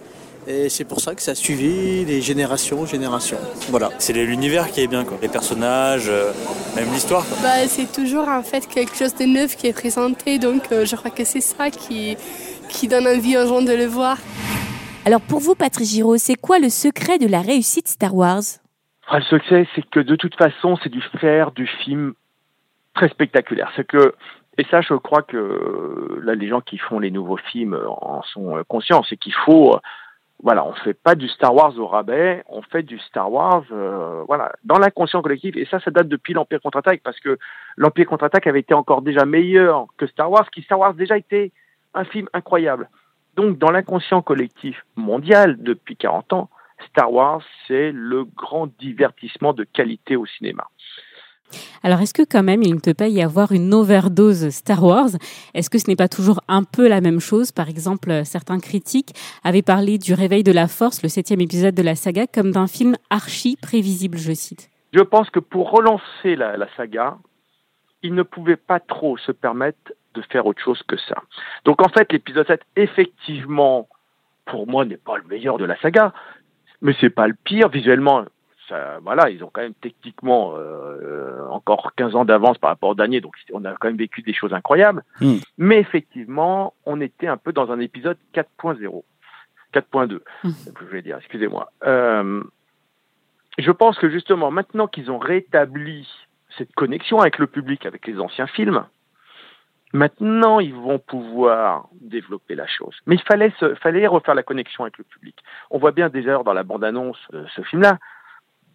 Et 0.47 0.69
c'est 0.69 0.85
pour 0.85 0.99
ça 0.99 1.13
que 1.13 1.21
ça 1.21 1.31
a 1.31 1.35
suivi 1.35 2.05
les 2.05 2.21
générations, 2.21 2.85
générations. 2.85 3.37
Voilà. 3.69 3.91
C'est 3.99 4.13
l'univers 4.13 4.71
qui 4.71 4.81
est 4.81 4.87
bien, 4.87 5.03
quoi. 5.03 5.17
Les 5.21 5.27
personnages, 5.27 6.07
euh, 6.07 6.31
même 6.75 6.91
l'histoire. 6.91 7.25
Bah, 7.43 7.67
c'est 7.67 7.91
toujours 7.91 8.27
en 8.27 8.41
fait 8.41 8.67
quelque 8.67 8.95
chose 8.95 9.13
de 9.15 9.25
neuf 9.25 9.55
qui 9.55 9.67
est 9.67 9.73
présenté, 9.73 10.39
donc 10.39 10.71
euh, 10.71 10.85
je 10.85 10.95
crois 10.95 11.11
que 11.11 11.25
c'est 11.25 11.41
ça 11.41 11.69
qui, 11.69 12.17
qui 12.69 12.87
donne 12.87 13.07
envie 13.07 13.37
aux 13.37 13.47
gens 13.47 13.61
de 13.61 13.73
le 13.73 13.85
voir. 13.85 14.17
Alors, 15.05 15.21
pour 15.21 15.39
vous, 15.39 15.55
Patrick 15.55 15.87
Giraud, 15.87 16.17
c'est 16.17 16.35
quoi 16.35 16.57
le 16.57 16.69
secret 16.69 17.19
de 17.19 17.27
la 17.27 17.41
réussite 17.41 17.87
Star 17.87 18.15
Wars? 18.15 18.43
Ah, 19.07 19.19
le 19.19 19.25
succès, 19.25 19.67
c'est 19.75 19.87
que 19.89 19.99
de 19.99 20.15
toute 20.15 20.35
façon, 20.35 20.77
c'est 20.81 20.89
du 20.89 21.01
faire 21.19 21.51
du 21.51 21.67
film 21.83 22.13
très 22.99 23.09
spectaculaire. 23.09 23.71
C'est 23.77 23.87
que, 23.87 24.13
et 24.57 24.65
ça, 24.65 24.81
je 24.81 24.93
crois 24.93 25.21
que 25.21 26.19
là, 26.21 26.35
les 26.35 26.49
gens 26.49 26.59
qui 26.59 26.77
font 26.77 26.99
les 26.99 27.11
nouveaux 27.11 27.37
films 27.37 27.79
en 27.87 28.21
sont 28.23 28.61
conscients, 28.67 29.03
c'est 29.03 29.15
qu'il 29.15 29.33
faut, 29.33 29.79
voilà, 30.43 30.65
on 30.65 30.73
fait 30.73 30.93
pas 30.93 31.15
du 31.15 31.29
Star 31.29 31.55
Wars 31.55 31.79
au 31.79 31.87
rabais, 31.87 32.43
on 32.49 32.61
fait 32.61 32.83
du 32.83 32.99
Star 32.99 33.31
Wars, 33.31 33.63
euh, 33.71 34.23
voilà, 34.27 34.51
dans 34.65 34.77
l'inconscient 34.77 35.21
collectif. 35.21 35.55
Et 35.55 35.65
ça, 35.65 35.79
ça 35.79 35.91
date 35.91 36.09
depuis 36.09 36.33
l'Empire 36.33 36.59
contre-attaque, 36.59 36.99
parce 37.01 37.21
que 37.21 37.37
l'Empire 37.77 38.05
contre-attaque 38.05 38.47
avait 38.47 38.59
été 38.59 38.73
encore 38.73 39.01
déjà 39.01 39.23
meilleur 39.23 39.85
que 39.97 40.05
Star 40.05 40.29
Wars, 40.29 40.49
qui 40.51 40.61
Star 40.63 40.79
Wars 40.79 40.93
déjà 40.93 41.17
été 41.17 41.53
un 41.93 42.03
film 42.03 42.27
incroyable. 42.33 42.89
Donc, 43.35 43.57
dans 43.57 43.71
l'inconscient 43.71 44.21
collectif 44.21 44.85
mondial 44.97 45.55
depuis 45.57 45.95
40 45.95 46.33
ans, 46.33 46.49
Star 46.89 47.13
Wars, 47.13 47.43
c'est 47.65 47.91
le 47.93 48.25
grand 48.25 48.67
divertissement 48.77 49.53
de 49.53 49.63
qualité 49.63 50.17
au 50.17 50.25
cinéma. 50.25 50.65
Alors, 51.83 52.01
est-ce 52.01 52.13
que 52.13 52.23
quand 52.23 52.43
même, 52.43 52.63
il 52.63 52.73
ne 52.73 52.79
peut 52.79 52.93
pas 52.93 53.07
y 53.07 53.21
avoir 53.21 53.51
une 53.51 53.73
overdose 53.73 54.49
Star 54.49 54.83
Wars? 54.83 55.09
Est-ce 55.53 55.69
que 55.69 55.77
ce 55.77 55.89
n'est 55.89 55.95
pas 55.95 56.07
toujours 56.07 56.41
un 56.47 56.63
peu 56.63 56.87
la 56.87 57.01
même 57.01 57.19
chose? 57.19 57.51
Par 57.51 57.69
exemple, 57.69 58.25
certains 58.25 58.59
critiques 58.59 59.13
avaient 59.43 59.61
parlé 59.61 59.97
du 59.97 60.13
Réveil 60.13 60.43
de 60.43 60.51
la 60.51 60.67
Force, 60.67 61.03
le 61.03 61.09
septième 61.09 61.41
épisode 61.41 61.75
de 61.75 61.83
la 61.83 61.95
saga, 61.95 62.27
comme 62.27 62.51
d'un 62.51 62.67
film 62.67 62.95
archi 63.09 63.57
prévisible, 63.61 64.17
je 64.17 64.33
cite. 64.33 64.69
Je 64.93 65.01
pense 65.01 65.29
que 65.29 65.39
pour 65.39 65.71
relancer 65.71 66.35
la, 66.35 66.57
la 66.57 66.67
saga, 66.75 67.17
il 68.01 68.15
ne 68.15 68.23
pouvait 68.23 68.55
pas 68.55 68.79
trop 68.79 69.17
se 69.17 69.31
permettre 69.31 69.93
de 70.15 70.21
faire 70.31 70.45
autre 70.45 70.61
chose 70.63 70.81
que 70.87 70.97
ça. 70.97 71.15
Donc 71.65 71.85
en 71.85 71.89
fait, 71.89 72.11
l'épisode 72.11 72.47
7, 72.47 72.61
effectivement, 72.75 73.87
pour 74.45 74.67
moi, 74.67 74.85
n'est 74.85 74.97
pas 74.97 75.17
le 75.17 75.23
meilleur 75.25 75.57
de 75.57 75.65
la 75.65 75.79
saga, 75.79 76.13
mais 76.81 76.95
c'est 76.99 77.09
pas 77.09 77.27
le 77.27 77.35
pire 77.43 77.69
visuellement. 77.69 78.25
Ça, 78.69 78.99
voilà, 79.01 79.29
ils 79.29 79.43
ont 79.43 79.49
quand 79.51 79.61
même 79.61 79.73
techniquement 79.73 80.53
euh, 80.55 81.45
encore 81.49 81.93
15 81.95 82.15
ans 82.15 82.25
d'avance 82.25 82.57
par 82.59 82.69
rapport 82.69 82.89
au 82.89 82.95
dernier, 82.95 83.19
donc 83.19 83.33
on 83.51 83.65
a 83.65 83.73
quand 83.73 83.87
même 83.87 83.97
vécu 83.97 84.21
des 84.21 84.33
choses 84.33 84.53
incroyables. 84.53 85.03
Hmm. 85.19 85.37
Mais 85.57 85.79
effectivement, 85.79 86.73
on 86.85 87.01
était 87.01 87.27
un 87.27 87.37
peu 87.37 87.51
dans 87.51 87.71
un 87.71 87.79
épisode 87.79 88.17
4.0, 88.35 89.03
4.2, 89.73 90.19
je 90.43 90.85
vais 90.85 91.01
dire, 91.01 91.17
excusez-moi. 91.17 91.71
Euh, 91.85 92.43
je 93.57 93.71
pense 93.71 93.97
que 93.97 94.09
justement, 94.09 94.51
maintenant 94.51 94.87
qu'ils 94.87 95.09
ont 95.09 95.19
rétabli 95.19 96.07
cette 96.57 96.73
connexion 96.73 97.19
avec 97.19 97.39
le 97.39 97.47
public, 97.47 97.85
avec 97.85 98.05
les 98.05 98.19
anciens 98.19 98.47
films, 98.47 98.85
maintenant 99.93 100.59
ils 100.59 100.75
vont 100.75 100.99
pouvoir 100.99 101.89
développer 102.01 102.55
la 102.55 102.67
chose. 102.67 102.95
Mais 103.07 103.15
il 103.15 103.21
fallait, 103.23 103.51
se, 103.59 103.73
fallait 103.75 104.05
refaire 104.05 104.35
la 104.35 104.43
connexion 104.43 104.83
avec 104.83 104.97
le 104.99 105.03
public. 105.03 105.35
On 105.71 105.79
voit 105.79 105.91
bien 105.91 106.09
déjà 106.09 106.41
dans 106.43 106.53
la 106.53 106.63
bande-annonce 106.63 107.19
de 107.31 107.45
ce 107.55 107.63
film-là 107.63 107.97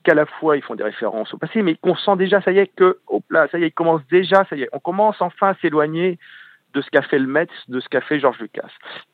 qu'à 0.04 0.14
la 0.14 0.26
fois 0.26 0.56
ils 0.56 0.62
font 0.62 0.74
des 0.74 0.84
références 0.84 1.32
au 1.34 1.38
passé, 1.38 1.62
mais 1.62 1.74
qu'on 1.74 1.96
sent 1.96 2.16
déjà, 2.16 2.40
ça 2.42 2.52
y 2.52 2.58
est, 2.58 2.68
que, 2.68 2.98
hop 3.08 3.24
là, 3.30 3.48
ça 3.50 3.58
y 3.58 3.64
est, 3.64 3.68
ils 3.68 3.72
commencent 3.72 4.06
déjà, 4.10 4.44
ça 4.48 4.56
y 4.56 4.62
est, 4.62 4.68
on 4.72 4.78
commence 4.78 5.20
enfin 5.20 5.48
à 5.48 5.54
s'éloigner 5.56 6.18
de 6.74 6.80
ce 6.80 6.90
qu'a 6.90 7.02
fait 7.02 7.18
le 7.18 7.26
Metz, 7.26 7.50
de 7.68 7.80
ce 7.80 7.88
qu'a 7.88 8.00
fait 8.00 8.18
George 8.18 8.38
Lucas. 8.40 8.68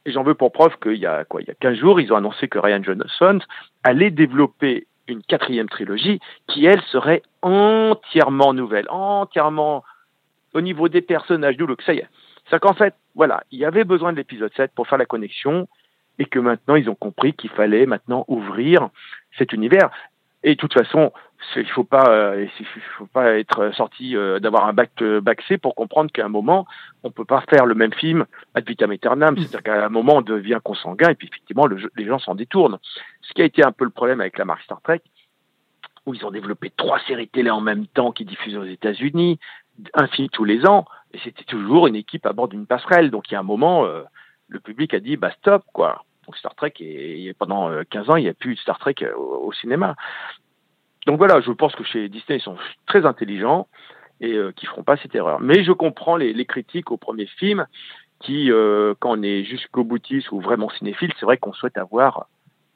Et 0.06 0.12
j'en 0.12 0.22
veux 0.22 0.34
pour 0.34 0.50
preuve 0.50 0.76
qu'il 0.82 0.96
y 0.96 1.06
a 1.06 1.24
quoi, 1.24 1.42
il 1.42 1.48
y 1.48 1.50
a 1.50 1.54
15 1.54 1.76
jours, 1.76 2.00
ils 2.00 2.12
ont 2.12 2.16
annoncé 2.16 2.48
que 2.48 2.58
Ryan 2.58 2.82
Johnson 2.82 3.38
allait 3.84 4.10
développer 4.10 4.86
une 5.08 5.22
quatrième 5.22 5.68
trilogie 5.68 6.20
qui, 6.46 6.64
elle, 6.66 6.80
serait 6.82 7.22
entièrement 7.42 8.54
nouvelle, 8.54 8.86
entièrement 8.88 9.84
au 10.54 10.60
niveau 10.60 10.88
des 10.88 11.02
personnages 11.02 11.56
du 11.56 11.66
look. 11.66 11.82
Ça 11.82 11.92
y 11.92 11.98
est. 11.98 12.08
C'est 12.48 12.60
qu'en 12.60 12.74
fait, 12.74 12.94
voilà, 13.14 13.42
il 13.50 13.58
y 13.58 13.64
avait 13.64 13.84
besoin 13.84 14.12
de 14.12 14.16
l'épisode 14.16 14.52
7 14.56 14.72
pour 14.74 14.88
faire 14.88 14.98
la 14.98 15.06
connexion 15.06 15.68
et 16.18 16.24
que 16.26 16.38
maintenant 16.38 16.74
ils 16.74 16.88
ont 16.88 16.94
compris 16.94 17.32
qu'il 17.32 17.50
fallait 17.50 17.86
maintenant 17.86 18.24
ouvrir 18.28 18.88
cet 19.38 19.52
univers. 19.52 19.90
Et 20.42 20.54
de 20.54 20.58
toute 20.58 20.72
façon, 20.72 21.12
il 21.56 21.68
faut 21.68 21.84
pas, 21.84 22.06
euh, 22.10 22.46
il 22.58 22.66
faut 22.96 23.06
pas 23.06 23.38
être 23.38 23.72
sorti 23.74 24.16
euh, 24.16 24.38
d'avoir 24.40 24.66
un 24.66 24.72
bac 24.72 24.90
euh, 25.02 25.20
bac 25.20 25.42
C 25.46 25.58
pour 25.58 25.74
comprendre 25.74 26.10
qu'à 26.10 26.24
un 26.24 26.28
moment, 26.30 26.66
on 27.02 27.10
peut 27.10 27.26
pas 27.26 27.42
faire 27.50 27.66
le 27.66 27.74
même 27.74 27.92
film 27.92 28.24
ad 28.54 28.66
vitam 28.66 28.90
aeternam. 28.90 29.36
C'est-à-dire 29.36 29.62
qu'à 29.62 29.84
un 29.86 29.90
moment, 29.90 30.16
on 30.16 30.22
devient 30.22 30.60
consanguin 30.62 31.10
et 31.10 31.14
puis 31.14 31.28
effectivement, 31.28 31.66
le 31.66 31.76
jeu- 31.76 31.92
les 31.96 32.06
gens 32.06 32.18
s'en 32.18 32.34
détournent. 32.34 32.78
Ce 33.20 33.32
qui 33.34 33.42
a 33.42 33.44
été 33.44 33.62
un 33.64 33.72
peu 33.72 33.84
le 33.84 33.90
problème 33.90 34.20
avec 34.20 34.38
la 34.38 34.46
marque 34.46 34.62
Star 34.62 34.80
Trek, 34.80 35.02
où 36.06 36.14
ils 36.14 36.24
ont 36.24 36.30
développé 36.30 36.70
trois 36.74 37.00
séries 37.00 37.28
télé 37.28 37.50
en 37.50 37.60
même 37.60 37.86
temps 37.86 38.10
qui 38.12 38.24
diffusent 38.24 38.56
aux 38.56 38.64
États-Unis, 38.64 39.38
un 39.94 40.06
film 40.06 40.28
tous 40.30 40.44
les 40.44 40.66
ans, 40.66 40.86
et 41.12 41.18
c'était 41.22 41.44
toujours 41.44 41.86
une 41.86 41.96
équipe 41.96 42.24
à 42.24 42.32
bord 42.32 42.48
d'une 42.48 42.66
passerelle. 42.66 43.10
Donc 43.10 43.30
il 43.30 43.34
y 43.34 43.36
a 43.36 43.40
un 43.40 43.42
moment, 43.42 43.84
euh, 43.84 44.02
le 44.48 44.60
public 44.60 44.94
a 44.94 45.00
dit 45.00 45.16
bah 45.16 45.32
stop 45.38 45.64
quoi. 45.74 46.04
Donc 46.30 46.36
Star 46.36 46.54
Trek 46.54 46.74
et, 46.78 47.34
pendant 47.36 47.70
euh, 47.70 47.82
15 47.90 48.08
ans, 48.08 48.14
il 48.14 48.22
n'y 48.22 48.28
a 48.28 48.34
plus 48.34 48.54
de 48.54 48.60
Star 48.60 48.78
Trek 48.78 48.94
euh, 49.02 49.16
au, 49.16 49.52
cinéma. 49.52 49.96
Donc 51.04 51.18
voilà, 51.18 51.40
je 51.40 51.50
pense 51.50 51.74
que 51.74 51.82
chez 51.82 52.08
Disney 52.08 52.38
ils 52.38 52.40
sont 52.40 52.56
très 52.86 53.04
intelligents 53.04 53.66
et 54.20 54.34
euh, 54.34 54.52
qui 54.52 54.66
feront 54.66 54.84
pas 54.84 54.96
cette 54.96 55.12
erreur. 55.16 55.40
Mais 55.40 55.64
je 55.64 55.72
comprends 55.72 56.14
les, 56.14 56.44
critiques 56.44 56.92
au 56.92 56.96
premier 56.96 57.26
film 57.26 57.66
qui, 58.20 58.52
euh, 58.52 58.94
quand 59.00 59.18
on 59.18 59.22
est 59.24 59.42
jusqu'au 59.42 59.82
boutiste 59.82 60.30
ou 60.30 60.40
vraiment 60.40 60.70
cinéphile, 60.70 61.12
c'est 61.18 61.26
vrai 61.26 61.36
qu'on 61.36 61.52
souhaite 61.52 61.76
avoir 61.76 62.28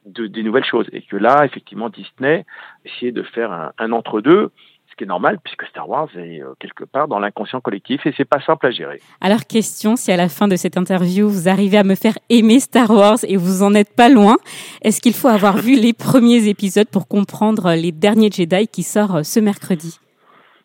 de, 0.04 0.26
des 0.26 0.42
nouvelles 0.42 0.64
choses 0.64 0.88
et 0.90 1.02
que 1.02 1.16
là, 1.16 1.44
effectivement, 1.44 1.90
Disney 1.90 2.44
essayait 2.84 3.12
de 3.12 3.22
faire 3.22 3.52
un, 3.52 3.72
un 3.78 3.92
entre-deux, 3.92 4.50
ce 4.94 4.96
qui 4.96 5.04
est 5.04 5.08
normal 5.08 5.38
puisque 5.42 5.66
Star 5.66 5.88
Wars 5.88 6.08
est 6.16 6.40
euh, 6.40 6.54
quelque 6.60 6.84
part 6.84 7.08
dans 7.08 7.18
l'inconscient 7.18 7.60
collectif 7.60 8.06
et 8.06 8.14
c'est 8.16 8.24
pas 8.24 8.40
simple 8.40 8.66
à 8.66 8.70
gérer. 8.70 9.00
Alors, 9.20 9.44
question, 9.44 9.96
si 9.96 10.12
à 10.12 10.16
la 10.16 10.28
fin 10.28 10.46
de 10.46 10.54
cette 10.54 10.76
interview, 10.76 11.28
vous 11.28 11.48
arrivez 11.48 11.78
à 11.78 11.82
me 11.82 11.96
faire 11.96 12.16
aimer 12.30 12.60
Star 12.60 12.90
Wars 12.90 13.18
et 13.24 13.36
vous 13.36 13.64
en 13.64 13.74
êtes 13.74 13.94
pas 13.94 14.08
loin, 14.08 14.36
est-ce 14.82 15.00
qu'il 15.00 15.14
faut 15.14 15.28
avoir 15.28 15.56
vu 15.56 15.74
les 15.74 15.92
premiers 15.92 16.48
épisodes 16.48 16.88
pour 16.88 17.08
comprendre 17.08 17.74
les 17.74 17.90
derniers 17.90 18.30
Jedi 18.30 18.68
qui 18.68 18.84
sort 18.84 19.16
euh, 19.16 19.22
ce 19.24 19.40
mercredi? 19.40 19.98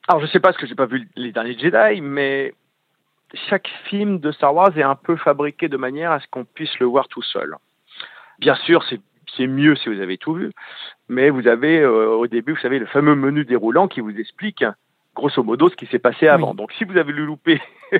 Alors, 0.07 0.21
je 0.21 0.27
sais 0.27 0.39
pas 0.39 0.49
parce 0.49 0.61
que 0.61 0.67
j'ai 0.67 0.75
pas 0.75 0.85
vu 0.85 1.09
les 1.15 1.31
derniers 1.31 1.57
Jedi, 1.57 2.01
mais 2.01 2.53
chaque 3.49 3.67
film 3.89 4.19
de 4.19 4.31
Star 4.31 4.53
Wars 4.53 4.77
est 4.77 4.83
un 4.83 4.95
peu 4.95 5.15
fabriqué 5.15 5.69
de 5.69 5.77
manière 5.77 6.11
à 6.11 6.19
ce 6.19 6.27
qu'on 6.29 6.45
puisse 6.45 6.77
le 6.79 6.85
voir 6.85 7.07
tout 7.07 7.23
seul. 7.23 7.55
Bien 8.39 8.55
sûr, 8.65 8.83
c'est 8.89 9.01
c'est 9.35 9.47
mieux 9.47 9.75
si 9.75 9.89
vous 9.89 10.01
avez 10.01 10.17
tout 10.17 10.33
vu, 10.33 10.51
mais 11.07 11.29
vous 11.29 11.47
avez 11.47 11.79
euh, 11.79 12.09
au 12.09 12.27
début, 12.27 12.53
vous 12.53 12.59
savez, 12.59 12.79
le 12.79 12.85
fameux 12.85 13.15
menu 13.15 13.45
déroulant 13.45 13.87
qui 13.87 14.01
vous 14.01 14.17
explique 14.17 14.63
grosso 15.15 15.43
modo 15.43 15.69
ce 15.69 15.75
qui 15.75 15.85
s'est 15.87 15.99
passé 15.99 16.27
avant. 16.27 16.53
Donc, 16.53 16.71
si 16.73 16.83
vous 16.83 16.97
avez 16.97 17.11
loupé 17.11 17.61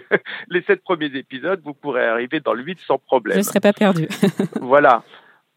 les 0.50 0.62
sept 0.64 0.82
premiers 0.82 1.14
épisodes, 1.16 1.62
vous 1.64 1.74
pourrez 1.74 2.06
arriver 2.06 2.40
dans 2.40 2.54
le 2.54 2.64
8 2.64 2.80
sans 2.80 2.98
problème. 2.98 3.36
Je 3.36 3.40
ne 3.40 3.44
serais 3.44 3.60
pas 3.60 3.74
perdu. 3.74 4.08
voilà. 4.62 5.04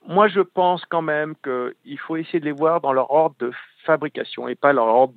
Moi, 0.08 0.28
je 0.28 0.40
pense 0.40 0.85
quand 0.87 1.02
même 1.02 1.35
qu'il 1.42 1.98
faut 1.98 2.16
essayer 2.16 2.40
de 2.40 2.44
les 2.44 2.52
voir 2.52 2.80
dans 2.80 2.92
leur 2.92 3.11
ordre 3.11 3.37
de 3.38 3.52
fabrication 3.85 4.48
et 4.48 4.56
pas 4.56 4.72
leur 4.72 4.87
ordre, 4.87 5.14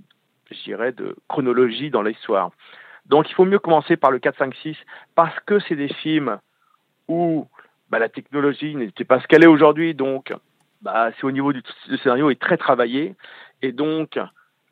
je 0.51 0.63
dirais, 0.63 0.91
de 0.91 1.15
chronologie 1.27 1.89
dans 1.89 2.03
l'histoire. 2.03 2.51
Donc, 3.07 3.29
il 3.29 3.33
faut 3.33 3.45
mieux 3.45 3.59
commencer 3.59 3.97
par 3.97 4.11
le 4.11 4.19
4, 4.19 4.37
5, 4.37 4.55
6 4.55 4.77
parce 5.15 5.39
que 5.45 5.59
c'est 5.59 5.75
des 5.75 5.87
films 5.87 6.37
où 7.07 7.47
bah, 7.89 7.99
la 7.99 8.09
technologie 8.09 8.75
n'était 8.75 9.03
pas 9.03 9.19
ce 9.19 9.27
qu'elle 9.27 9.43
est 9.43 9.47
aujourd'hui. 9.47 9.93
Donc, 9.93 10.33
bah, 10.81 11.11
c'est 11.17 11.25
au 11.25 11.31
niveau 11.31 11.53
du, 11.53 11.61
scénario 12.03 12.29
est 12.29 12.39
très 12.39 12.57
travaillé 12.57 13.15
et 13.61 13.71
donc 13.71 14.19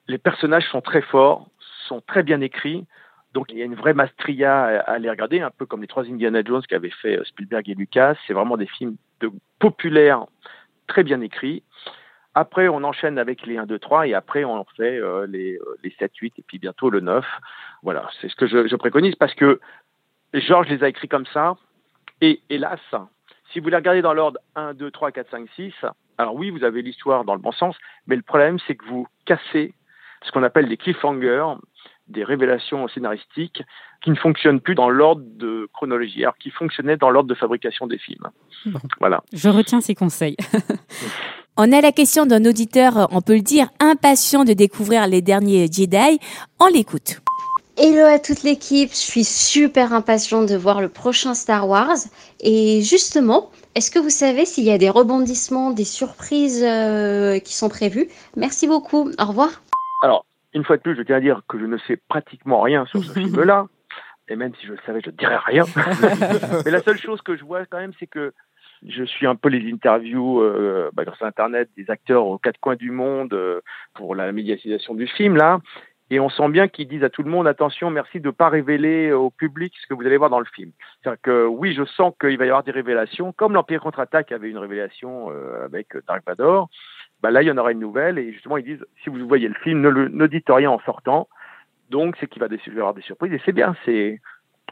les 0.07 0.17
personnages 0.17 0.67
sont 0.69 0.81
très 0.81 1.01
forts, 1.01 1.47
sont 1.87 2.01
très 2.01 2.23
bien 2.23 2.41
écrits. 2.41 2.85
Donc 3.33 3.51
il 3.51 3.57
y 3.57 3.61
a 3.63 3.65
une 3.65 3.75
vraie 3.75 3.95
maestria 3.95 4.63
à, 4.81 4.99
les 4.99 5.09
regarder, 5.09 5.41
un 5.41 5.49
peu 5.49 5.65
comme 5.65 5.81
les 5.81 5.87
trois 5.87 6.03
Indiana 6.03 6.43
Jones 6.45 6.61
qu'avaient 6.69 6.91
fait 6.91 7.17
euh, 7.17 7.23
Spielberg 7.23 7.67
et 7.67 7.73
Lucas. 7.73 8.15
C'est 8.27 8.33
vraiment 8.33 8.57
des 8.57 8.67
films 8.67 8.95
populaires, 9.57 10.25
très 10.87 11.03
bien 11.03 11.19
écrits. 11.21 11.63
Après, 12.35 12.67
on 12.67 12.83
enchaîne 12.83 13.17
avec 13.17 13.45
les 13.45 13.57
1, 13.57 13.65
2, 13.65 13.79
3 13.79 14.07
et 14.07 14.13
après, 14.13 14.43
on 14.43 14.63
fait 14.75 14.99
euh, 14.99 15.25
les, 15.27 15.55
euh, 15.55 15.77
les 15.83 15.95
7, 15.97 16.15
8 16.15 16.33
et 16.37 16.43
puis 16.45 16.59
bientôt 16.59 16.89
le 16.89 16.99
9. 16.99 17.25
Voilà, 17.83 18.09
c'est 18.21 18.29
ce 18.29 18.35
que 18.35 18.47
je, 18.47 18.67
je 18.67 18.75
préconise 18.75 19.15
parce 19.15 19.33
que 19.33 19.59
George 20.33 20.67
les 20.69 20.83
a 20.83 20.89
écrits 20.89 21.07
comme 21.07 21.27
ça. 21.27 21.55
Et 22.23 22.39
hélas, 22.49 22.79
si 23.51 23.59
vous 23.59 23.67
les 23.67 23.75
regardez 23.75 24.01
dans 24.01 24.13
l'ordre 24.13 24.39
1, 24.55 24.75
2, 24.75 24.91
3, 24.91 25.11
4, 25.11 25.29
5, 25.29 25.49
6, 25.57 25.73
alors 26.17 26.35
oui, 26.35 26.51
vous 26.51 26.63
avez 26.63 26.81
l'histoire 26.81 27.25
dans 27.25 27.33
le 27.33 27.41
bon 27.41 27.51
sens, 27.51 27.75
mais 28.07 28.15
le 28.15 28.21
problème, 28.21 28.59
c'est 28.65 28.75
que 28.75 28.85
vous 28.85 29.05
cassez 29.25 29.73
ce 30.23 30.31
qu'on 30.31 30.41
appelle 30.41 30.69
des 30.69 30.77
cliffhangers, 30.77 31.43
des 32.07 32.23
révélations 32.23 32.87
scénaristiques 32.87 33.61
qui 34.01 34.09
ne 34.09 34.15
fonctionnent 34.15 34.61
plus 34.61 34.73
dans 34.73 34.89
l'ordre 34.89 35.21
de 35.25 35.67
chronologie, 35.73 36.23
alors 36.23 36.37
qui 36.37 36.49
fonctionnaient 36.49 36.95
dans 36.95 37.09
l'ordre 37.09 37.27
de 37.27 37.35
fabrication 37.35 37.87
des 37.87 37.97
films. 37.97 38.29
Voilà. 39.01 39.21
Je 39.33 39.49
retiens 39.49 39.81
ces 39.81 39.93
conseils. 39.93 40.37
On 41.57 41.73
a 41.73 41.81
la 41.81 41.91
question 41.91 42.25
d'un 42.25 42.45
auditeur, 42.45 43.09
on 43.11 43.19
peut 43.19 43.35
le 43.35 43.41
dire, 43.41 43.67
impatient 43.81 44.45
de 44.45 44.53
découvrir 44.53 45.07
les 45.07 45.21
derniers 45.21 45.67
Jedi. 45.69 46.19
On 46.61 46.67
l'écoute. 46.67 47.22
Hello 47.75 48.05
à 48.05 48.19
toute 48.19 48.43
l'équipe, 48.43 48.91
je 48.91 48.95
suis 48.95 49.23
super 49.23 49.93
impatient 49.93 50.45
de 50.45 50.55
voir 50.55 50.79
le 50.79 50.89
prochain 50.89 51.33
Star 51.33 51.67
Wars. 51.67 51.97
Et 52.39 52.81
justement, 52.81 53.49
est-ce 53.73 53.89
que 53.89 53.97
vous 53.97 54.11
savez 54.11 54.45
s'il 54.45 54.63
y 54.63 54.69
a 54.69 54.77
des 54.77 54.91
rebondissements, 54.91 55.71
des 55.71 55.83
surprises 55.83 56.63
euh, 56.63 57.39
qui 57.39 57.55
sont 57.55 57.69
prévues? 57.69 58.09
Merci 58.37 58.67
beaucoup, 58.67 59.09
au 59.19 59.25
revoir. 59.25 59.63
Alors, 60.03 60.23
une 60.53 60.63
fois 60.63 60.77
de 60.77 60.83
plus, 60.83 60.95
je 60.95 61.01
tiens 61.01 61.15
à 61.15 61.19
dire 61.19 61.41
que 61.49 61.57
je 61.57 61.65
ne 61.65 61.79
sais 61.79 61.97
pratiquement 62.09 62.61
rien 62.61 62.85
sur 62.85 63.03
ce 63.03 63.11
film-là. 63.19 63.65
Et 64.29 64.35
même 64.35 64.53
si 64.59 64.67
je 64.67 64.73
le 64.73 64.79
savais, 64.85 65.01
je 65.03 65.09
ne 65.09 65.15
dirais 65.15 65.39
rien. 65.43 65.63
Mais 66.65 66.71
la 66.71 66.83
seule 66.83 66.99
chose 66.99 67.23
que 67.23 67.35
je 67.35 67.43
vois 67.43 67.65
quand 67.65 67.79
même, 67.79 67.93
c'est 67.99 68.07
que 68.07 68.33
je 68.87 69.03
suis 69.03 69.25
un 69.25 69.35
peu 69.35 69.49
les 69.49 69.71
interviews 69.71 70.41
euh, 70.41 70.91
bah, 70.93 71.05
grâce 71.05 71.21
à 71.23 71.27
Internet 71.27 71.69
des 71.75 71.89
acteurs 71.89 72.27
aux 72.27 72.37
quatre 72.37 72.59
coins 72.59 72.75
du 72.75 72.91
monde 72.91 73.33
euh, 73.33 73.61
pour 73.95 74.13
la 74.13 74.31
médiatisation 74.31 74.93
du 74.93 75.07
film, 75.07 75.37
là. 75.37 75.59
Et 76.09 76.19
on 76.19 76.29
sent 76.29 76.49
bien 76.49 76.67
qu'ils 76.67 76.87
disent 76.87 77.03
à 77.03 77.09
tout 77.09 77.23
le 77.23 77.31
monde 77.31 77.47
attention, 77.47 77.89
merci 77.89 78.19
de 78.19 78.27
ne 78.27 78.31
pas 78.31 78.49
révéler 78.49 79.11
au 79.11 79.29
public 79.29 79.73
ce 79.81 79.87
que 79.87 79.93
vous 79.93 80.05
allez 80.05 80.17
voir 80.17 80.29
dans 80.29 80.39
le 80.39 80.45
film. 80.45 80.71
C'est-à-dire 81.01 81.21
que 81.21 81.45
oui, 81.45 81.73
je 81.73 81.85
sens 81.85 82.13
qu'il 82.19 82.37
va 82.37 82.45
y 82.45 82.49
avoir 82.49 82.63
des 82.63 82.71
révélations, 82.71 83.31
comme 83.31 83.53
l'Empire 83.53 83.81
contre-attaque 83.81 84.31
avait 84.31 84.49
une 84.49 84.57
révélation 84.57 85.31
euh, 85.31 85.65
avec 85.65 85.87
Dark 86.07 86.23
Vador. 86.25 86.69
Bah 87.21 87.31
là, 87.31 87.41
il 87.41 87.47
y 87.47 87.51
en 87.51 87.57
aura 87.57 87.71
une 87.71 87.79
nouvelle. 87.79 88.19
Et 88.19 88.33
justement, 88.33 88.57
ils 88.57 88.65
disent 88.65 88.85
si 89.03 89.09
vous 89.09 89.27
voyez 89.27 89.47
le 89.47 89.55
film, 89.63 89.81
ne, 89.81 89.89
ne 89.89 90.27
dites 90.27 90.49
rien 90.49 90.69
en 90.69 90.79
sortant. 90.81 91.29
Donc, 91.89 92.15
c'est 92.19 92.27
qu'il 92.27 92.41
va 92.41 92.47
y 92.47 92.69
avoir 92.71 92.93
des 92.93 93.01
surprises. 93.01 93.33
Et 93.33 93.41
c'est 93.45 93.53
bien, 93.53 93.75
c'est. 93.85 94.19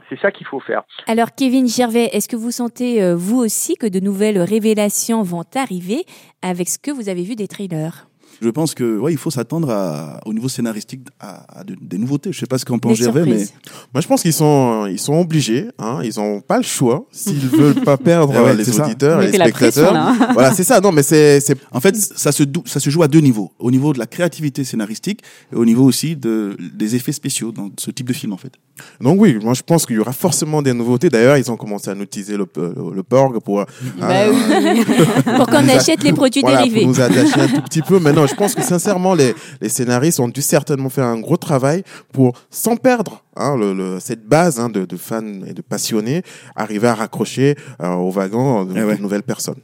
C'est 0.10 0.20
ça 0.20 0.32
qu'il 0.32 0.48
faut 0.48 0.60
faire. 0.60 0.84
Alors 1.08 1.36
Kevin 1.36 1.68
Gervais, 1.68 2.10
est-ce 2.12 2.28
que 2.28 2.36
vous 2.36 2.52
sentez 2.52 3.02
euh, 3.02 3.16
vous 3.16 3.38
aussi 3.38 3.76
que 3.76 3.88
de 3.88 4.00
nouvelles 4.00 4.40
révélations 4.40 5.22
vont 5.22 5.44
arriver 5.56 6.06
avec 6.42 6.68
ce 6.68 6.80
que 6.80 6.92
vous 6.92 7.08
avez 7.08 7.24
vu 7.24 7.36
des 7.36 7.48
trailers? 7.48 8.08
Je 8.42 8.50
pense 8.50 8.74
que 8.74 8.98
ouais, 8.98 9.12
il 9.14 9.18
faut 9.18 9.30
s'attendre 9.32 10.20
au 10.26 10.34
niveau 10.34 10.50
scénaristique 10.50 11.02
à, 11.20 11.60
à 11.60 11.64
de- 11.64 11.76
des 11.80 11.98
nouveautés. 11.98 12.32
Je 12.34 12.40
sais 12.40 12.46
pas 12.48 12.58
ce 12.58 12.66
qu'en 12.66 12.80
pense 12.80 12.98
Gervais, 12.98 13.24
mais 13.26 13.46
Moi, 13.94 14.02
je 14.02 14.08
pense 14.08 14.22
qu'ils 14.24 14.34
sont, 14.34 14.86
ils 14.88 15.00
sont 15.00 15.14
obligés. 15.14 15.68
Hein, 15.80 16.00
ils 16.04 16.20
n'ont 16.20 16.42
pas 16.42 16.58
le 16.58 16.64
choix 16.64 17.06
s'ils 17.12 17.36
veulent 17.48 17.82
pas 17.84 17.98
perdre 17.98 18.34
ouais, 18.34 18.50
euh, 18.50 18.54
les 18.54 18.80
auditeurs 18.80 19.20
les 19.22 19.32
la 19.38 19.50
pression, 19.50 19.84
spectateurs. 19.86 19.96
hein. 19.96 20.30
voilà, 20.34 20.52
c'est 20.54 20.64
ça. 20.64 20.80
Non, 20.82 20.92
mais 20.92 21.04
c'est, 21.04 21.40
c'est 21.40 21.56
En 21.72 21.80
fait, 21.80 21.96
ça 21.96 22.32
se, 22.32 22.44
ça 22.66 22.80
se 22.80 22.90
joue 22.90 23.04
à 23.04 23.08
deux 23.08 23.20
niveaux. 23.22 23.52
Au 23.60 23.70
niveau 23.72 23.94
de 23.94 24.00
la 24.00 24.08
créativité 24.08 24.64
scénaristique 24.64 25.22
et 25.54 25.56
au 25.56 25.66
niveau 25.66 25.84
aussi 25.84 26.16
de, 26.16 26.58
des 26.74 26.96
effets 26.96 27.12
spéciaux 27.12 27.52
dans 27.52 27.70
ce 27.78 27.92
type 27.92 28.08
de 28.08 28.14
film, 28.14 28.34
en 28.34 28.38
fait. 28.38 28.54
Donc 29.00 29.20
oui, 29.22 29.38
moi 29.44 29.54
je 29.54 29.62
pense 29.62 29.86
qu'il 29.86 29.98
y 29.98 30.00
aura 30.00 30.14
forcément 30.14 30.62
des 30.64 30.74
nouveautés. 30.74 31.10
D'ailleurs, 31.10 31.38
ils 31.38 31.52
ont 31.52 31.58
commencé 31.58 31.90
à 31.92 31.96
nous 31.96 32.06
teaser 32.06 32.38
le, 32.38 32.48
le, 32.56 32.74
le 32.96 33.04
Porg 33.04 33.40
pour, 33.40 33.60
euh, 33.60 33.66
Bah 34.00 34.24
oui. 34.32 34.84
Pour 35.38 35.46
qu'on 35.48 35.68
achète 35.70 36.04
les 36.04 36.14
produits 36.14 36.42
voilà, 36.42 36.58
dérivés. 36.64 36.80
Pour 36.82 36.90
nous 36.90 37.02
attacher 37.02 37.40
un 37.42 37.48
tout 37.48 37.62
petit 37.62 37.82
peu. 37.82 38.00
Mais 38.00 38.12
non, 38.14 38.26
je 38.32 38.36
pense 38.36 38.56
que 38.56 38.64
sincèrement, 38.64 39.14
les, 39.14 39.34
les 39.62 39.70
scénaristes 39.70 40.20
ont 40.20 40.28
dû 40.28 40.42
certainement 40.42 40.90
faire 40.90 41.06
un 41.06 41.20
gros 41.20 41.38
travail 41.38 41.84
pour, 42.12 42.34
sans 42.50 42.76
perdre 42.78 43.24
hein, 43.36 43.56
le, 43.58 43.74
le- 43.74 44.00
cette 44.00 44.26
base 44.26 44.60
hein, 44.60 44.70
de, 44.70 44.86
de 44.86 44.98
fans 44.98 45.22
et 45.46 45.54
de 45.54 45.62
passionnés, 45.62 46.24
arriver 46.56 46.88
à 46.88 46.96
raccrocher 46.96 47.56
euh, 47.82 47.94
au 47.94 48.10
wagon 48.12 48.66
de, 48.66 48.74
de 48.98 49.02
nouvelles 49.02 49.24
personnes. 49.24 49.62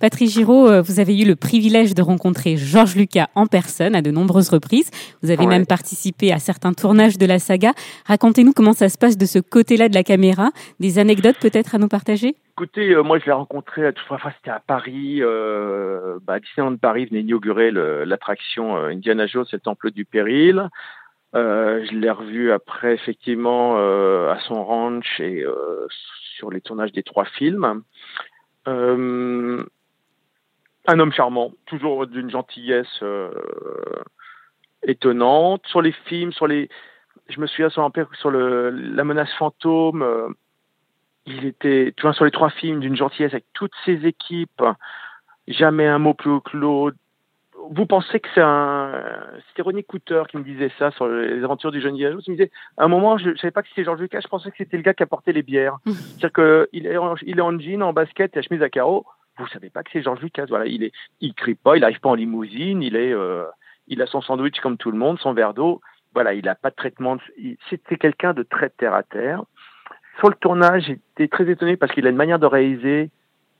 Patrick 0.00 0.28
Giraud, 0.28 0.68
euh, 0.68 0.80
vous 0.80 1.00
avez 1.00 1.20
eu 1.20 1.24
le 1.26 1.34
privilège 1.34 1.94
de 1.94 2.02
rencontrer 2.02 2.56
Georges 2.56 2.94
Lucas 2.94 3.26
en 3.34 3.46
personne 3.46 3.96
à 3.96 4.02
de 4.02 4.10
nombreuses 4.12 4.48
reprises. 4.48 4.90
Vous 5.22 5.30
avez 5.30 5.42
Ouais. 5.44 5.48
même 5.48 5.66
participé 5.66 6.32
à 6.32 6.38
certains 6.38 6.72
tournages 6.72 7.18
de 7.18 7.26
la 7.26 7.38
saga. 7.40 7.72
Racontez-nous 8.06 8.52
comment 8.52 8.74
ça 8.74 8.88
se 8.88 8.96
passe 8.96 9.18
de 9.18 9.26
ce 9.26 9.40
côté-là 9.40 9.88
de 9.88 9.94
la 9.94 10.04
caméra. 10.04 10.50
Des 10.78 10.98
anecdotes 11.00 11.38
peut-être 11.40 11.74
à 11.74 11.78
nous 11.78 11.88
partager? 11.88 12.36
Écoutez, 12.56 12.90
euh, 12.94 13.02
moi 13.02 13.18
je 13.18 13.26
l'ai 13.26 13.32
rencontré 13.32 13.92
première 13.92 14.20
fois, 14.22 14.32
c'était 14.36 14.50
à 14.50 14.60
Paris. 14.64 15.18
Euh, 15.20 16.18
bah, 16.24 16.38
Disneyland 16.38 16.76
Paris 16.76 17.06
venait 17.06 17.20
inaugurer 17.22 17.70
l'attraction 17.72 18.76
euh, 18.76 18.88
Indiana 18.90 19.26
Jones, 19.26 19.46
le 19.52 19.58
temple 19.58 19.90
du 19.90 20.04
péril. 20.04 20.68
Euh, 21.34 21.84
je 21.90 21.96
l'ai 21.96 22.10
revu 22.10 22.52
après 22.52 22.94
effectivement 22.94 23.74
euh, 23.78 24.30
à 24.32 24.38
son 24.46 24.64
ranch 24.64 25.20
et 25.20 25.42
euh, 25.42 25.86
sur 26.36 26.50
les 26.50 26.60
tournages 26.60 26.92
des 26.92 27.02
trois 27.02 27.24
films. 27.26 27.82
Un 30.86 31.00
homme 31.00 31.12
charmant, 31.12 31.52
toujours 31.66 32.06
d'une 32.06 32.30
gentillesse 32.30 33.02
euh, 33.02 33.30
étonnante. 34.82 35.66
Sur 35.66 35.82
les 35.82 35.92
films, 35.92 36.32
sur 36.32 36.46
les, 36.46 36.68
je 37.28 37.40
me 37.40 37.46
souviens 37.46 37.68
sur 37.68 37.90
sur 38.14 38.30
le, 38.30 38.70
la 38.70 39.04
menace 39.04 39.32
fantôme. 39.34 40.02
euh, 40.02 40.28
il 41.26 41.44
était, 41.44 41.92
tu 41.94 42.02
vois, 42.02 42.14
sur 42.14 42.24
les 42.24 42.30
trois 42.30 42.48
films, 42.48 42.80
d'une 42.80 42.96
gentillesse 42.96 43.34
avec 43.34 43.44
toutes 43.52 43.74
ses 43.84 44.06
équipes, 44.06 44.62
jamais 45.46 45.86
un 45.86 45.98
mot 45.98 46.14
plus 46.14 46.30
haut 46.30 46.40
que 46.40 46.56
l'autre. 46.56 46.96
Vous 47.70 47.84
pensez 47.84 48.18
que 48.18 48.28
c'est 48.34 48.40
un, 48.40 48.92
c'était 49.48 49.60
René 49.60 49.82
Couteur 49.82 50.26
qui 50.26 50.38
me 50.38 50.42
disait 50.42 50.72
ça 50.78 50.90
sur 50.92 51.06
les 51.06 51.44
aventures 51.44 51.70
du 51.70 51.82
jeune 51.82 51.98
Jones. 51.98 52.18
Il 52.26 52.30
me 52.30 52.36
disait, 52.36 52.50
à 52.78 52.84
un 52.84 52.88
moment, 52.88 53.18
je, 53.18 53.30
je 53.32 53.36
savais 53.36 53.50
pas 53.50 53.60
que 53.60 53.68
c'était 53.68 53.84
Georges 53.84 54.00
Lucas, 54.00 54.20
je 54.22 54.28
pensais 54.28 54.50
que 54.50 54.56
c'était 54.56 54.78
le 54.78 54.82
gars 54.82 54.94
qui 54.94 55.02
apportait 55.02 55.32
les 55.32 55.42
bières. 55.42 55.76
C'est-à-dire 55.84 56.32
que 56.32 56.68
il 56.72 56.86
est, 56.86 56.96
en, 56.96 57.14
il 57.20 57.38
est 57.38 57.42
en 57.42 57.58
jean, 57.58 57.82
en 57.82 57.92
basket 57.92 58.34
et 58.34 58.38
à 58.38 58.42
chemise 58.42 58.62
à 58.62 58.70
carreaux. 58.70 59.04
Vous 59.38 59.46
savez 59.48 59.70
pas 59.70 59.82
que 59.82 59.90
c'est 59.92 60.02
Georges 60.02 60.20
Lucas. 60.20 60.46
Voilà, 60.48 60.66
il 60.66 60.82
est, 60.82 60.92
il 61.20 61.34
crie 61.34 61.54
pas, 61.54 61.76
il 61.76 61.84
arrive 61.84 62.00
pas 62.00 62.08
en 62.10 62.14
limousine, 62.14 62.82
il 62.82 62.96
est, 62.96 63.12
euh, 63.12 63.44
il 63.86 64.02
a 64.02 64.06
son 64.06 64.20
sandwich 64.20 64.60
comme 64.60 64.76
tout 64.76 64.90
le 64.90 64.98
monde, 64.98 65.18
son 65.20 65.32
verre 65.32 65.54
d'eau. 65.54 65.80
Voilà, 66.14 66.34
il 66.34 66.48
a 66.48 66.54
pas 66.54 66.70
de 66.70 66.74
traitement. 66.74 67.16
de- 67.16 67.56
C'était 67.70 67.96
quelqu'un 67.96 68.32
de 68.34 68.42
très 68.42 68.70
terre 68.70 68.94
à 68.94 69.02
terre. 69.02 69.42
Sur 70.18 70.28
le 70.30 70.34
tournage, 70.34 70.84
j'étais 70.86 71.28
très 71.28 71.48
étonné 71.48 71.76
parce 71.76 71.92
qu'il 71.92 72.06
a 72.06 72.10
une 72.10 72.16
manière 72.16 72.38
de 72.40 72.46
réaliser 72.46 73.10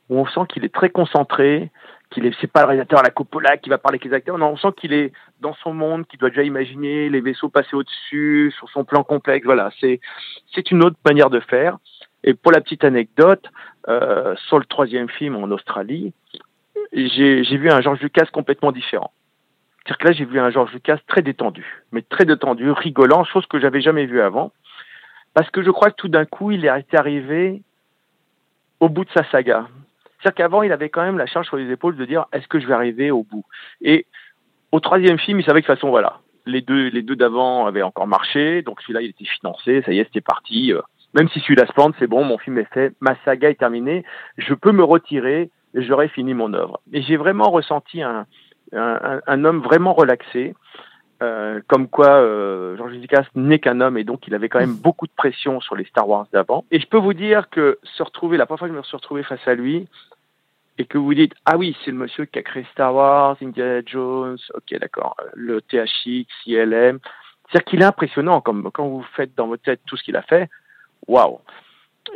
où 0.09 0.19
on 0.19 0.27
sent 0.27 0.41
qu'il 0.49 0.65
est 0.65 0.75
très 0.75 0.89
concentré, 0.91 1.71
qu'il 2.11 2.25
est, 2.27 2.35
c'est 2.41 2.51
pas 2.51 2.63
le 2.63 2.69
réalisateur 2.69 2.99
à 2.99 3.03
la 3.03 3.11
Coppola 3.11 3.59
qui 3.59 3.69
va 3.69 3.77
parler 3.79 3.97
avec 3.97 4.07
les 4.07 4.15
acteurs. 4.15 4.39
Non, 4.39 4.49
on 4.53 4.57
sent 4.57 4.73
qu'il 4.79 4.93
est 4.95 5.13
dans 5.41 5.53
son 5.55 5.75
monde, 5.75 6.07
qu'il 6.07 6.19
doit 6.19 6.31
déjà 6.31 6.43
imaginer 6.43 7.11
les 7.11 7.21
vaisseaux 7.21 7.51
passer 7.51 7.77
au-dessus, 7.77 8.53
sur 8.57 8.69
son 8.71 8.85
plan 8.85 9.05
complexe. 9.05 9.45
Voilà, 9.45 9.71
c'est, 9.79 10.01
c'est 10.55 10.71
une 10.73 10.83
autre 10.83 10.97
manière 11.07 11.29
de 11.31 11.41
faire. 11.41 11.77
Et 12.25 12.35
pour 12.35 12.53
la 12.53 12.61
petite 12.61 12.85
anecdote, 12.85 13.45
euh, 13.89 14.35
sur 14.49 14.59
le 14.59 14.65
troisième 14.65 15.09
film 15.09 15.37
en 15.37 15.51
Australie, 15.51 16.13
j'ai, 16.93 17.43
vu 17.43 17.71
un 17.71 17.81
George 17.81 18.01
Lucas 18.01 18.27
complètement 18.33 18.73
différent. 18.73 19.13
C'est-à-dire 19.85 19.99
que 19.99 20.09
là, 20.09 20.13
j'ai 20.13 20.25
vu 20.25 20.39
un 20.39 20.51
George 20.51 20.73
Lucas 20.73 20.99
très 21.07 21.23
détendu, 21.23 21.85
mais 21.93 22.03
très 22.03 22.25
détendu, 22.25 22.71
rigolant, 22.71 23.25
chose 23.25 23.47
que 23.47 23.59
j'avais 23.59 23.81
jamais 23.81 24.07
vue 24.07 24.21
avant. 24.21 24.53
Parce 25.35 25.51
que 25.51 25.63
je 25.63 25.71
crois 25.71 25.91
que 25.91 25.97
tout 25.97 26.09
d'un 26.09 26.25
coup, 26.25 26.51
il 26.51 26.65
est 26.65 26.95
arrivé 26.95 27.63
au 28.81 28.89
bout 28.89 29.05
de 29.05 29.11
sa 29.11 29.25
saga. 29.31 29.69
C'est-à-dire 30.21 30.35
qu'avant, 30.35 30.63
il 30.63 30.73
avait 30.73 30.89
quand 30.89 31.03
même 31.03 31.19
la 31.19 31.27
charge 31.27 31.47
sur 31.47 31.57
les 31.57 31.71
épaules 31.71 31.97
de 31.97 32.05
dire 32.05 32.27
est-ce 32.33 32.49
que 32.49 32.59
je 32.59 32.67
vais 32.67 32.75
arriver 32.75 33.11
au 33.11 33.23
bout? 33.23 33.45
Et 33.81 34.07
au 34.73 34.81
troisième 34.81 35.19
film, 35.19 35.41
il 35.41 35.47
savait 35.47 35.63
que 35.63 35.67
de 35.67 35.73
toute 35.73 35.81
façon, 35.81 35.91
voilà, 35.91 36.21
les 36.45 36.61
deux, 36.61 36.89
les 36.89 37.03
deux 37.03 37.17
d'avant 37.17 37.67
avaient 37.67 37.83
encore 37.83 38.07
marché, 38.07 38.63
donc 38.63 38.81
celui-là, 38.83 39.03
il 39.03 39.11
était 39.11 39.25
financé, 39.25 39.83
ça 39.87 39.93
y 39.93 40.01
est, 40.01 40.05
c'était 40.05 40.21
parti. 40.21 40.73
euh, 40.73 40.81
Même 41.19 41.29
si 41.31 41.41
celui-là 41.41 41.67
se 41.67 41.73
plante, 41.73 41.97
c'est 41.99 42.07
bon, 42.07 42.25
mon 42.25 42.39
film 42.39 42.59
est 42.59 42.73
fait, 42.73 42.95
ma 43.01 43.17
saga 43.25 43.51
est 43.51 43.59
terminée, 43.59 44.05
je 44.37 44.55
peux 44.55 44.71
me 44.71 44.85
retirer, 44.85 45.51
et 45.75 45.83
j'aurai 45.83 46.07
fini 46.09 46.33
mon 46.33 46.55
œuvre. 46.55 46.81
Et 46.93 47.03
j'ai 47.03 47.17
vraiment 47.17 47.51
ressenti 47.51 48.03
un, 48.03 48.25
un, 48.73 49.45
homme 49.45 49.61
vraiment 49.61 49.95
relaxé, 49.95 50.55
euh, 51.21 51.61
comme 51.67 51.89
quoi 51.89 52.09
euh, 52.09 52.77
Georges 52.77 52.93
Lucas 52.93 53.25
n'est 53.35 53.59
qu'un 53.59 53.81
homme 53.81 53.99
et 53.99 54.05
donc 54.05 54.29
il 54.29 54.35
avait 54.35 54.49
quand 54.49 54.61
même 54.61 54.77
beaucoup 54.83 55.09
de 55.09 55.13
pression 55.17 55.61
sur 55.61 55.75
les 55.75 55.85
Star 55.87 56.09
Wars 56.09 56.29
d'avant. 56.33 56.65
Et 56.71 56.79
je 56.79 56.87
peux 56.87 56.99
vous 56.99 57.15
dire 57.15 57.51
que 57.51 57.81
se 57.83 58.03
retrouver, 58.05 58.37
la 58.37 58.47
première 58.47 58.61
fois 58.61 58.69
que 58.69 58.75
je 58.75 58.79
me 58.79 58.85
suis 58.85 58.97
retrouvé 58.97 59.25
face 59.25 59.47
à 59.47 59.55
lui, 59.55 59.89
et 60.79 60.85
que 60.85 60.99
vous 60.99 61.15
dites 61.15 61.35
ah 61.45 61.57
oui 61.57 61.77
c'est 61.85 61.91
le 61.91 61.97
monsieur 61.97 62.27
qui 62.27 62.39
a 62.39 62.43
créé 62.43 62.65
Star 62.71 62.95
Wars, 62.95 63.37
Indiana 63.43 63.81
Jones, 63.85 64.39
ok 64.55 64.79
d'accord, 64.79 65.17
le 65.35 65.61
THX, 65.61 66.29
ILM, 66.47 67.01
c'est-à-dire 67.51 67.65
qu'il 67.65 67.83
est 67.83 67.87
impressionnant 67.87 68.41
comme 68.41 68.71
quand 68.73 68.87
vous 68.87 69.05
faites 69.17 69.35
dans 69.35 69.49
votre 69.49 69.65
tête 69.65 69.81
tout 69.87 69.97
ce 69.97 70.05
qu'il 70.05 70.15
a 70.15 70.23
fait, 70.23 70.49
waouh. 71.09 71.41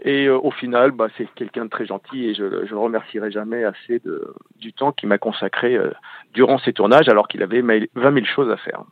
Et 0.05 0.27
euh, 0.27 0.39
au 0.39 0.51
final, 0.51 0.91
bah, 0.91 1.09
c'est 1.17 1.29
quelqu'un 1.35 1.67
de 1.67 1.71
très 1.71 1.87
gentil 1.87 2.27
et 2.27 2.35
je 2.35 2.45
ne 2.45 2.65
le 2.65 2.79
remercierai 2.79 3.31
jamais 3.31 3.65
assez 3.65 4.01
de, 4.05 4.35
du 4.59 4.73
temps 4.73 4.93
qu'il 4.93 5.09
m'a 5.09 5.19
consacré 5.19 5.75
euh, 5.75 5.91
durant 6.33 6.59
ces 6.59 6.73
tournages 6.73 7.09
alors 7.09 7.29
qu'il 7.29 7.43
avait 7.43 7.61
20 7.61 7.89
000 7.95 8.25
choses 8.25 8.51
à 8.51 8.57
faire. 8.57 8.85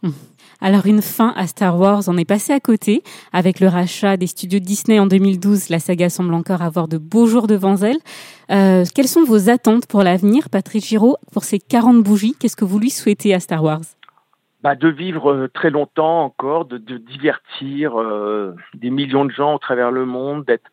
Alors 0.61 0.87
une 0.87 1.03
fin 1.03 1.33
à 1.37 1.47
Star 1.47 1.79
Wars, 1.79 2.03
on 2.07 2.17
est 2.17 2.29
passé 2.29 2.53
à 2.53 2.61
côté. 2.61 3.03
Avec 3.33 3.61
le 3.61 3.69
rachat 3.69 4.17
des 4.17 4.27
studios 4.27 4.61
Disney 4.61 4.99
en 4.99 5.07
2012, 5.07 5.71
la 5.71 5.79
saga 5.79 6.11
semble 6.11 6.35
encore 6.35 6.63
avoir 6.63 6.87
de 6.87 6.99
beaux 6.99 7.27
jours 7.27 7.47
devant 7.47 7.77
elle. 7.77 7.99
Euh, 8.51 8.85
quelles 8.95 9.09
sont 9.09 9.25
vos 9.25 9.49
attentes 9.49 9.87
pour 9.87 10.03
l'avenir, 10.03 10.51
Patrick 10.51 10.85
Giraud, 10.85 11.17
pour 11.33 11.45
ces 11.45 11.59
40 11.59 12.03
bougies? 12.03 12.35
Qu'est-ce 12.39 12.57
que 12.57 12.65
vous 12.65 12.79
lui 12.79 12.91
souhaitez 12.91 13.33
à 13.33 13.41
Star 13.41 13.63
Wars? 13.63 13.81
Bah, 14.63 14.75
de 14.75 14.89
vivre 14.89 15.33
euh, 15.33 15.49
très 15.49 15.71
longtemps 15.71 16.25
encore, 16.25 16.65
de, 16.67 16.79
de 16.79 16.99
divertir 16.99 17.99
euh, 17.99 18.55
des 18.75 18.91
millions 18.91 19.25
de 19.25 19.31
gens 19.31 19.55
au 19.55 19.59
travers 19.59 19.91
le 19.91 20.05
monde, 20.05 20.45
d'être, 20.45 20.71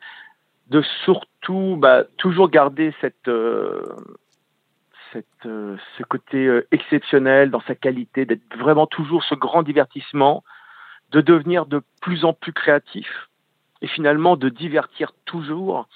de 0.70 0.82
surtout 1.06 1.78
bah, 1.78 2.04
toujours 2.18 2.50
garder 2.50 2.94
cette, 3.00 3.28
euh, 3.28 3.82
cette, 5.14 5.26
euh, 5.46 5.78
ce 5.98 6.04
côté 6.04 6.46
euh, 6.46 6.68
exceptionnel 6.72 7.50
dans 7.50 7.62
sa 7.62 7.76
qualité, 7.76 8.26
d'être 8.26 8.58
vraiment 8.58 8.88
toujours 8.88 9.24
ce 9.24 9.36
grand 9.36 9.64
divertissement, 9.64 10.44
de 11.12 11.22
devenir 11.22 11.66
de 11.66 11.82
plus 12.02 12.26
en 12.26 12.34
plus 12.34 12.52
créatif 12.52 13.08
et 13.82 13.88
finalement 13.88 14.36
de 14.36 14.50
divertir 14.50 15.14
toujours 15.26 15.88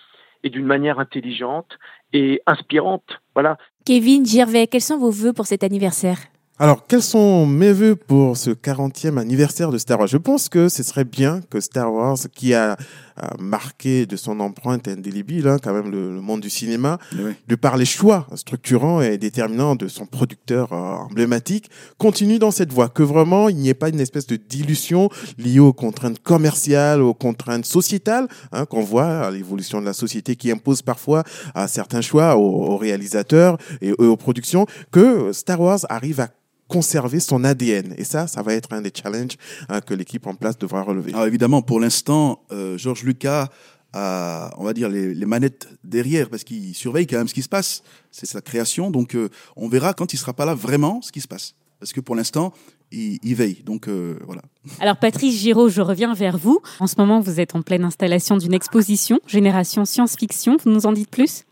et 0.44 0.50
d'une 0.50 0.66
manière 0.66 1.00
intelligente 1.00 1.78
et 2.14 2.42
inspirante. 2.48 3.22
Voilà. 3.34 3.58
Kevin 3.86 4.26
Gervais, 4.26 4.68
quels 4.68 4.82
sont 4.82 4.98
vos 4.98 5.12
vœux 5.12 5.34
pour 5.34 5.46
cet 5.46 5.64
anniversaire? 5.64 6.18
Alors, 6.62 6.86
quels 6.86 7.02
sont 7.02 7.48
mes 7.48 7.74
vœux 7.74 7.96
pour 7.96 8.38
ce 8.38 8.52
40e 8.52 9.18
anniversaire 9.18 9.72
de 9.72 9.80
Star 9.80 9.98
Wars? 9.98 10.08
Je 10.08 10.18
pense 10.18 10.48
que 10.48 10.70
ce 10.70 10.84
serait 10.84 11.06
bien 11.06 11.42
que 11.50 11.60
Star 11.60 11.92
Wars, 11.92 12.20
qui 12.36 12.54
a, 12.54 12.78
a 13.18 13.36
marqué 13.40 14.06
de 14.06 14.16
son 14.16 14.40
empreinte 14.40 14.88
indélébile 14.88 15.48
hein, 15.48 15.58
quand 15.58 15.74
même 15.74 15.90
le, 15.90 16.14
le 16.14 16.22
monde 16.22 16.40
du 16.40 16.52
cinéma, 16.52 17.00
de 17.48 17.56
par 17.56 17.78
les 17.78 17.86
choix 17.86 18.28
structurants 18.36 19.02
et 19.02 19.18
déterminants 19.18 19.76
de 19.76 19.88
son 19.88 20.06
producteur 20.06 20.72
euh, 20.72 20.78
emblématique, 20.78 21.72
continue 21.98 22.38
dans 22.38 22.52
cette 22.52 22.72
voie. 22.72 22.90
Que 22.90 23.02
vraiment, 23.02 23.50
il 23.50 23.56
n'y 23.56 23.70
ait 23.70 23.74
pas 23.74 23.90
une 23.90 24.00
espèce 24.00 24.28
de 24.28 24.36
dilution 24.36 25.10
liée 25.40 25.58
aux 25.58 25.74
contraintes 25.74 26.22
commerciales, 26.22 27.02
aux 27.02 27.16
contraintes 27.16 27.66
sociétales 27.66 28.28
hein, 28.52 28.68
qu'on 28.68 28.84
voit 28.84 29.22
à 29.22 29.32
l'évolution 29.32 29.82
de 29.82 29.86
la 29.88 29.94
société 29.94 30.36
qui 30.36 30.52
impose 30.52 30.84
parfois 30.84 31.24
à 31.56 31.68
certains 31.68 32.02
choix 32.02 32.38
aux, 32.38 32.72
aux 32.72 32.78
réalisateurs 32.78 33.58
et 33.82 33.94
aux 33.94 34.16
productions, 34.16 34.68
que 34.92 35.34
Star 35.34 35.60
Wars 35.60 35.80
arrive 35.90 36.20
à 36.20 36.28
conserver 36.72 37.20
son 37.20 37.44
ADN. 37.44 37.94
Et 37.98 38.06
ça, 38.06 38.28
ça 38.28 38.42
va 38.42 38.54
être 38.54 38.72
un 38.72 38.82
des 38.82 38.94
challenges 38.96 39.38
hein, 39.68 39.82
que 39.82 39.94
l'équipe 39.94 40.26
en 40.26 40.36
place 40.36 40.58
devra 40.58 40.82
relever. 40.82 41.14
Alors 41.14 41.28
évidemment, 41.28 41.62
pour 41.62 41.80
l'instant, 41.82 42.44
euh, 42.52 42.78
Georges 42.78 43.04
Lucas 43.04 43.50
a, 43.94 44.52
on 44.58 44.64
va 44.64 44.74
dire, 44.74 44.88
les, 44.88 45.14
les 45.14 45.26
manettes 45.26 45.68
derrière 45.84 46.30
parce 46.30 46.46
qu'il 46.46 46.74
surveille 46.74 47.08
quand 47.08 47.18
même 47.18 47.28
ce 47.28 47.34
qui 47.34 47.42
se 47.42 47.50
passe. 47.50 47.84
C'est 48.10 48.26
sa 48.26 48.42
création, 48.42 48.90
donc 48.90 49.16
euh, 49.16 49.30
on 49.58 49.68
verra 49.68 49.94
quand 49.94 50.14
il 50.14 50.18
sera 50.18 50.34
pas 50.34 50.46
là 50.46 50.56
vraiment 50.56 51.02
ce 51.02 51.12
qui 51.12 51.20
se 51.20 51.28
passe. 51.28 51.56
Parce 51.80 51.92
que 51.92 52.00
pour 52.00 52.16
l'instant, 52.16 52.54
il, 52.92 53.20
il 53.22 53.36
veille. 53.36 53.64
Donc 53.66 53.90
euh, 53.90 54.18
voilà. 54.26 54.44
Alors 54.80 54.98
Patrice 54.98 55.36
Giraud, 55.36 55.68
je 55.68 55.82
reviens 55.82 56.14
vers 56.14 56.38
vous. 56.38 56.62
En 56.80 56.88
ce 56.88 56.96
moment, 56.98 57.20
vous 57.20 57.42
êtes 57.42 57.54
en 57.54 57.64
pleine 57.64 57.84
installation 57.84 58.38
d'une 58.38 58.54
exposition, 58.54 59.20
Génération 59.28 59.84
Science-Fiction. 59.84 60.58
Vous 60.64 60.70
nous 60.72 60.86
en 60.86 60.94
dites 60.94 61.10
plus? 61.10 61.44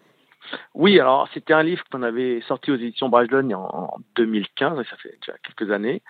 Oui, 0.73 0.99
alors 0.99 1.27
c'était 1.33 1.53
un 1.53 1.63
livre 1.63 1.83
qu'on 1.91 2.03
avait 2.03 2.41
sorti 2.47 2.71
aux 2.71 2.75
éditions 2.75 3.09
Brajlon 3.09 3.51
en, 3.51 3.93
en 3.93 3.97
2015, 4.15 4.79
et 4.79 4.83
ça 4.89 4.95
fait 4.97 5.17
déjà 5.19 5.38
quelques 5.43 5.71
années, 5.71 6.01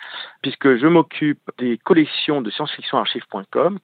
puisque 0.41 0.77
je 0.77 0.87
m'occupe 0.87 1.39
des 1.57 1.77
collections 1.77 2.41
de 2.41 2.49
science-fiction-archive.com, 2.49 3.79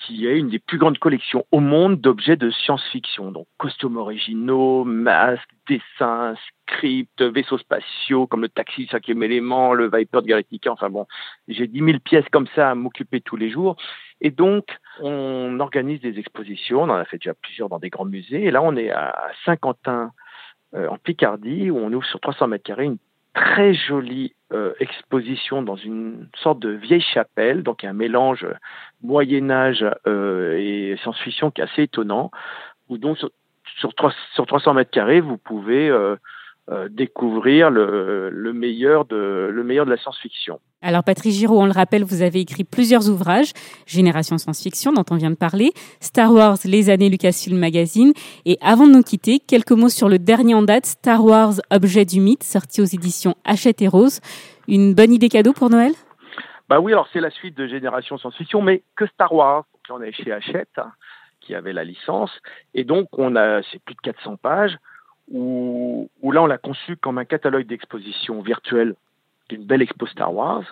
qui 0.00 0.26
est 0.26 0.38
une 0.38 0.48
des 0.48 0.58
plus 0.58 0.78
grandes 0.78 0.98
collections 0.98 1.44
au 1.52 1.60
monde 1.60 2.00
d'objets 2.00 2.36
de 2.36 2.50
science-fiction, 2.50 3.32
donc 3.32 3.46
costumes 3.58 3.96
originaux, 3.96 4.84
masques, 4.84 5.50
dessins, 5.68 6.34
scripts, 6.66 7.22
vaisseaux 7.22 7.58
spatiaux 7.58 8.26
comme 8.26 8.40
le 8.42 8.48
taxi, 8.48 8.88
cinquième 8.90 9.22
élément, 9.22 9.74
le 9.74 9.90
Viper 9.92 10.22
de 10.22 10.26
Galactica, 10.26 10.72
enfin 10.72 10.88
bon, 10.88 11.06
j'ai 11.48 11.66
10 11.66 11.78
000 11.78 11.98
pièces 11.98 12.28
comme 12.32 12.46
ça 12.54 12.70
à 12.70 12.74
m'occuper 12.74 13.20
tous 13.20 13.36
les 13.36 13.50
jours. 13.50 13.76
Et 14.22 14.30
donc, 14.30 14.66
on 15.00 15.60
organise 15.60 16.00
des 16.00 16.18
expositions, 16.18 16.82
on 16.82 16.90
en 16.90 16.94
a 16.94 17.04
fait 17.04 17.18
déjà 17.18 17.34
plusieurs 17.34 17.68
dans 17.68 17.78
des 17.78 17.90
grands 17.90 18.04
musées, 18.04 18.44
et 18.44 18.50
là 18.50 18.62
on 18.62 18.76
est 18.76 18.90
à 18.90 19.30
Saint-Quentin, 19.44 20.12
euh, 20.74 20.88
en 20.88 20.98
Picardie, 20.98 21.70
où 21.70 21.78
on 21.78 21.92
ouvre 21.92 22.06
sur 22.06 22.20
300 22.20 22.46
mètres 22.46 22.64
carrés 22.64 22.84
une 22.84 22.98
très 23.34 23.74
jolie 23.74 24.34
euh, 24.52 24.72
exposition 24.80 25.62
dans 25.62 25.76
une 25.76 26.28
sorte 26.36 26.58
de 26.58 26.70
vieille 26.70 27.00
chapelle, 27.00 27.62
donc 27.62 27.84
un 27.84 27.92
mélange 27.92 28.46
Moyen 29.02 29.50
Âge 29.50 29.84
euh, 30.06 30.56
et 30.58 30.96
science-fiction 31.02 31.50
qui 31.50 31.60
est 31.60 31.64
assez 31.64 31.82
étonnant, 31.84 32.30
où 32.88 32.98
donc 32.98 33.18
sur, 33.18 33.30
sur, 33.78 33.94
3, 33.94 34.12
sur 34.34 34.46
300 34.46 34.74
mètres 34.74 34.90
carrés, 34.90 35.20
vous 35.20 35.38
pouvez 35.38 35.88
euh, 35.88 36.16
découvrir 36.90 37.70
le, 37.70 38.30
le, 38.30 38.52
meilleur 38.52 39.04
de, 39.04 39.48
le 39.50 39.64
meilleur 39.64 39.86
de 39.86 39.90
la 39.90 39.96
science-fiction. 39.96 40.60
Alors 40.82 41.04
Patrice 41.04 41.38
Giraud, 41.38 41.60
on 41.60 41.66
le 41.66 41.72
rappelle, 41.72 42.04
vous 42.04 42.22
avez 42.22 42.40
écrit 42.40 42.64
plusieurs 42.64 43.10
ouvrages, 43.10 43.52
Génération 43.86 44.38
Science-Fiction 44.38 44.92
dont 44.92 45.04
on 45.10 45.16
vient 45.16 45.30
de 45.30 45.36
parler, 45.36 45.72
Star 46.00 46.32
Wars, 46.32 46.56
les 46.64 46.88
années 46.88 47.10
Lucasfilm 47.10 47.58
Magazine, 47.58 48.14
et 48.46 48.56
avant 48.62 48.86
de 48.86 48.92
nous 48.92 49.02
quitter, 49.02 49.40
quelques 49.40 49.72
mots 49.72 49.90
sur 49.90 50.08
le 50.08 50.18
dernier 50.18 50.54
en 50.54 50.62
date, 50.62 50.86
Star 50.86 51.22
Wars, 51.22 51.54
Objet 51.70 52.06
du 52.06 52.20
Mythe, 52.20 52.44
sorti 52.44 52.80
aux 52.80 52.86
éditions 52.86 53.34
Hachette 53.44 53.82
et 53.82 53.88
Rose. 53.88 54.20
Une 54.68 54.94
bonne 54.94 55.12
idée 55.12 55.28
cadeau 55.28 55.52
pour 55.52 55.68
Noël? 55.68 55.92
Bah 56.70 56.80
oui, 56.80 56.92
alors 56.92 57.08
c'est 57.12 57.20
la 57.20 57.30
suite 57.30 57.58
de 57.58 57.66
Génération 57.66 58.16
Science-Fiction, 58.16 58.62
mais 58.62 58.82
que 58.96 59.06
Star 59.08 59.34
Wars, 59.34 59.66
on 59.90 60.00
est 60.00 60.12
chez 60.12 60.32
Hachette, 60.32 60.78
hein, 60.78 60.92
qui 61.42 61.54
avait 61.54 61.74
la 61.74 61.84
licence, 61.84 62.30
et 62.72 62.84
donc 62.84 63.08
on 63.18 63.36
a, 63.36 63.60
c'est 63.70 63.82
plus 63.82 63.96
de 63.96 64.00
400 64.00 64.36
pages, 64.36 64.78
où, 65.30 66.08
là 66.22 66.42
on 66.42 66.46
l'a 66.46 66.58
conçu 66.58 66.96
comme 66.96 67.18
un 67.18 67.24
catalogue 67.24 67.66
d'exposition 67.66 68.40
virtuelle 68.42 68.94
d'une 69.48 69.64
belle 69.64 69.82
expo 69.82 70.06
Star 70.06 70.32
Wars, 70.34 70.64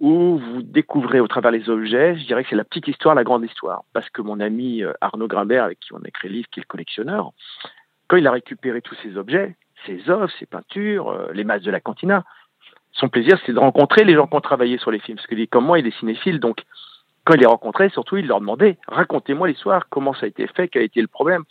où 0.00 0.38
vous 0.38 0.62
découvrez 0.62 1.20
au 1.20 1.28
travers 1.28 1.50
les 1.50 1.68
objets, 1.68 2.16
je 2.16 2.26
dirais 2.26 2.42
que 2.42 2.50
c'est 2.50 2.56
la 2.56 2.64
petite 2.64 2.88
histoire, 2.88 3.14
la 3.14 3.24
grande 3.24 3.44
histoire. 3.44 3.84
Parce 3.92 4.08
que 4.10 4.22
mon 4.22 4.40
ami 4.40 4.82
euh, 4.82 4.92
Arnaud 5.00 5.28
Grimbert, 5.28 5.64
avec 5.64 5.80
qui 5.80 5.92
on 5.92 5.98
a 5.98 6.08
écrit 6.08 6.28
le 6.28 6.34
livre, 6.34 6.48
qui 6.50 6.60
est 6.60 6.62
le 6.62 6.66
collectionneur, 6.68 7.32
quand 8.08 8.16
il 8.16 8.26
a 8.26 8.32
récupéré 8.32 8.82
tous 8.82 8.96
ces 9.02 9.16
objets, 9.16 9.56
ses 9.86 10.10
œuvres, 10.10 10.30
ses 10.38 10.46
peintures, 10.46 11.10
euh, 11.10 11.30
les 11.32 11.44
masses 11.44 11.62
de 11.62 11.70
la 11.70 11.80
cantina, 11.80 12.24
son 12.92 13.08
plaisir, 13.08 13.38
c'est 13.44 13.52
de 13.52 13.58
rencontrer 13.58 14.04
les 14.04 14.14
gens 14.14 14.26
qui 14.26 14.36
ont 14.36 14.40
travaillé 14.40 14.78
sur 14.78 14.90
les 14.90 15.00
films. 15.00 15.16
Parce 15.16 15.26
que 15.26 15.44
comme 15.46 15.64
moi, 15.64 15.78
il 15.78 15.86
est 15.86 15.98
cinéphile, 15.98 16.38
donc 16.38 16.62
quand 17.24 17.34
il 17.34 17.40
les 17.40 17.46
rencontrait, 17.46 17.88
surtout, 17.88 18.16
il 18.16 18.26
leur 18.26 18.40
demandait 18.40 18.78
racontez-moi 18.86 19.48
l'histoire, 19.48 19.88
comment 19.88 20.14
ça 20.14 20.26
a 20.26 20.28
été 20.28 20.46
fait, 20.46 20.68
quel 20.68 20.82
a 20.82 20.84
été 20.84 21.00
le 21.00 21.08
problème. 21.08 21.44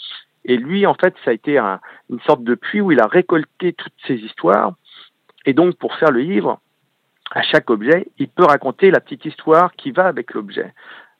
Et 0.45 0.57
lui, 0.57 0.85
en 0.85 0.93
fait, 0.93 1.15
ça 1.23 1.31
a 1.31 1.33
été 1.33 1.57
un, 1.57 1.79
une 2.09 2.19
sorte 2.21 2.43
de 2.43 2.55
puits 2.55 2.81
où 2.81 2.91
il 2.91 2.99
a 2.99 3.07
récolté 3.07 3.73
toutes 3.73 3.93
ces 4.07 4.15
histoires 4.15 4.73
et 5.45 5.53
donc, 5.53 5.75
pour 5.75 5.95
faire 5.95 6.11
le 6.11 6.21
livre, 6.21 6.59
à 7.31 7.41
chaque 7.41 7.69
objet, 7.69 8.07
il 8.17 8.29
peut 8.29 8.45
raconter 8.45 8.91
la 8.91 8.99
petite 8.99 9.25
histoire 9.25 9.73
qui 9.73 9.91
va 9.91 10.05
avec 10.05 10.33
l'objet. 10.33 10.73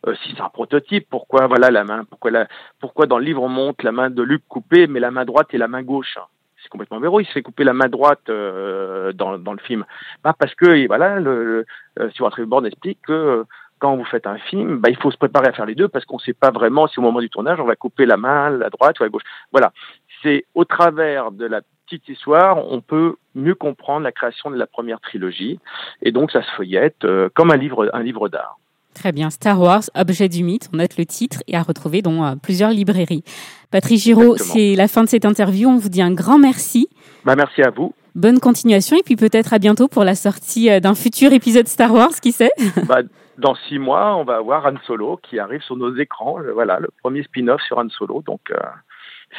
Euh, 0.06 0.16
si 0.16 0.34
c'est 0.36 0.42
un 0.42 0.50
prototype, 0.50 1.08
pourquoi 1.10 1.48
voilà 1.48 1.72
la 1.72 1.84
main, 1.84 2.04
pourquoi 2.06 2.32
la, 2.32 2.48
pourquoi 2.80 3.06
dans 3.06 3.18
le 3.18 3.26
livre 3.26 3.42
on 3.42 3.50
montre 3.50 3.86
la 3.86 3.92
main 3.92 4.10
de 4.10 4.22
Luc 4.22 4.44
coupée, 4.48 4.88
mais 4.88 5.00
la 5.00 5.12
main 5.12 5.26
droite 5.26 5.48
et 5.54 5.58
la 5.58 5.68
main 5.68 5.82
gauche? 5.82 6.18
C'est 6.62 6.70
complètement 6.70 7.00
verrou. 7.00 7.20
Il 7.20 7.26
se 7.26 7.32
fait 7.32 7.42
couper 7.42 7.64
la 7.64 7.74
main 7.74 7.88
droite 7.88 8.30
euh, 8.30 9.12
dans, 9.14 9.38
dans 9.38 9.54
le 9.54 9.60
film. 9.60 9.86
Bah 10.24 10.34
parce 10.38 10.56
que 10.56 10.88
voilà, 10.88 11.20
le, 11.20 11.44
le 11.44 11.66
euh, 12.00 12.10
Stuart 12.12 12.32
Trevor 12.32 12.66
explique 12.66 13.00
que 13.02 13.14
euh, 13.14 13.44
quand 13.84 13.98
vous 13.98 14.06
faites 14.06 14.28
un 14.28 14.38
film, 14.38 14.78
bah, 14.78 14.90
il 14.90 14.96
faut 14.96 15.12
se 15.12 15.18
préparer 15.18 15.50
à 15.50 15.52
faire 15.52 15.66
les 15.66 15.76
deux 15.76 15.90
parce 15.90 16.06
qu'on 16.06 16.16
ne 16.16 16.22
sait 16.22 16.32
pas 16.32 16.52
vraiment 16.52 16.88
si 16.88 17.00
au 17.00 17.02
moment 17.02 17.20
du 17.20 17.30
tournage 17.30 17.60
on 17.60 17.66
va 17.66 17.76
couper 17.76 18.06
la 18.06 18.16
main, 18.16 18.50
la 18.50 18.70
droite 18.70 18.98
ou 19.02 19.04
la 19.04 19.10
gauche. 19.10 19.24
Voilà. 19.52 19.74
C'est 20.22 20.46
au 20.56 20.64
travers 20.64 21.32
de 21.32 21.46
la 21.46 21.60
petite 21.86 22.08
histoire, 22.08 22.66
on 22.72 22.80
peut 22.80 23.16
mieux 23.36 23.56
comprendre 23.56 24.06
la 24.06 24.14
création 24.14 24.50
de 24.52 24.56
la 24.56 24.68
première 24.68 25.02
trilogie. 25.02 25.60
Et 26.02 26.14
donc, 26.14 26.32
ça 26.32 26.42
se 26.44 26.50
feuillette 26.56 27.04
euh, 27.04 27.28
comme 27.34 27.52
un 27.52 27.58
livre, 27.58 27.90
un 27.92 28.02
livre 28.02 28.30
d'art. 28.30 28.58
Très 28.94 29.12
bien. 29.12 29.30
Star 29.30 29.60
Wars, 29.60 29.84
objet 29.96 30.30
du 30.30 30.46
mythe. 30.46 30.70
On 30.72 30.78
note 30.78 30.98
le 30.98 31.06
titre 31.06 31.44
et 31.48 31.58
à 31.58 31.62
retrouver 31.62 32.02
dans 32.02 32.24
euh, 32.24 32.36
plusieurs 32.42 32.70
librairies. 32.70 33.26
Patrick 33.70 34.00
Giraud, 34.00 34.38
c'est 34.38 34.76
la 34.76 34.88
fin 34.88 35.04
de 35.04 35.10
cette 35.10 35.26
interview. 35.26 35.68
On 35.68 35.78
vous 35.78 35.90
dit 35.90 36.02
un 36.02 36.14
grand 36.14 36.40
merci. 36.40 36.88
Bah, 37.26 37.36
merci 37.36 37.62
à 37.62 37.70
vous. 37.70 37.94
Bonne 38.16 38.40
continuation 38.40 38.96
et 38.96 39.04
puis 39.04 39.18
peut-être 39.18 39.52
à 39.54 39.60
bientôt 39.60 39.90
pour 39.90 40.06
la 40.06 40.16
sortie 40.16 40.70
euh, 40.70 40.80
d'un 40.80 40.96
futur 40.96 41.34
épisode 41.34 41.68
Star 41.68 41.94
Wars, 41.94 42.14
qui 42.22 42.32
sait? 42.32 42.52
Bah, 42.88 43.02
Dans 43.38 43.56
six 43.68 43.80
mois, 43.80 44.16
on 44.16 44.24
va 44.24 44.36
avoir 44.36 44.66
Han 44.66 44.76
Solo 44.86 45.20
qui 45.22 45.40
arrive 45.40 45.62
sur 45.62 45.76
nos 45.76 45.96
écrans. 45.96 46.38
Voilà, 46.54 46.80
le 46.80 46.90
premier 47.02 47.24
spin-off 47.24 47.62
sur 47.62 47.78
Han 47.78 47.90
Solo. 47.90 48.22
Donc, 48.26 48.42
euh, 48.52 48.58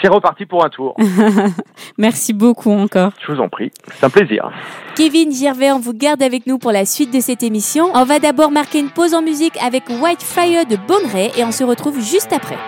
c'est 0.02 0.08
reparti 0.08 0.46
pour 0.46 0.64
un 0.64 0.68
tour. 0.68 0.96
Merci 1.98 2.32
beaucoup 2.32 2.72
encore. 2.72 3.12
Je 3.20 3.32
vous 3.32 3.40
en 3.40 3.48
prie, 3.48 3.70
c'est 3.92 4.04
un 4.04 4.10
plaisir. 4.10 4.50
Kevin 4.96 5.32
Gervais, 5.32 5.72
on 5.72 5.78
vous 5.78 5.94
garde 5.94 6.22
avec 6.22 6.46
nous 6.46 6.58
pour 6.58 6.72
la 6.72 6.84
suite 6.84 7.12
de 7.12 7.20
cette 7.20 7.42
émission. 7.42 7.90
On 7.94 8.04
va 8.04 8.18
d'abord 8.18 8.50
marquer 8.50 8.80
une 8.80 8.90
pause 8.90 9.14
en 9.14 9.22
musique 9.22 9.56
avec 9.62 9.88
White 9.88 10.22
Fire 10.22 10.66
de 10.66 10.76
Bonneray 10.76 11.30
et 11.38 11.44
on 11.44 11.52
se 11.52 11.64
retrouve 11.64 12.00
juste 12.00 12.32
après. 12.32 12.58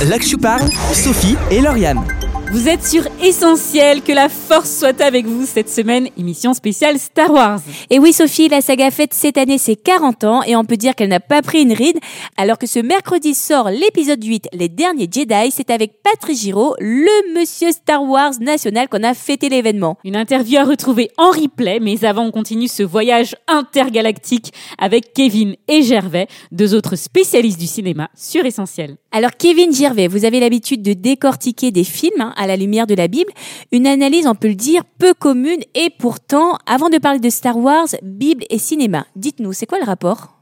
Je 0.00 0.36
parle, 0.36 0.68
Sophie 0.92 1.36
et 1.50 1.60
Lauriane. 1.60 2.17
Vous 2.50 2.66
êtes 2.66 2.82
sur 2.82 3.02
Essentiel, 3.22 4.00
que 4.00 4.12
la 4.12 4.30
force 4.30 4.74
soit 4.74 5.02
avec 5.02 5.26
vous 5.26 5.44
cette 5.44 5.68
semaine, 5.68 6.08
émission 6.16 6.54
spéciale 6.54 6.98
Star 6.98 7.30
Wars. 7.30 7.60
Et 7.90 7.98
oui 7.98 8.14
Sophie, 8.14 8.48
la 8.48 8.62
saga 8.62 8.90
fête 8.90 9.12
cette 9.12 9.36
année 9.36 9.58
ses 9.58 9.76
40 9.76 10.24
ans 10.24 10.42
et 10.42 10.56
on 10.56 10.64
peut 10.64 10.78
dire 10.78 10.94
qu'elle 10.94 11.10
n'a 11.10 11.20
pas 11.20 11.42
pris 11.42 11.60
une 11.60 11.74
ride. 11.74 11.98
Alors 12.38 12.56
que 12.56 12.66
ce 12.66 12.78
mercredi 12.78 13.34
sort 13.34 13.68
l'épisode 13.68 14.24
8, 14.24 14.48
Les 14.54 14.70
Derniers 14.70 15.10
Jedi, 15.12 15.50
c'est 15.50 15.68
avec 15.68 16.02
Patrick 16.02 16.38
Giraud, 16.38 16.74
le 16.78 17.38
monsieur 17.38 17.70
Star 17.70 18.02
Wars 18.02 18.32
national 18.40 18.88
qu'on 18.88 19.04
a 19.04 19.12
fêté 19.12 19.50
l'événement. 19.50 19.98
Une 20.02 20.16
interview 20.16 20.58
à 20.58 20.64
retrouver 20.64 21.10
en 21.18 21.30
replay, 21.30 21.80
mais 21.80 22.02
avant 22.02 22.24
on 22.24 22.30
continue 22.30 22.68
ce 22.68 22.82
voyage 22.82 23.36
intergalactique 23.46 24.54
avec 24.78 25.12
Kevin 25.12 25.54
et 25.68 25.82
Gervais, 25.82 26.28
deux 26.50 26.74
autres 26.74 26.96
spécialistes 26.96 27.60
du 27.60 27.66
cinéma 27.66 28.08
sur 28.16 28.46
Essentiel. 28.46 28.96
Alors 29.12 29.32
Kevin 29.38 29.74
Gervais, 29.74 30.08
vous 30.08 30.24
avez 30.24 30.40
l'habitude 30.40 30.80
de 30.80 30.94
décortiquer 30.94 31.70
des 31.70 31.84
films 31.84 32.20
hein, 32.20 32.34
à 32.38 32.46
la 32.46 32.56
lumière 32.56 32.86
de 32.86 32.94
la 32.94 33.08
Bible, 33.08 33.30
une 33.72 33.86
analyse 33.86 34.26
on 34.26 34.34
peut 34.34 34.48
le 34.48 34.54
dire 34.54 34.84
peu 34.98 35.12
commune 35.12 35.60
et 35.74 35.90
pourtant, 35.98 36.58
avant 36.66 36.88
de 36.88 36.98
parler 36.98 37.20
de 37.20 37.30
Star 37.30 37.58
Wars, 37.58 37.88
Bible 38.02 38.44
et 38.48 38.58
cinéma, 38.58 39.06
dites-nous, 39.16 39.52
c'est 39.52 39.66
quoi 39.66 39.78
le 39.78 39.84
rapport? 39.84 40.34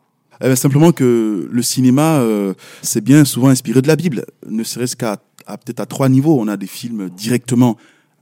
Eh 0.43 0.45
ben, 0.45 0.57
simplement 0.57 0.93
que 0.93 1.49
le 1.51 1.63
cinéma, 1.63 2.19
euh, 2.19 2.53
c'est 2.83 3.01
bien 3.01 3.25
souvent 3.25 3.49
inspiré 3.49 3.81
de 3.81 3.89
la 3.89 3.97
Bible, 3.97 4.27
ne 4.47 4.63
serait-ce 4.63 4.95
qu'à 4.95 5.17
peut-être 5.57 5.81
à 5.81 5.87
trois 5.87 6.09
niveaux. 6.09 6.37
On 6.39 6.49
a 6.49 6.57
des 6.57 6.67
films 6.67 7.09
directement 7.11 7.77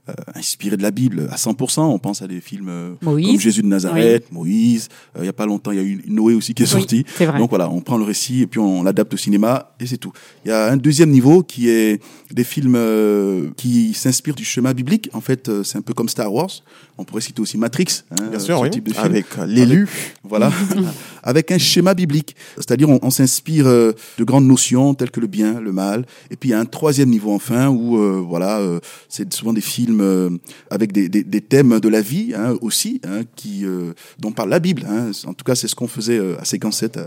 euh, 0.09 0.13
inspirés 0.35 0.77
de 0.77 0.81
la 0.83 0.91
Bible 0.91 1.27
à 1.31 1.35
100%. 1.35 1.81
On 1.81 1.99
pense 1.99 2.21
à 2.21 2.27
des 2.27 2.41
films 2.41 2.67
euh, 2.69 2.93
comme 3.03 3.39
Jésus 3.39 3.61
de 3.61 3.67
Nazareth, 3.67 4.31
Moïse. 4.31 4.89
Euh, 5.15 5.19
il 5.19 5.23
n'y 5.23 5.27
a 5.29 5.33
pas 5.33 5.45
longtemps, 5.45 5.71
il 5.71 5.77
y 5.77 5.81
a 5.81 5.83
eu 5.83 6.03
Noé 6.07 6.33
aussi 6.33 6.53
qui 6.53 6.63
est 6.63 6.73
Oui, 6.73 6.79
sorti. 6.81 7.05
c'est 7.17 7.25
vrai. 7.25 7.39
Donc 7.39 7.49
voilà, 7.49 7.69
on 7.69 7.81
prend 7.81 7.97
le 7.97 8.03
récit 8.05 8.41
et 8.41 8.47
puis 8.47 8.59
on 8.59 8.83
l'adapte 8.83 9.13
au 9.13 9.17
cinéma 9.17 9.71
et 9.79 9.85
c'est 9.85 9.97
tout. 9.97 10.11
Il 10.45 10.49
y 10.49 10.51
a 10.51 10.71
un 10.71 10.77
deuxième 10.77 11.09
niveau 11.09 11.43
qui 11.43 11.69
est 11.69 12.01
des 12.31 12.43
films 12.43 12.75
euh, 12.75 13.49
qui 13.57 13.93
s'inspirent 13.93 14.35
du 14.35 14.45
schéma 14.45 14.73
biblique. 14.73 15.09
En 15.13 15.21
fait, 15.21 15.49
euh, 15.49 15.63
c'est 15.63 15.77
un 15.77 15.81
peu 15.81 15.93
comme 15.93 16.09
Star 16.09 16.31
Wars. 16.33 16.49
On 16.97 17.03
pourrait 17.03 17.21
citer 17.21 17.41
aussi 17.41 17.57
Matrix. 17.57 18.03
hein, 18.11 18.27
Bien 18.29 18.39
sûr, 18.39 18.57
ce 18.57 18.63
oui. 18.63 18.69
type 18.69 18.87
de 18.87 18.93
film. 18.93 19.05
Avec 19.05 19.25
l'élu. 19.47 19.87
Voilà. 20.23 20.51
avec 21.25 21.51
un 21.51 21.57
schéma 21.57 21.93
biblique. 21.93 22.35
C'est-à-dire, 22.55 22.87
on, 22.89 23.09
s'inspire 23.09 23.67
euh, 23.67 23.91
de 24.17 24.23
grandes 24.23 24.45
notions 24.47 24.93
telles 24.93 25.11
que 25.11 25.19
le 25.19 25.27
bien, 25.27 25.59
le 25.59 25.71
mal. 25.71 26.05
Et 26.31 26.37
puis, 26.37 26.49
il 26.49 26.51
y 26.51 26.55
a 26.55 26.59
un 26.59 26.65
troisième 26.65 27.09
niveau, 27.09 27.33
enfin, 27.33 27.67
où, 27.67 27.97
euh, 27.97 28.23
voilà, 28.25 28.59
euh, 28.59 28.79
c'est 29.09 29.33
souvent 29.33 29.51
des 29.53 29.61
films 29.61 30.01
euh, 30.01 30.29
avec 30.69 30.91
des, 30.91 31.09
des, 31.09 31.23
des 31.23 31.41
thèmes 31.41 31.79
de 31.79 31.89
la 31.89 32.01
vie 32.01 32.33
hein, 32.35 32.55
aussi, 32.61 33.01
hein, 33.03 33.21
qui, 33.35 33.65
euh, 33.65 33.93
dont 34.19 34.31
parle 34.31 34.49
la 34.49 34.59
Bible. 34.59 34.85
Hein. 34.87 35.11
En 35.25 35.33
tout 35.33 35.43
cas, 35.43 35.55
c'est 35.55 35.67
ce 35.67 35.75
qu'on 35.75 35.87
faisait 35.87 36.19
à 36.37 36.45
Séquence 36.45 36.77
7. 36.77 36.99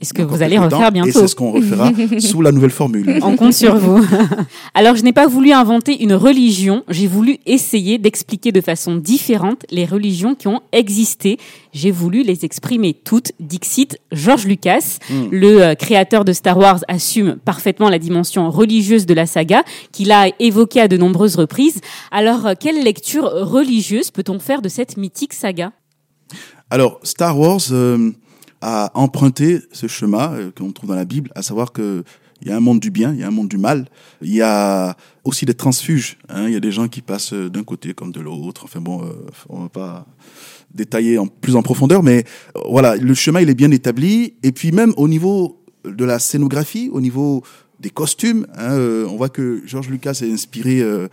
Euh, 0.00 0.02
Est-ce 0.02 0.14
que 0.14 0.22
vous 0.22 0.42
allez 0.42 0.56
temps. 0.56 0.64
refaire 0.64 0.88
Et 0.88 0.90
bientôt 0.92 1.20
c'est 1.20 1.28
ce 1.28 1.34
qu'on 1.34 1.52
refera 1.52 1.90
sous 2.18 2.42
la 2.42 2.52
nouvelle 2.52 2.70
formule. 2.70 3.18
On 3.22 3.36
compte 3.36 3.54
sur 3.54 3.76
vous. 3.76 4.04
Alors, 4.74 4.96
je 4.96 5.02
n'ai 5.02 5.12
pas 5.12 5.26
voulu 5.26 5.52
inventer 5.52 6.02
une 6.02 6.14
religion, 6.14 6.84
j'ai 6.88 7.06
voulu 7.06 7.38
essayer 7.46 7.98
d'expliquer 7.98 8.52
de 8.52 8.60
façon 8.60 8.96
différente 8.96 9.64
les 9.70 9.84
religions 9.84 10.34
qui 10.34 10.48
ont 10.48 10.60
existé. 10.72 11.38
J'ai 11.72 11.90
voulu 11.90 12.22
les 12.22 12.44
exprimer 12.44 12.94
toutes. 12.94 13.32
Dixit, 13.40 13.98
George 14.12 14.46
Lucas, 14.46 14.98
Mm. 15.10 15.28
le 15.30 15.62
euh, 15.62 15.74
créateur 15.74 16.24
de 16.24 16.32
Star 16.32 16.56
Wars, 16.58 16.80
assume 16.88 17.36
parfaitement 17.44 17.88
la 17.88 17.98
dimension 17.98 18.50
religieuse 18.50 19.06
de 19.06 19.14
la 19.14 19.26
saga, 19.26 19.62
qu'il 19.92 20.12
a 20.12 20.28
évoquée 20.38 20.80
à 20.80 20.88
de 20.88 20.96
nombreuses 20.96 21.36
reprises. 21.36 21.80
Alors, 22.10 22.46
euh, 22.46 22.54
quelle 22.58 22.82
lecture 22.82 23.24
religieuse 23.24 24.10
peut-on 24.10 24.38
faire 24.38 24.62
de 24.62 24.68
cette 24.68 24.96
mythique 24.96 25.32
saga? 25.32 25.72
Alors, 26.70 27.00
Star 27.02 27.38
Wars 27.38 27.60
euh, 27.72 28.12
a 28.60 28.90
emprunté 28.94 29.60
ce 29.72 29.86
chemin 29.86 30.32
euh, 30.32 30.50
qu'on 30.56 30.72
trouve 30.72 30.90
dans 30.90 30.96
la 30.96 31.04
Bible, 31.04 31.30
à 31.34 31.42
savoir 31.42 31.72
que 31.72 32.04
il 32.42 32.48
y 32.48 32.52
a 32.52 32.56
un 32.56 32.60
monde 32.60 32.80
du 32.80 32.90
bien, 32.90 33.12
il 33.12 33.20
y 33.20 33.22
a 33.22 33.26
un 33.28 33.30
monde 33.32 33.48
du 33.48 33.58
mal. 33.58 33.86
Il 34.22 34.34
y 34.34 34.40
a 34.40 34.96
aussi 35.24 35.44
des 35.44 35.52
transfuges. 35.52 36.16
hein. 36.30 36.46
Il 36.46 36.54
y 36.54 36.56
a 36.56 36.60
des 36.60 36.72
gens 36.72 36.88
qui 36.88 37.02
passent 37.02 37.34
euh, 37.34 37.50
d'un 37.50 37.64
côté 37.64 37.92
comme 37.92 38.12
de 38.12 38.20
l'autre. 38.20 38.64
Enfin 38.64 38.80
bon, 38.80 39.04
euh, 39.04 39.12
on 39.50 39.60
va 39.64 39.68
pas 39.68 40.06
détailler 40.74 41.18
en 41.18 41.26
plus 41.26 41.56
en 41.56 41.62
profondeur, 41.62 42.02
mais 42.02 42.24
voilà, 42.68 42.96
le 42.96 43.12
chemin 43.12 43.40
il 43.40 43.50
est 43.50 43.54
bien 43.54 43.70
établi. 43.70 44.34
Et 44.42 44.52
puis 44.52 44.72
même 44.72 44.94
au 44.96 45.06
niveau 45.06 45.62
de 45.84 46.04
la 46.04 46.18
scénographie, 46.18 46.88
au 46.92 47.00
niveau 47.02 47.42
des 47.78 47.90
costumes, 47.90 48.46
hein, 48.56 48.76
on 49.08 49.16
voit 49.16 49.28
que 49.30 49.62
George 49.66 49.88
Lucas 49.90 50.20
est 50.22 50.32
inspiré. 50.32 50.80
euh, 50.80 51.08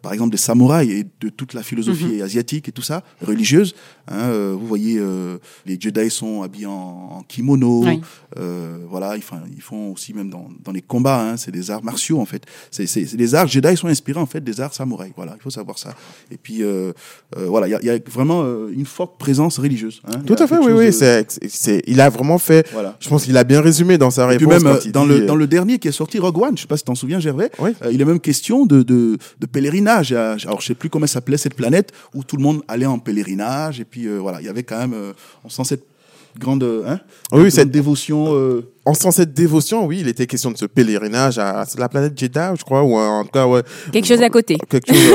par 0.00 0.12
exemple 0.12 0.30
des 0.30 0.36
samouraïs 0.38 0.90
et 0.90 1.06
de 1.20 1.28
toute 1.28 1.54
la 1.54 1.62
philosophie 1.62 2.04
Mhm. 2.16 2.22
asiatique 2.22 2.68
et 2.68 2.72
tout 2.72 2.82
ça, 2.82 3.02
religieuse. 3.26 3.74
Hein, 4.08 4.14
euh, 4.30 4.56
vous 4.58 4.66
voyez, 4.66 4.96
euh, 4.98 5.38
les 5.66 5.78
Jedi 5.80 6.10
sont 6.10 6.42
habillés 6.42 6.66
en, 6.66 6.70
en 7.18 7.22
kimono. 7.28 7.84
Oui. 7.84 8.00
Euh, 8.38 8.78
voilà, 8.88 9.16
ils, 9.16 9.22
font- 9.22 9.36
ils 9.54 9.60
font 9.62 9.92
aussi 9.92 10.14
même 10.14 10.30
dans, 10.30 10.48
dans 10.64 10.72
les 10.72 10.82
combats, 10.82 11.20
hein, 11.22 11.36
c'est 11.36 11.50
des 11.50 11.70
arts 11.70 11.84
martiaux 11.84 12.18
en 12.20 12.24
fait. 12.24 12.44
C'est 12.70 12.86
c'est- 12.86 13.34
arts 13.34 13.46
Jedi 13.48 13.76
sont 13.76 13.88
inspirés 13.88 14.20
en 14.20 14.26
fait 14.26 14.42
des 14.42 14.60
arts 14.60 14.74
samouraïs. 14.74 15.12
Voilà, 15.16 15.34
il 15.38 15.42
faut 15.42 15.50
savoir 15.50 15.78
ça. 15.78 15.94
Et 16.30 16.36
puis 16.36 16.62
euh, 16.62 16.92
euh, 17.36 17.46
voilà, 17.46 17.68
il 17.68 17.70
y 17.70 17.74
a, 17.74 17.80
il 17.80 17.86
y 17.86 17.90
a 17.90 17.98
vraiment 18.10 18.42
euh, 18.44 18.70
une 18.72 18.86
forte 18.86 19.18
présence 19.18 19.58
religieuse. 19.58 20.00
hein. 20.06 20.20
Tout 20.26 20.36
à 20.38 20.46
fait, 20.46 20.58
oui, 20.58 20.72
oui. 20.72 20.86
de- 20.86 20.90
C'est, 20.90 21.26
c'est, 21.48 21.82
il 21.86 22.00
a 22.00 22.08
vraiment 22.10 22.38
fait. 22.38 22.66
Voilà. 22.72 22.96
Je 23.00 23.08
pense 23.08 23.24
qu'il 23.24 23.36
a 23.36 23.44
bien 23.44 23.60
résumé 23.60 23.98
dans 23.98 24.10
sa 24.10 24.24
Et 24.32 24.36
puis 24.36 24.46
réponse. 24.46 24.62
même 24.64 24.74
quand 24.74 24.84
il 24.84 24.92
dans 24.92 25.04
dit, 25.06 25.10
le 25.20 25.26
dans 25.26 25.36
le 25.36 25.46
dernier 25.46 25.78
qui 25.78 25.88
est 25.88 25.92
sorti 25.92 26.18
Rogue 26.18 26.38
One, 26.38 26.56
je 26.56 26.62
sais 26.62 26.68
pas 26.68 26.76
si 26.76 26.84
t'en 26.84 26.94
souviens 26.94 27.20
Gervais, 27.20 27.50
euh, 27.60 27.72
il 27.92 28.00
est 28.00 28.04
même 28.04 28.20
question 28.20 28.66
de 28.66 28.82
de, 28.82 29.18
de 29.40 29.46
pèlerinage. 29.46 29.81
Alors 29.86 30.60
je 30.60 30.66
sais 30.66 30.74
plus 30.74 30.88
comment 30.90 31.06
s'appelait 31.06 31.36
cette 31.36 31.54
planète 31.54 31.92
où 32.14 32.24
tout 32.24 32.36
le 32.36 32.42
monde 32.42 32.62
allait 32.68 32.86
en 32.86 32.98
pèlerinage 32.98 33.80
et 33.80 33.84
puis 33.84 34.06
euh, 34.06 34.18
voilà, 34.18 34.40
il 34.40 34.46
y 34.46 34.48
avait 34.48 34.62
quand 34.62 34.78
même 34.78 34.94
euh, 34.94 35.12
on 35.44 35.48
sent 35.48 35.64
cette 35.64 35.84
grande 36.38 36.62
hein, 36.86 37.00
Oui, 37.32 37.38
grande 37.40 37.50
cette 37.50 37.70
dévotion. 37.70 38.34
euh, 38.34 38.71
En 38.84 38.94
sens 38.94 39.16
cette 39.16 39.32
dévotion, 39.32 39.86
oui, 39.86 39.98
il 40.00 40.08
était 40.08 40.26
question 40.26 40.50
de 40.50 40.58
ce 40.58 40.66
pèlerinage 40.66 41.38
à 41.38 41.64
la 41.78 41.88
planète 41.88 42.18
Jeddah, 42.18 42.54
je 42.58 42.64
crois, 42.64 42.82
ou 42.82 42.96
en 42.96 43.22
tout 43.24 43.30
cas, 43.30 43.46
ouais. 43.46 43.62
Quelque 43.92 44.06
chose 44.06 44.20
à 44.22 44.28
côté. 44.28 44.58
Quelque 44.68 44.92
chose, 44.92 45.12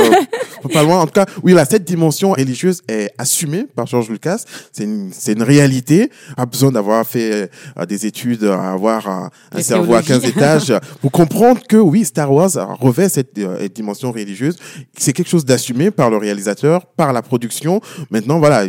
euh, 0.66 0.70
pas 0.74 0.84
loin. 0.84 1.02
En 1.02 1.06
tout 1.06 1.14
cas, 1.14 1.26
oui, 1.44 1.54
là, 1.54 1.66
cette 1.66 1.84
dimension 1.84 2.32
religieuse 2.32 2.82
est 2.88 3.12
assumée 3.18 3.66
par 3.76 3.86
George 3.86 4.10
Lucas. 4.10 4.44
C'est 4.72 4.84
une, 4.84 5.10
c'est 5.12 5.34
une 5.34 5.44
réalité. 5.44 6.10
Pas 6.36 6.46
besoin 6.46 6.72
d'avoir 6.72 7.06
fait 7.06 7.50
euh, 7.78 7.86
des 7.86 8.06
études, 8.06 8.44
euh, 8.44 8.58
avoir 8.58 9.08
un, 9.10 9.30
cerveau 9.60 9.96
à 9.96 10.02
15 10.02 10.22
théologies. 10.22 10.30
étages 10.30 10.74
pour 11.02 11.12
comprendre 11.12 11.62
que 11.68 11.78
oui, 11.78 12.06
Star 12.06 12.32
Wars 12.32 12.52
revêt 12.80 13.10
cette 13.10 13.38
euh, 13.38 13.68
dimension 13.68 14.12
religieuse. 14.12 14.58
C'est 14.98 15.14
quelque 15.14 15.30
chose 15.30 15.46
d'assumé 15.46 15.92
par 15.92 16.10
le 16.10 16.18
réalisateur, 16.18 16.86
par 16.86 17.14
la 17.14 17.22
production. 17.22 17.82
Maintenant, 18.12 18.40
voilà, 18.40 18.66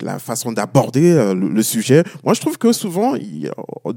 la 0.00 0.18
façon 0.18 0.52
d'aborder 0.52 1.14
le, 1.34 1.48
le 1.48 1.62
sujet. 1.62 2.02
Moi, 2.24 2.34
je 2.34 2.40
trouve 2.40 2.58
que 2.58 2.72
souvent, 2.72 3.14
il, 3.14 3.50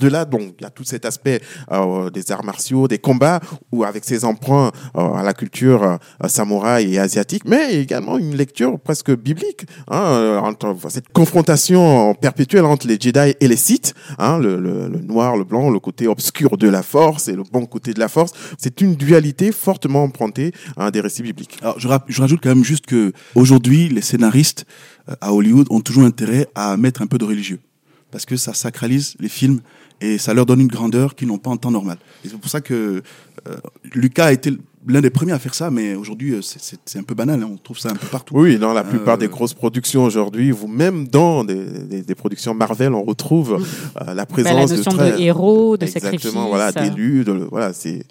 donc, 0.09 0.55
il 0.59 0.63
y 0.63 0.65
a 0.65 0.69
tout 0.69 0.83
cet 0.83 1.05
aspect 1.05 1.41
euh, 1.71 2.09
des 2.09 2.31
arts 2.31 2.43
martiaux, 2.43 2.87
des 2.87 2.97
combats, 2.97 3.39
ou 3.71 3.83
avec 3.83 4.03
ses 4.05 4.25
emprunts 4.25 4.71
euh, 4.97 5.13
à 5.13 5.23
la 5.23 5.33
culture 5.33 5.83
euh, 5.83 6.27
samouraï 6.27 6.95
et 6.95 6.99
asiatique, 6.99 7.43
mais 7.45 7.75
également 7.75 8.17
une 8.17 8.35
lecture 8.35 8.79
presque 8.79 9.11
biblique. 9.11 9.65
Hein, 9.89 10.55
cette 10.89 11.09
confrontation 11.09 12.13
perpétuelle 12.15 12.65
entre 12.65 12.87
les 12.87 12.99
Jedi 12.99 13.35
et 13.39 13.47
les 13.47 13.55
Sith, 13.55 13.93
hein, 14.17 14.37
le, 14.39 14.57
noir, 15.01 15.37
le 15.37 15.43
blanc, 15.43 15.69
le 15.69 15.79
côté 15.79 16.07
obscur 16.07 16.57
de 16.57 16.67
la 16.67 16.83
force 16.83 17.27
et 17.27 17.33
le 17.33 17.43
bon 17.43 17.65
côté 17.65 17.93
de 17.93 17.99
la 17.99 18.07
force. 18.07 18.31
C'est 18.57 18.81
une 18.81 18.95
dualité 18.95 19.51
fortement 19.51 20.03
empruntée 20.03 20.51
à 20.77 20.91
des 20.91 21.01
récits 21.01 21.23
bibliques. 21.23 21.57
Alors, 21.61 21.79
je, 21.79 21.87
je 22.07 22.21
rajoute 22.21 22.39
quand 22.41 22.49
même 22.49 22.63
juste 22.63 22.85
que 22.85 23.13
aujourd'hui, 23.35 23.89
les 23.89 24.01
scénaristes 24.01 24.65
à 25.21 25.33
Hollywood 25.33 25.67
ont 25.69 25.81
toujours 25.81 26.03
intérêt 26.03 26.47
à 26.55 26.77
mettre 26.77 27.01
un 27.01 27.07
peu 27.07 27.17
de 27.17 27.25
religieux, 27.25 27.59
parce 28.11 28.25
que 28.25 28.35
ça 28.37 28.53
sacralise 28.53 29.15
les 29.19 29.29
films 29.29 29.61
et 30.01 30.17
ça 30.17 30.33
leur 30.33 30.45
donne 30.45 30.61
une 30.61 30.67
grandeur 30.67 31.15
qu'ils 31.15 31.27
n'ont 31.27 31.37
pas 31.37 31.49
en 31.49 31.57
temps 31.57 31.71
normal. 31.71 31.97
Et 32.23 32.29
c'est 32.29 32.37
pour 32.39 32.49
ça 32.49 32.61
que 32.61 33.01
euh, 33.47 33.55
Lucas 33.93 34.25
a 34.25 34.31
été 34.33 34.51
l'un 34.87 35.01
des 35.01 35.09
premiers 35.09 35.33
à 35.33 35.39
faire 35.39 35.53
ça, 35.53 35.69
mais 35.69 35.93
aujourd'hui, 35.95 36.33
euh, 36.35 36.41
c'est- 36.41 36.59
c'est 36.61 36.79
c'est 36.85 36.99
un 36.99 37.03
peu 37.03 37.13
banal. 37.15 37.43
hein. 37.43 37.49
On 37.51 37.57
trouve 37.57 37.77
ça 37.77 37.89
un 37.89 37.95
peu 37.95 38.07
partout. 38.07 38.33
Oui, 38.37 38.57
dans 38.57 38.73
la 38.73 38.83
plupart 38.83 39.15
Euh, 39.15 39.17
des 39.17 39.27
grosses 39.27 39.53
productions 39.53 40.03
aujourd'hui, 40.05 40.51
ou 40.53 40.67
même 40.67 41.07
dans 41.07 41.43
des, 41.43 41.63
des, 41.65 42.01
des 42.01 42.15
productions 42.15 42.53
Marvel, 42.53 42.93
on 42.93 43.03
retrouve 43.03 43.61
euh, 44.01 44.13
la 44.13 44.25
présence 44.25 44.53
Bah, 44.53 44.59
la 44.61 44.67
notion 44.77 44.91
de 44.91 44.97
très... 44.97 45.21
héros, 45.21 45.75
de 45.77 45.85
Exactement, 45.85 46.11
sacrifice. 46.13 46.33
voilà, 46.49 46.71
d'élus, 46.71 47.23
de- 47.25 47.47
voilà, 47.51 47.73
c'est 47.73 48.03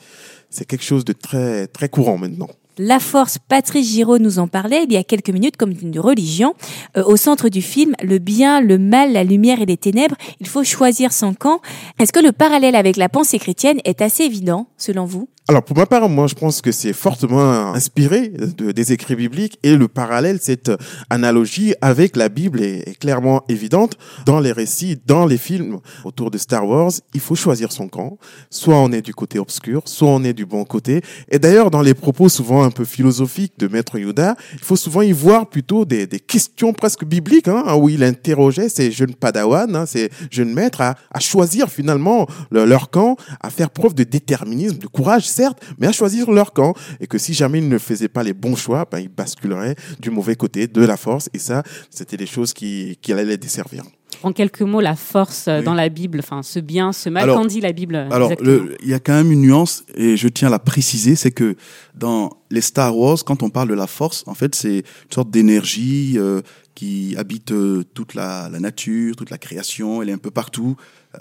c'est 0.51 0.65
quelque 0.67 0.85
chose 0.85 1.05
de 1.05 1.13
très 1.15 1.67
très 1.69 1.89
courant 1.89 2.19
maintenant. 2.19 2.49
La 2.81 3.01
Force, 3.01 3.39
Patrice 3.39 3.91
Giraud 3.91 4.19
nous 4.19 4.39
en 4.39 4.47
parlait 4.47 4.85
il 4.85 4.93
y 4.93 4.97
a 4.97 5.03
quelques 5.03 5.31
minutes 5.31 5.57
comme 5.57 5.75
d'une 5.75 5.99
religion. 5.99 6.55
Euh, 6.97 7.03
au 7.05 7.17
centre 7.17 7.49
du 7.49 7.61
film, 7.61 7.97
le 8.05 8.19
bien, 8.19 8.61
le 8.61 8.79
mal, 8.79 9.13
la 9.13 9.25
lumière 9.25 9.61
et 9.61 9.67
les 9.67 9.77
ténèbres, 9.77 10.15
il 10.39 10.47
faut 10.47 10.63
choisir 10.63 11.13
son 11.13 11.35
camp. 11.35 11.61
Est-ce 11.99 12.13
que 12.13 12.21
le 12.21 12.31
parallèle 12.31 12.77
avec 12.77 12.97
la 12.97 13.09
pensée 13.09 13.41
chrétienne 13.41 13.81
est 13.85 14.01
assez 14.01 14.23
évident, 14.23 14.69
selon 14.77 15.07
vous? 15.07 15.29
Alors 15.51 15.63
pour 15.63 15.79
ma 15.79 15.87
part, 15.87 16.07
moi 16.11 16.27
je 16.27 16.35
pense 16.35 16.61
que 16.61 16.73
c'est 16.73 16.93
fortement 16.93 17.73
inspiré 17.73 18.29
de- 18.29 18.71
des 18.71 18.93
écrits 18.93 19.17
bibliques 19.17 19.59
et 19.63 19.77
le 19.77 19.89
parallèle, 19.89 20.41
cette 20.43 20.71
analogie 21.09 21.73
avec 21.81 22.17
la 22.17 22.29
Bible 22.29 22.61
est, 22.63 22.99
clairement 22.99 23.43
évidente 23.49 23.97
dans 24.27 24.41
les 24.41 24.53
récits, 24.53 24.99
dans 25.07 25.25
les 25.25 25.39
films 25.39 25.79
autour 26.05 26.31
de 26.31 26.37
Star 26.37 26.69
Wars. 26.69 26.91
Il 27.15 27.21
faut 27.21 27.35
choisir 27.35 27.73
son 27.73 27.89
camp. 27.89 28.19
Soit 28.51 28.77
on 28.77 28.93
est 28.93 29.01
du 29.01 29.15
côté 29.15 29.39
obscur, 29.39 29.81
soit 29.87 30.09
on 30.11 30.23
est 30.23 30.35
du 30.35 30.45
bon 30.45 30.65
côté. 30.67 31.01
Et 31.31 31.39
d'ailleurs 31.39 31.71
dans 31.71 31.81
les 31.81 31.95
propos 31.95 32.29
souvent 32.29 32.63
un 32.63 32.71
peu 32.71 32.85
philosophiques 32.85 33.55
de 33.59 33.69
Maître 33.69 33.99
Yoda, 33.99 34.37
il 34.53 34.59
faut 34.59 34.77
souvent 34.77 35.01
y 35.01 35.13
voir 35.13 35.49
plutôt 35.49 35.87
des, 35.87 36.07
questions 36.09 36.75
presque 36.75 37.07
bibliques 37.07 37.49
hein, 37.49 37.75
où 37.75 37.89
il 37.89 38.05
interrogeait 38.05 38.69
ces 38.69 38.91
jeunes 38.91 39.15
padawans, 39.15 39.75
hein, 39.75 39.87
ces 39.87 40.11
jeunes 40.31 40.53
maîtres 40.53 40.83
à, 40.83 40.95
choisir 41.21 41.71
finalement 41.71 42.27
le- 42.51 42.67
leur 42.67 42.91
camp, 42.91 43.17
à 43.41 43.49
faire 43.49 43.71
preuve 43.71 43.95
de 43.95 44.05
déterminisme, 44.05 44.77
de 44.77 44.87
courage 44.87 45.27
certes, 45.43 45.59
mais 45.79 45.87
à 45.87 45.93
choisir 45.93 46.31
leur 46.39 46.51
camp. 46.53 46.73
Et 47.01 47.07
que 47.07 47.19
si 47.19 47.33
jamais 47.41 47.59
ils 47.63 47.69
ne 47.69 47.79
faisaient 47.79 48.09
pas 48.17 48.23
les 48.29 48.35
bons 48.35 48.57
choix, 48.65 48.83
ben, 48.91 48.99
ils 49.07 49.09
basculeraient 49.23 49.77
du 50.05 50.11
mauvais 50.11 50.37
côté 50.37 50.67
de 50.67 50.83
la 50.93 50.97
force. 50.97 51.27
Et 51.35 51.39
ça, 51.49 51.63
c'était 51.91 52.17
des 52.25 52.27
choses 52.35 52.53
qui, 52.59 52.99
qui 53.03 53.13
allaient 53.13 53.25
les 53.35 53.37
desservir. 53.39 53.83
En 54.23 54.33
quelques 54.33 54.63
mots, 54.63 54.81
la 54.81 54.97
force 54.97 55.47
euh, 55.49 55.63
dans 55.63 55.75
la 55.75 55.89
Bible, 55.91 56.19
enfin 56.25 56.43
ce 56.43 56.59
bien, 56.61 56.93
ce 56.93 57.09
mal, 57.11 57.29
qu'en 57.29 57.45
dit 57.45 57.61
la 57.61 57.73
Bible 57.73 57.95
euh, 57.95 58.09
Alors, 58.11 58.33
le- 58.41 58.75
il 58.83 58.89
y 58.89 58.95
a 58.95 58.99
quand 58.99 59.13
même 59.21 59.31
une 59.31 59.43
nuance, 59.43 59.85
et 59.95 60.17
je 60.17 60.29
tiens 60.29 60.49
à 60.49 60.51
la 60.51 60.59
préciser, 60.59 61.15
c'est 61.15 61.31
que 61.31 61.55
dans 61.95 62.31
les 62.51 62.63
Star 62.63 62.97
Wars, 62.97 63.19
quand 63.25 63.43
on 63.43 63.51
parle 63.51 63.69
de 63.69 63.75
la 63.75 63.87
force, 63.87 64.25
en 64.27 64.35
fait, 64.35 64.55
c'est 64.55 64.79
une 64.79 65.13
sorte 65.15 65.31
d'énergie 65.31 66.15
euh, 66.17 66.41
qui 66.75 67.15
habite 67.17 67.53
euh, 67.53 67.85
toute 67.95 68.15
la, 68.15 68.49
la 68.51 68.61
nature, 68.61 69.15
toute 69.15 69.31
la 69.31 69.39
création, 69.39 70.01
elle 70.03 70.09
est 70.09 70.13
un 70.21 70.25
peu 70.29 70.31
partout 70.33 70.75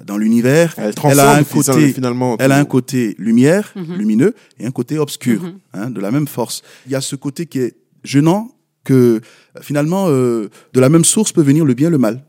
dans 0.05 0.17
l'univers. 0.17 0.73
Elle 0.77 1.19
a 1.19 1.35
un 1.37 1.43
côté, 1.43 1.93
finalement 1.93 2.35
elle 2.39 2.51
a 2.51 2.57
un 2.59 2.65
côté 2.65 3.15
lumière, 3.17 3.73
Mhm. 3.75 3.95
lumineux, 3.97 4.33
et 4.59 4.65
un 4.65 4.71
côté 4.71 4.99
obscur, 4.99 5.41
Mhm. 5.43 5.53
hein, 5.73 5.89
de 5.89 5.99
la 5.99 6.11
même 6.11 6.27
force. 6.27 6.61
Il 6.85 6.91
y 6.91 6.95
a 6.95 7.01
ce 7.01 7.15
côté 7.15 7.45
qui 7.45 7.59
est 7.59 7.75
gênant 8.03 8.51
que 8.83 8.93
euh, 8.93 9.19
finalement, 9.61 10.05
euh, 10.09 10.49
de 10.73 10.79
la 10.79 10.89
même 10.89 11.03
source 11.05 11.31
peut 11.31 11.41
venir 11.41 11.65
le 11.65 11.73
bien 11.73 11.87
et 11.87 11.91
le 11.91 11.97
mal 11.97 12.23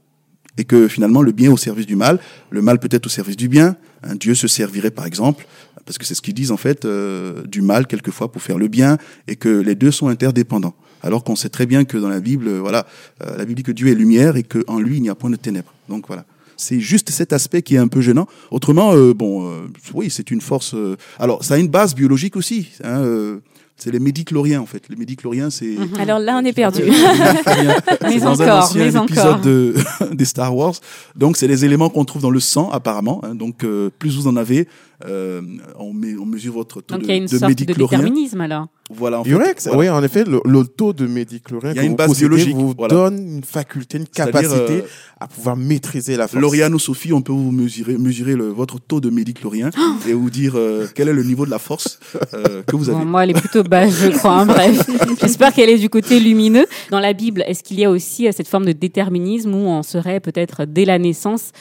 et 0.56 0.64
que 0.64 0.88
finalement 0.88 1.22
le 1.22 1.30
bien 1.32 1.52
au 1.52 1.56
service 1.56 1.86
du 1.86 1.94
mal, 1.94 2.18
le 2.50 2.62
mal 2.62 2.80
peut 2.80 2.88
être 2.90 3.06
au 3.06 3.10
service 3.10 3.36
du 3.36 3.48
bien. 3.48 3.76
Un 4.02 4.16
Dieu 4.16 4.34
se 4.34 4.48
servirait 4.48 4.90
par 4.90 5.06
exemple, 5.06 5.46
parce 5.84 5.98
que 5.98 6.04
c'est 6.04 6.14
ce 6.16 6.20
qu'ils 6.22 6.34
disent 6.34 6.50
en 6.50 6.56
fait, 6.56 6.84
euh, 6.84 7.44
du 7.46 7.62
mal 7.62 7.86
quelquefois 7.86 8.32
pour 8.32 8.42
faire 8.42 8.58
le 8.58 8.66
bien, 8.68 8.98
et 9.28 9.36
que 9.36 9.48
les 9.48 9.74
deux 9.76 9.90
sont 9.92 10.08
interdépendants. 10.08 10.74
Alors 11.02 11.22
qu'on 11.22 11.36
sait 11.36 11.48
très 11.48 11.64
bien 11.66 11.84
que 11.84 11.96
dans 11.96 12.08
la 12.08 12.18
Bible, 12.18 12.50
voilà, 12.58 12.86
euh, 13.22 13.36
la 13.36 13.44
Bible 13.44 13.54
dit 13.58 13.62
que 13.62 13.70
Dieu 13.70 13.86
est 13.88 13.94
lumière 13.94 14.36
et 14.36 14.42
qu'en 14.42 14.80
lui 14.80 14.96
il 14.96 15.02
n'y 15.02 15.08
a 15.10 15.14
point 15.14 15.30
de 15.30 15.36
ténèbres. 15.36 15.72
Donc 15.88 16.06
voilà. 16.08 16.24
C'est 16.58 16.80
juste 16.80 17.08
cet 17.10 17.32
aspect 17.32 17.62
qui 17.62 17.76
est 17.76 17.78
un 17.78 17.88
peu 17.88 18.00
gênant. 18.02 18.26
Autrement, 18.50 18.92
euh, 18.92 19.14
bon, 19.14 19.48
euh, 19.48 19.60
oui, 19.94 20.10
c'est 20.10 20.30
une 20.30 20.40
force. 20.42 20.74
euh, 20.74 20.96
alors, 21.18 21.42
ça 21.44 21.54
a 21.54 21.56
une 21.58 21.68
base 21.68 21.94
biologique 21.94 22.36
aussi. 22.36 22.68
Hein, 22.84 22.98
euh, 23.04 23.38
c'est 23.76 23.92
les 23.92 24.00
médichloriens 24.00 24.60
en 24.60 24.66
fait. 24.66 24.82
Les 24.88 24.96
médichloriens, 24.96 25.50
c'est. 25.50 25.76
Alors 26.00 26.18
là, 26.18 26.36
on 26.42 26.44
est 26.44 26.52
perdu. 26.52 26.82
Mais 28.02 28.12
C'est 28.12 28.18
dans 28.20 28.42
un 28.42 28.44
encore, 28.44 28.64
ancien 28.64 28.80
mais 28.80 28.88
épisode 28.88 29.26
encore. 29.26 29.40
de, 29.40 29.74
des 30.12 30.24
Star 30.24 30.54
Wars. 30.56 30.74
Donc, 31.16 31.36
c'est 31.36 31.46
des 31.48 31.64
éléments 31.64 31.88
qu'on 31.88 32.04
trouve 32.04 32.22
dans 32.22 32.30
le 32.30 32.40
sang, 32.40 32.70
apparemment. 32.70 33.20
hein. 33.24 33.34
Donc, 33.36 33.62
euh, 33.64 33.90
plus 33.98 34.16
vous 34.16 34.26
en 34.26 34.36
avez, 34.36 34.66
euh, 35.06 35.40
on, 35.78 35.92
met- 35.92 36.16
on 36.16 36.26
mesure 36.26 36.54
votre 36.54 36.80
taux 36.80 36.94
Donc 36.94 37.02
de, 37.02 37.06
il 37.06 37.10
y 37.10 37.12
a 37.12 37.16
une 37.16 37.26
de 37.26 37.38
sorte 37.38 37.54
de 37.54 37.64
déterminisme 37.64 38.40
alors. 38.40 38.66
Voilà, 38.90 39.20
en 39.20 39.24
Il 39.24 39.30
y 39.32 39.34
aurait 39.34 39.48
fait, 39.48 39.54
que 39.54 39.62
ça- 39.62 39.70
voilà. 39.72 39.92
Oui, 39.92 39.98
en 39.98 40.02
effet, 40.02 40.24
le, 40.24 40.40
le 40.44 40.64
taux 40.64 40.92
de 40.94 41.06
médichlorien 41.06 41.72
Il 41.72 41.76
y 41.76 41.78
a 41.78 41.82
que 41.82 41.86
une 41.86 41.92
vous 41.92 41.96
base 41.96 42.08
possédez 42.08 42.28
biologique, 42.28 42.56
vous 42.56 42.74
voilà. 42.76 42.94
donne 42.94 43.18
une 43.36 43.44
faculté, 43.44 43.98
une 43.98 44.06
capacité 44.06 44.78
euh, 44.78 44.86
à 45.20 45.28
pouvoir 45.28 45.56
maîtriser 45.56 46.16
la 46.16 46.26
force. 46.26 46.40
Lauriane 46.40 46.74
ou 46.74 46.78
Sophie, 46.78 47.12
on 47.12 47.20
peut 47.22 47.32
vous 47.32 47.52
mesurer, 47.52 47.98
mesurer 47.98 48.34
le, 48.34 48.48
votre 48.48 48.80
taux 48.80 49.00
de 49.00 49.10
médichlorien 49.10 49.70
et 50.08 50.12
vous 50.14 50.30
dire 50.30 50.54
euh, 50.56 50.86
quel 50.94 51.08
est 51.08 51.12
le 51.12 51.22
niveau 51.22 51.44
de 51.46 51.50
la 51.50 51.58
force 51.58 52.00
euh, 52.34 52.62
que 52.66 52.74
vous 52.76 52.88
avez. 52.88 52.98
Bon, 52.98 53.04
moi, 53.04 53.24
elle 53.24 53.30
est 53.30 53.38
plutôt 53.40 53.62
basse, 53.62 53.92
je 54.02 54.08
crois. 54.08 54.32
hein, 54.40 54.46
bref, 54.46 54.80
j'espère 55.20 55.52
qu'elle 55.52 55.68
est 55.70 55.78
du 55.78 55.90
côté 55.90 56.18
lumineux. 56.18 56.66
Dans 56.90 57.00
la 57.00 57.12
Bible, 57.12 57.44
est-ce 57.46 57.62
qu'il 57.62 57.78
y 57.78 57.84
a 57.84 57.90
aussi 57.90 58.26
cette 58.32 58.48
forme 58.48 58.64
de 58.64 58.72
déterminisme 58.72 59.54
où 59.54 59.58
on 59.68 59.82
serait 59.82 60.18
peut-être 60.20 60.64
dès 60.64 60.86
la 60.86 60.98
naissance 60.98 61.52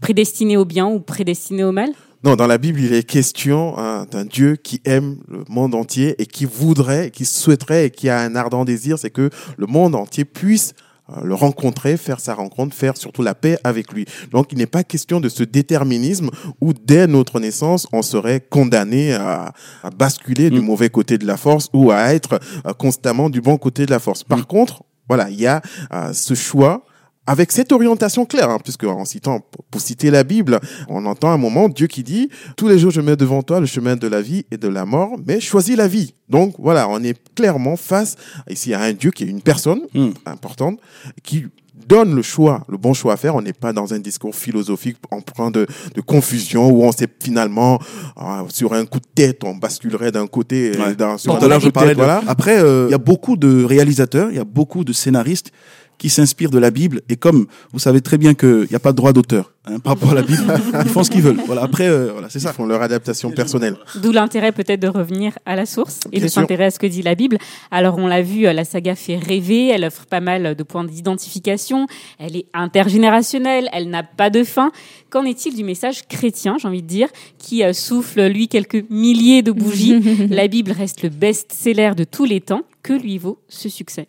prédestiné 0.00 0.56
au 0.56 0.64
bien 0.64 0.86
ou 0.86 0.98
prédestiné 1.00 1.62
au 1.64 1.72
mal? 1.72 1.90
Non, 2.24 2.36
dans 2.36 2.46
la 2.46 2.56
Bible, 2.56 2.80
il 2.80 2.94
est 2.94 3.02
question 3.02 3.76
hein, 3.76 4.06
d'un 4.10 4.24
Dieu 4.24 4.56
qui 4.56 4.80
aime 4.86 5.18
le 5.28 5.44
monde 5.50 5.74
entier 5.74 6.14
et 6.16 6.24
qui 6.24 6.46
voudrait, 6.46 7.10
qui 7.10 7.26
souhaiterait 7.26 7.84
et 7.84 7.90
qui 7.90 8.08
a 8.08 8.18
un 8.18 8.34
ardent 8.34 8.64
désir, 8.64 8.98
c'est 8.98 9.10
que 9.10 9.28
le 9.58 9.66
monde 9.66 9.94
entier 9.94 10.24
puisse 10.24 10.72
euh, 11.10 11.20
le 11.22 11.34
rencontrer, 11.34 11.98
faire 11.98 12.20
sa 12.20 12.32
rencontre, 12.32 12.74
faire 12.74 12.96
surtout 12.96 13.20
la 13.20 13.34
paix 13.34 13.58
avec 13.62 13.92
lui. 13.92 14.06
Donc, 14.30 14.52
il 14.52 14.56
n'est 14.56 14.64
pas 14.64 14.84
question 14.84 15.20
de 15.20 15.28
ce 15.28 15.42
déterminisme 15.42 16.30
où, 16.62 16.72
dès 16.72 17.06
notre 17.06 17.40
naissance, 17.40 17.86
on 17.92 18.00
serait 18.00 18.40
condamné 18.40 19.12
à, 19.12 19.52
à 19.82 19.90
basculer 19.90 20.48
du 20.48 20.62
mauvais 20.62 20.88
côté 20.88 21.18
de 21.18 21.26
la 21.26 21.36
force 21.36 21.68
ou 21.74 21.90
à 21.90 22.14
être 22.14 22.40
euh, 22.64 22.72
constamment 22.72 23.28
du 23.28 23.42
bon 23.42 23.58
côté 23.58 23.84
de 23.84 23.90
la 23.90 23.98
force. 23.98 24.24
Par 24.24 24.46
contre, 24.46 24.82
voilà, 25.08 25.28
il 25.28 25.38
y 25.38 25.46
a 25.46 25.60
euh, 25.92 26.14
ce 26.14 26.32
choix 26.32 26.86
avec 27.26 27.52
cette 27.52 27.72
orientation 27.72 28.26
claire, 28.26 28.50
hein, 28.50 28.58
puisque 28.62 28.84
en 28.84 29.04
citant, 29.04 29.40
pour 29.70 29.80
citer 29.80 30.10
la 30.10 30.24
Bible, 30.24 30.60
on 30.88 31.06
entend 31.06 31.30
un 31.30 31.38
moment 31.38 31.68
Dieu 31.68 31.86
qui 31.86 32.02
dit 32.02 32.28
tous 32.56 32.68
les 32.68 32.78
jours 32.78 32.90
je 32.90 33.00
mets 33.00 33.16
devant 33.16 33.42
toi 33.42 33.60
le 33.60 33.66
chemin 33.66 33.96
de 33.96 34.06
la 34.08 34.20
vie 34.20 34.44
et 34.50 34.56
de 34.58 34.68
la 34.68 34.84
mort, 34.84 35.12
mais 35.26 35.40
choisis 35.40 35.76
la 35.76 35.88
vie. 35.88 36.14
Donc 36.28 36.54
voilà, 36.58 36.88
on 36.88 37.02
est 37.02 37.16
clairement 37.34 37.76
face 37.76 38.16
ici 38.50 38.74
à 38.74 38.80
un 38.82 38.92
Dieu 38.92 39.10
qui 39.10 39.24
est 39.24 39.28
une 39.28 39.42
personne 39.42 39.80
importante 40.26 40.78
qui 41.22 41.46
donne 41.88 42.14
le 42.14 42.22
choix, 42.22 42.64
le 42.68 42.78
bon 42.78 42.94
choix 42.94 43.14
à 43.14 43.16
faire. 43.16 43.34
On 43.34 43.42
n'est 43.42 43.52
pas 43.52 43.72
dans 43.72 43.92
un 43.92 43.98
discours 43.98 44.34
philosophique 44.34 44.96
empreint 45.10 45.50
de, 45.50 45.66
de 45.94 46.00
confusion 46.00 46.70
où 46.70 46.82
on 46.84 46.92
sait 46.92 47.08
finalement 47.20 47.78
ah, 48.16 48.44
sur 48.48 48.72
un 48.74 48.86
coup 48.86 49.00
de 49.00 49.06
tête 49.14 49.42
on 49.44 49.56
basculerait 49.56 50.12
d'un 50.12 50.26
côté 50.26 50.72
Ouais. 50.78 50.94
d'un, 50.94 51.18
sur 51.18 51.34
un 51.34 51.38
à 51.38 51.40
l'heure, 51.40 51.56
autre 51.56 51.60
je 51.60 51.64
coup 51.66 51.68
de 51.68 51.72
parlais 51.72 51.88
tête, 51.90 51.98
de- 51.98 52.04
voilà. 52.04 52.22
Après, 52.26 52.58
euh, 52.62 52.86
il 52.88 52.92
y 52.92 52.94
a 52.94 52.98
beaucoup 52.98 53.36
de 53.36 53.64
réalisateurs, 53.64 54.28
il 54.30 54.36
y 54.36 54.40
a 54.40 54.44
beaucoup 54.44 54.84
de 54.84 54.92
scénaristes 54.92 55.50
qui 55.98 56.10
s'inspirent 56.10 56.50
de 56.50 56.58
la 56.58 56.70
Bible. 56.70 57.02
Et 57.08 57.16
comme 57.16 57.46
vous 57.72 57.78
savez 57.78 58.00
très 58.00 58.18
bien 58.18 58.34
qu'il 58.34 58.66
n'y 58.68 58.76
a 58.76 58.80
pas 58.80 58.92
de 58.92 58.96
droit 58.96 59.12
d'auteur 59.12 59.52
hein, 59.64 59.78
par 59.78 59.94
rapport 59.94 60.10
à 60.10 60.14
la 60.14 60.22
Bible, 60.22 60.42
ils 60.84 60.90
font 60.90 61.04
ce 61.04 61.10
qu'ils 61.10 61.22
veulent. 61.22 61.40
Voilà. 61.46 61.62
Après, 61.62 61.88
euh, 61.88 62.10
voilà, 62.12 62.28
c'est 62.28 62.40
ça. 62.40 62.50
Ils 62.50 62.54
font 62.54 62.66
leur 62.66 62.82
adaptation 62.82 63.30
personnelle. 63.30 63.76
D'où 63.96 64.12
l'intérêt 64.12 64.52
peut-être 64.52 64.80
de 64.80 64.88
revenir 64.88 65.38
à 65.46 65.56
la 65.56 65.66
source 65.66 66.00
et 66.12 66.16
Bien 66.16 66.26
de 66.26 66.30
s'intéresser 66.30 66.64
à 66.64 66.70
ce 66.70 66.78
que 66.78 66.86
dit 66.86 67.02
la 67.02 67.14
Bible. 67.14 67.38
Alors 67.70 67.98
on 67.98 68.06
l'a 68.06 68.22
vu, 68.22 68.46
euh, 68.46 68.52
la 68.52 68.64
saga 68.64 68.94
fait 68.94 69.16
rêver, 69.16 69.68
elle 69.68 69.84
offre 69.84 70.06
pas 70.06 70.20
mal 70.20 70.54
de 70.54 70.62
points 70.62 70.84
d'identification, 70.84 71.86
elle 72.18 72.36
est 72.36 72.46
intergénérationnelle, 72.54 73.68
elle 73.72 73.90
n'a 73.90 74.02
pas 74.02 74.30
de 74.30 74.44
fin. 74.44 74.72
Qu'en 75.10 75.24
est-il 75.24 75.54
du 75.54 75.64
message 75.64 76.08
chrétien, 76.08 76.56
j'ai 76.60 76.66
envie 76.68 76.82
de 76.82 76.88
dire, 76.88 77.08
qui 77.38 77.62
euh, 77.62 77.72
souffle 77.72 78.26
lui 78.26 78.48
quelques 78.48 78.84
milliers 78.90 79.42
de 79.42 79.52
bougies? 79.52 80.00
La 80.30 80.48
Bible 80.48 80.72
reste 80.72 81.02
le 81.02 81.08
best-seller 81.08 81.92
de 81.96 82.04
tous 82.04 82.24
les 82.24 82.40
temps. 82.40 82.62
Que 82.82 82.92
lui 82.92 83.16
vaut 83.16 83.38
ce 83.48 83.68
succès? 83.68 84.08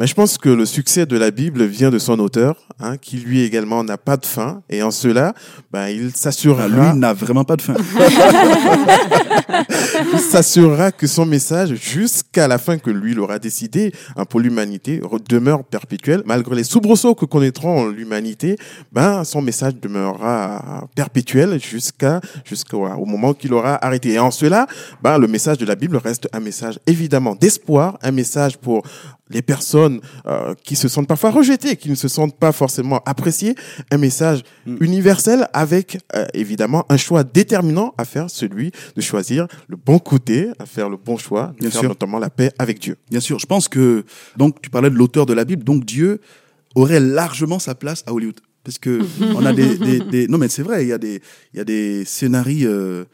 Mais 0.00 0.06
je 0.06 0.14
pense 0.14 0.38
que 0.38 0.48
le 0.48 0.64
succès 0.64 1.04
de 1.04 1.18
la 1.18 1.30
Bible 1.30 1.62
vient 1.66 1.90
de 1.90 1.98
son 1.98 2.18
auteur, 2.20 2.56
hein, 2.78 2.96
qui 2.96 3.18
lui 3.18 3.42
également 3.42 3.84
n'a 3.84 3.98
pas 3.98 4.16
de 4.16 4.24
fin. 4.24 4.62
Et 4.70 4.82
en 4.82 4.90
cela, 4.90 5.34
ben, 5.70 5.88
il 5.88 6.16
s'assurera. 6.16 6.68
lui 6.68 6.98
n'a 6.98 7.12
vraiment 7.12 7.44
pas 7.44 7.56
de 7.56 7.60
fin. 7.60 7.74
il 10.14 10.18
s'assurera 10.18 10.90
que 10.90 11.06
son 11.06 11.26
message, 11.26 11.74
jusqu'à 11.74 12.48
la 12.48 12.56
fin 12.56 12.78
que 12.78 12.88
lui 12.88 13.12
l'aura 13.12 13.38
décidé, 13.38 13.92
hein, 14.16 14.24
pour 14.24 14.40
l'humanité, 14.40 15.00
re- 15.00 15.20
demeure 15.28 15.64
perpétuel. 15.64 16.22
Malgré 16.24 16.56
les 16.56 16.64
soubresauts 16.64 17.14
que 17.14 17.26
connaîtront 17.26 17.88
l'humanité, 17.88 18.56
ben, 18.92 19.22
son 19.24 19.42
message 19.42 19.74
demeurera 19.82 20.88
perpétuel 20.94 21.60
jusqu'à, 21.62 22.22
jusqu'au 22.46 22.86
au 22.86 23.04
moment 23.04 23.34
qu'il 23.34 23.52
aura 23.52 23.74
arrêté. 23.84 24.14
Et 24.14 24.18
en 24.18 24.30
cela, 24.30 24.66
ben, 25.02 25.18
le 25.18 25.26
message 25.26 25.58
de 25.58 25.66
la 25.66 25.74
Bible 25.74 25.98
reste 25.98 26.26
un 26.32 26.40
message 26.40 26.78
évidemment 26.86 27.34
d'espoir, 27.34 27.98
un 28.00 28.12
message 28.12 28.56
pour 28.56 28.82
les 29.30 29.42
personnes 29.42 30.00
euh, 30.26 30.54
qui 30.64 30.76
se 30.76 30.88
sentent 30.88 31.06
parfois 31.08 31.30
rejetées, 31.30 31.76
qui 31.76 31.88
ne 31.88 31.94
se 31.94 32.08
sentent 32.08 32.36
pas 32.38 32.52
forcément 32.52 33.00
appréciées, 33.06 33.54
un 33.90 33.98
message 33.98 34.42
universel 34.80 35.48
avec 35.52 35.98
euh, 36.14 36.26
évidemment 36.34 36.84
un 36.88 36.96
choix 36.96 37.24
déterminant 37.24 37.94
à 37.98 38.04
faire, 38.04 38.28
celui 38.30 38.72
de 38.96 39.00
choisir 39.00 39.46
le 39.68 39.76
bon 39.76 39.98
côté, 39.98 40.48
à 40.58 40.66
faire 40.66 40.88
le 40.88 40.96
bon 40.96 41.16
choix, 41.16 41.52
de 41.54 41.60
Bien 41.60 41.70
faire 41.70 41.80
sûr. 41.80 41.88
notamment 41.88 42.18
la 42.18 42.30
paix 42.30 42.50
avec 42.58 42.78
Dieu. 42.80 42.96
Bien 43.10 43.20
sûr, 43.20 43.38
je 43.38 43.46
pense 43.46 43.68
que 43.68 44.04
donc 44.36 44.60
tu 44.62 44.70
parlais 44.70 44.90
de 44.90 44.94
l'auteur 44.96 45.26
de 45.26 45.32
la 45.32 45.44
Bible, 45.44 45.64
donc 45.64 45.84
Dieu 45.84 46.20
aurait 46.74 47.00
largement 47.00 47.58
sa 47.58 47.74
place 47.74 48.02
à 48.06 48.12
Hollywood, 48.12 48.40
parce 48.64 48.78
que 48.78 49.00
on 49.36 49.44
a 49.46 49.52
des, 49.52 49.76
des- 49.78 50.00
des- 50.00 50.28
non 50.28 50.38
mais 50.38 50.48
c'est 50.48 50.62
vrai, 50.62 50.84
il 50.84 50.88
y 50.88 50.92
a 50.92 50.98
des 50.98 51.20
il 51.54 51.58
y 51.58 51.60
a 51.60 51.64
des 51.64 52.04
scénarios 52.04 52.68
euh, 52.70 53.04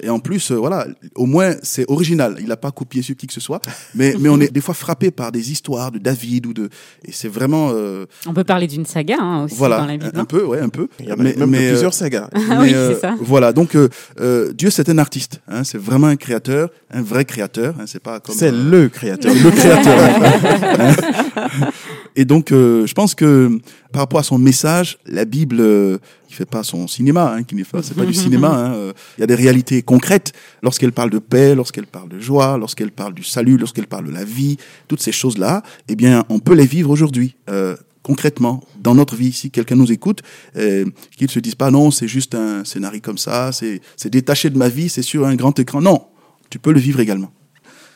et 0.00 0.08
en 0.10 0.18
plus 0.18 0.50
euh, 0.50 0.56
voilà, 0.56 0.86
au 1.14 1.26
moins 1.26 1.54
c'est 1.62 1.84
original, 1.90 2.36
il 2.40 2.46
n'a 2.48 2.56
pas 2.56 2.70
copié 2.70 3.02
sur 3.02 3.16
qui 3.16 3.26
que 3.26 3.32
ce 3.32 3.40
soit, 3.40 3.60
mais 3.94 4.14
mais 4.20 4.28
on 4.28 4.40
est 4.40 4.52
des 4.52 4.60
fois 4.60 4.74
frappé 4.74 5.10
par 5.10 5.32
des 5.32 5.50
histoires 5.52 5.90
de 5.90 5.98
David 5.98 6.46
ou 6.46 6.52
de 6.52 6.68
et 7.04 7.12
c'est 7.12 7.28
vraiment 7.28 7.70
euh, 7.72 8.06
On 8.26 8.34
peut 8.34 8.44
parler 8.44 8.66
d'une 8.66 8.84
saga 8.86 9.16
hein, 9.20 9.44
aussi 9.44 9.54
voilà 9.56 9.78
dans 9.80 9.86
la 9.86 9.96
Bible. 9.96 10.12
un, 10.14 10.20
un 10.20 10.24
peu 10.24 10.44
ouais 10.44 10.60
un 10.60 10.68
peu 10.68 10.88
Il 11.00 11.06
y 11.06 11.10
a 11.10 11.16
même 11.16 11.34
de 11.34 11.44
plusieurs 11.44 11.94
sagas. 11.94 12.28
Ah 12.34 12.58
oui, 12.60 12.70
c'est 12.70 13.00
ça. 13.00 13.14
voilà 13.20 13.52
donc 13.52 13.74
euh, 13.74 13.88
euh, 14.20 14.52
Dieu 14.52 14.70
c'est 14.70 14.88
un 14.88 14.98
artiste 14.98 15.40
hein, 15.48 15.64
c'est 15.64 15.78
vraiment 15.78 16.08
un 16.08 16.16
créateur 16.16 16.70
un 16.92 17.02
vrai 17.02 17.24
créateur 17.24 17.74
hein, 17.80 17.84
c'est 17.86 18.02
pas 18.02 18.20
comme 18.20 18.34
C'est 18.34 18.52
euh, 18.52 18.70
le 18.70 18.88
créateur. 18.88 19.32
le 19.34 19.50
créateur. 19.50 19.98
Et 22.20 22.26
donc, 22.26 22.52
euh, 22.52 22.86
je 22.86 22.92
pense 22.92 23.14
que 23.14 23.58
par 23.92 24.00
rapport 24.02 24.20
à 24.20 24.22
son 24.22 24.36
message, 24.36 24.98
la 25.06 25.24
Bible, 25.24 25.56
euh, 25.60 25.96
qui 26.28 26.34
fait 26.34 26.44
pas 26.56 26.62
son 26.62 26.86
cinéma, 26.86 27.32
hein, 27.34 27.44
qui 27.44 27.54
n'est 27.54 27.64
pas, 27.64 27.82
c'est 27.82 27.94
pas 27.96 28.04
du 28.04 28.12
cinéma. 28.24 28.48
hein, 28.48 28.74
euh, 28.74 28.92
Il 29.16 29.22
y 29.22 29.24
a 29.24 29.26
des 29.26 29.34
réalités 29.34 29.80
concrètes 29.80 30.32
lorsqu'elle 30.62 30.92
parle 30.92 31.08
de 31.08 31.18
paix, 31.18 31.54
lorsqu'elle 31.54 31.86
parle 31.86 32.10
de 32.10 32.20
joie, 32.20 32.58
lorsqu'elle 32.58 32.90
parle 32.92 33.14
du 33.14 33.24
salut, 33.24 33.56
lorsqu'elle 33.56 33.86
parle 33.86 34.04
de 34.08 34.12
la 34.12 34.24
vie, 34.24 34.58
toutes 34.86 35.00
ces 35.00 35.12
choses-là. 35.12 35.62
Eh 35.88 35.96
bien, 35.96 36.24
on 36.28 36.40
peut 36.40 36.54
les 36.54 36.66
vivre 36.66 36.90
aujourd'hui. 36.90 37.36
euh, 37.48 37.74
concrètement 38.02 38.64
dans 38.82 38.94
notre 38.94 39.14
vie 39.14 39.30
si 39.30 39.50
quelqu'un 39.50 39.76
nous 39.76 39.92
écoute 39.92 40.20
qu'il 41.18 41.30
se 41.30 41.38
dise 41.38 41.54
pas 41.54 41.70
non 41.70 41.90
c'est 41.90 42.08
juste 42.08 42.34
un 42.34 42.64
scénario 42.64 42.98
comme 43.02 43.18
ça 43.18 43.50
c'est 43.52 44.08
détaché 44.10 44.48
de 44.48 44.56
ma 44.56 44.70
vie 44.70 44.88
c'est 44.88 45.02
sur 45.02 45.26
un 45.26 45.34
grand 45.36 45.58
écran 45.58 45.82
non 45.82 45.98
tu 46.48 46.58
peux 46.58 46.72
le 46.72 46.80
vivre 46.80 47.00
également 47.00 47.30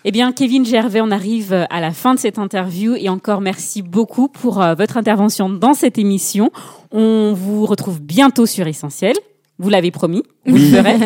Eh 0.06 0.10
bien, 0.10 0.32
Kevin 0.32 0.66
Gervais, 0.66 1.00
on 1.00 1.10
arrive 1.10 1.66
à 1.70 1.80
la 1.80 1.90
fin 1.92 2.12
de 2.12 2.18
cette 2.18 2.38
interview 2.38 2.94
et 2.94 3.08
encore 3.08 3.40
merci 3.40 3.80
beaucoup 3.80 4.28
pour 4.28 4.60
euh, 4.60 4.74
votre 4.74 4.98
intervention 4.98 5.48
dans 5.48 5.72
cette 5.72 5.96
émission. 5.96 6.50
On 6.92 7.32
vous 7.32 7.64
retrouve 7.64 8.02
bientôt 8.02 8.44
sur 8.44 8.66
Essentiel. 8.66 9.16
Vous 9.58 9.70
l'avez 9.70 9.90
promis, 9.90 10.22
vous 10.46 10.56
le 10.56 10.62
ferez. 10.66 10.96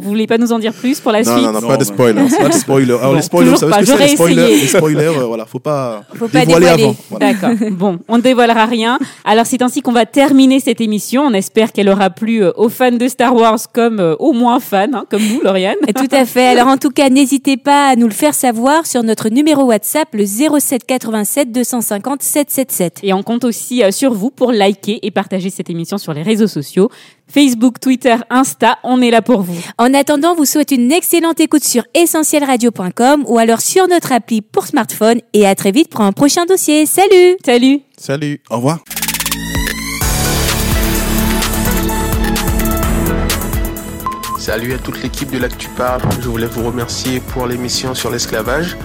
vous 0.00 0.08
voulez 0.08 0.26
pas 0.26 0.38
nous 0.38 0.52
en 0.52 0.58
dire 0.58 0.72
plus 0.72 1.00
pour 1.00 1.12
la 1.12 1.22
Non, 1.22 1.32
suite 1.32 1.44
non, 1.44 1.52
non, 1.52 1.66
pas 1.66 1.76
de 1.76 1.84
spoiler. 1.84 2.22
Pas 2.40 2.48
de 2.48 2.54
spoiler. 2.54 2.92
Alors, 2.92 3.10
Bon, 3.10 3.14
les 3.14 3.22
spoilers, 3.22 3.56
ça 3.56 3.66
veut 3.66 3.72
pas, 3.72 3.84
ce 3.84 3.92
que 3.92 3.98
c'est, 3.98 4.04
les 4.04 4.08
spoilers, 4.16 4.48
les 4.48 4.66
spoilers, 4.66 5.04
euh, 5.18 5.24
voilà, 5.26 5.46
faut 5.46 5.58
pas, 5.58 6.02
Faut 6.14 6.28
pas 6.28 6.44
dévoiler 6.44 6.66
dévoiler. 6.66 6.84
avant. 6.84 6.96
Voilà. 7.10 7.32
D'accord. 7.32 7.70
Bon, 7.72 7.98
on 8.08 8.16
ne 8.16 8.22
dévoilera 8.22 8.66
rien. 8.66 8.98
Alors 9.24 9.46
c'est 9.46 9.62
ainsi 9.62 9.80
qu'on 9.82 9.92
va 9.92 10.06
terminer 10.06 10.60
cette 10.60 10.80
émission. 10.80 11.22
On 11.22 11.32
espère 11.32 11.72
qu'elle 11.72 11.88
aura 11.88 12.10
plu 12.10 12.42
euh, 12.42 12.52
aux 12.56 12.68
fans 12.68 12.92
de 12.92 13.08
Star 13.08 13.34
Wars 13.34 13.58
comme 13.72 14.00
euh, 14.00 14.14
aux 14.18 14.32
moins 14.32 14.60
fans, 14.60 14.86
hein, 14.92 15.04
comme 15.10 15.22
nous, 15.22 15.40
Lauriane. 15.42 15.76
Tout 15.94 16.08
à 16.14 16.24
fait. 16.24 16.46
Alors 16.48 16.68
en 16.68 16.76
tout 16.76 16.90
cas, 16.90 17.08
n'hésitez 17.10 17.56
pas 17.56 17.88
à 17.88 17.96
nous 17.96 18.06
le 18.06 18.12
faire 18.14 18.34
savoir 18.34 18.86
sur 18.86 19.02
notre 19.02 19.28
numéro 19.28 19.64
WhatsApp, 19.64 20.08
le 20.12 20.24
07 20.24 20.84
87 20.86 21.52
250 21.52 22.22
777. 22.22 23.00
Et 23.02 23.12
on 23.12 23.22
compte 23.22 23.44
aussi 23.44 23.82
euh, 23.82 23.90
sur 23.90 24.12
vous 24.12 24.30
pour 24.30 24.52
liker 24.52 24.98
et 25.02 25.10
partager 25.10 25.50
cette 25.50 25.70
émission 25.70 25.98
sur 25.98 26.12
les 26.12 26.22
réseaux 26.22 26.46
sociaux. 26.46 26.90
Facebook, 27.28 27.80
Twitter, 27.80 28.14
Insta, 28.46 28.78
on 28.84 29.00
est 29.02 29.10
là 29.10 29.22
pour 29.22 29.42
vous. 29.42 29.60
En 29.76 29.92
attendant, 29.92 30.36
vous 30.36 30.44
souhaite 30.44 30.70
une 30.70 30.92
excellente 30.92 31.40
écoute 31.40 31.64
sur 31.64 31.82
essentielradio.com 31.94 33.24
ou 33.26 33.38
alors 33.38 33.60
sur 33.60 33.88
notre 33.88 34.12
appli 34.12 34.40
pour 34.40 34.68
smartphone 34.68 35.20
et 35.32 35.48
à 35.48 35.56
très 35.56 35.72
vite 35.72 35.88
pour 35.88 36.02
un 36.02 36.12
prochain 36.12 36.46
dossier. 36.46 36.86
Salut 36.86 37.36
Salut 37.44 37.80
Salut. 37.98 38.40
Au 38.48 38.56
revoir. 38.56 38.78
Salut 44.38 44.74
à 44.74 44.78
toute 44.78 45.02
l'équipe 45.02 45.32
de 45.32 45.38
L'Actu 45.38 45.68
Parle. 45.70 46.02
Je 46.20 46.28
voulais 46.28 46.46
vous 46.46 46.62
remercier 46.62 47.18
pour 47.18 47.48
l'émission 47.48 47.96
sur 47.96 48.12
l'esclavage. 48.12 48.76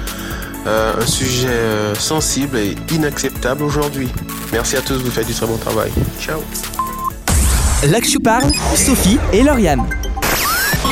Euh, 0.66 0.94
un 1.00 1.06
sujet 1.06 1.50
euh, 1.50 1.94
sensible 1.94 2.58
et 2.58 2.76
inacceptable 2.92 3.62
aujourd'hui. 3.62 4.10
Merci 4.52 4.78
à 4.78 4.82
tous, 4.82 4.96
vous 4.96 5.12
faites 5.12 5.28
du 5.28 5.34
très 5.34 5.46
bon 5.46 5.58
travail. 5.58 5.92
Ciao. 6.20 6.40
L'Actu 7.90 8.20
parle, 8.20 8.52
Sophie 8.76 9.18
et 9.34 9.42
Lauriane. 9.42 9.84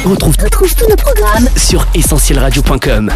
On 0.06 0.10
retrouve, 0.10 0.36
tous 0.38 0.88
nos 0.90 0.96
programmes 0.96 1.48
sur 1.56 1.86
essentielradio.com. 1.94 3.12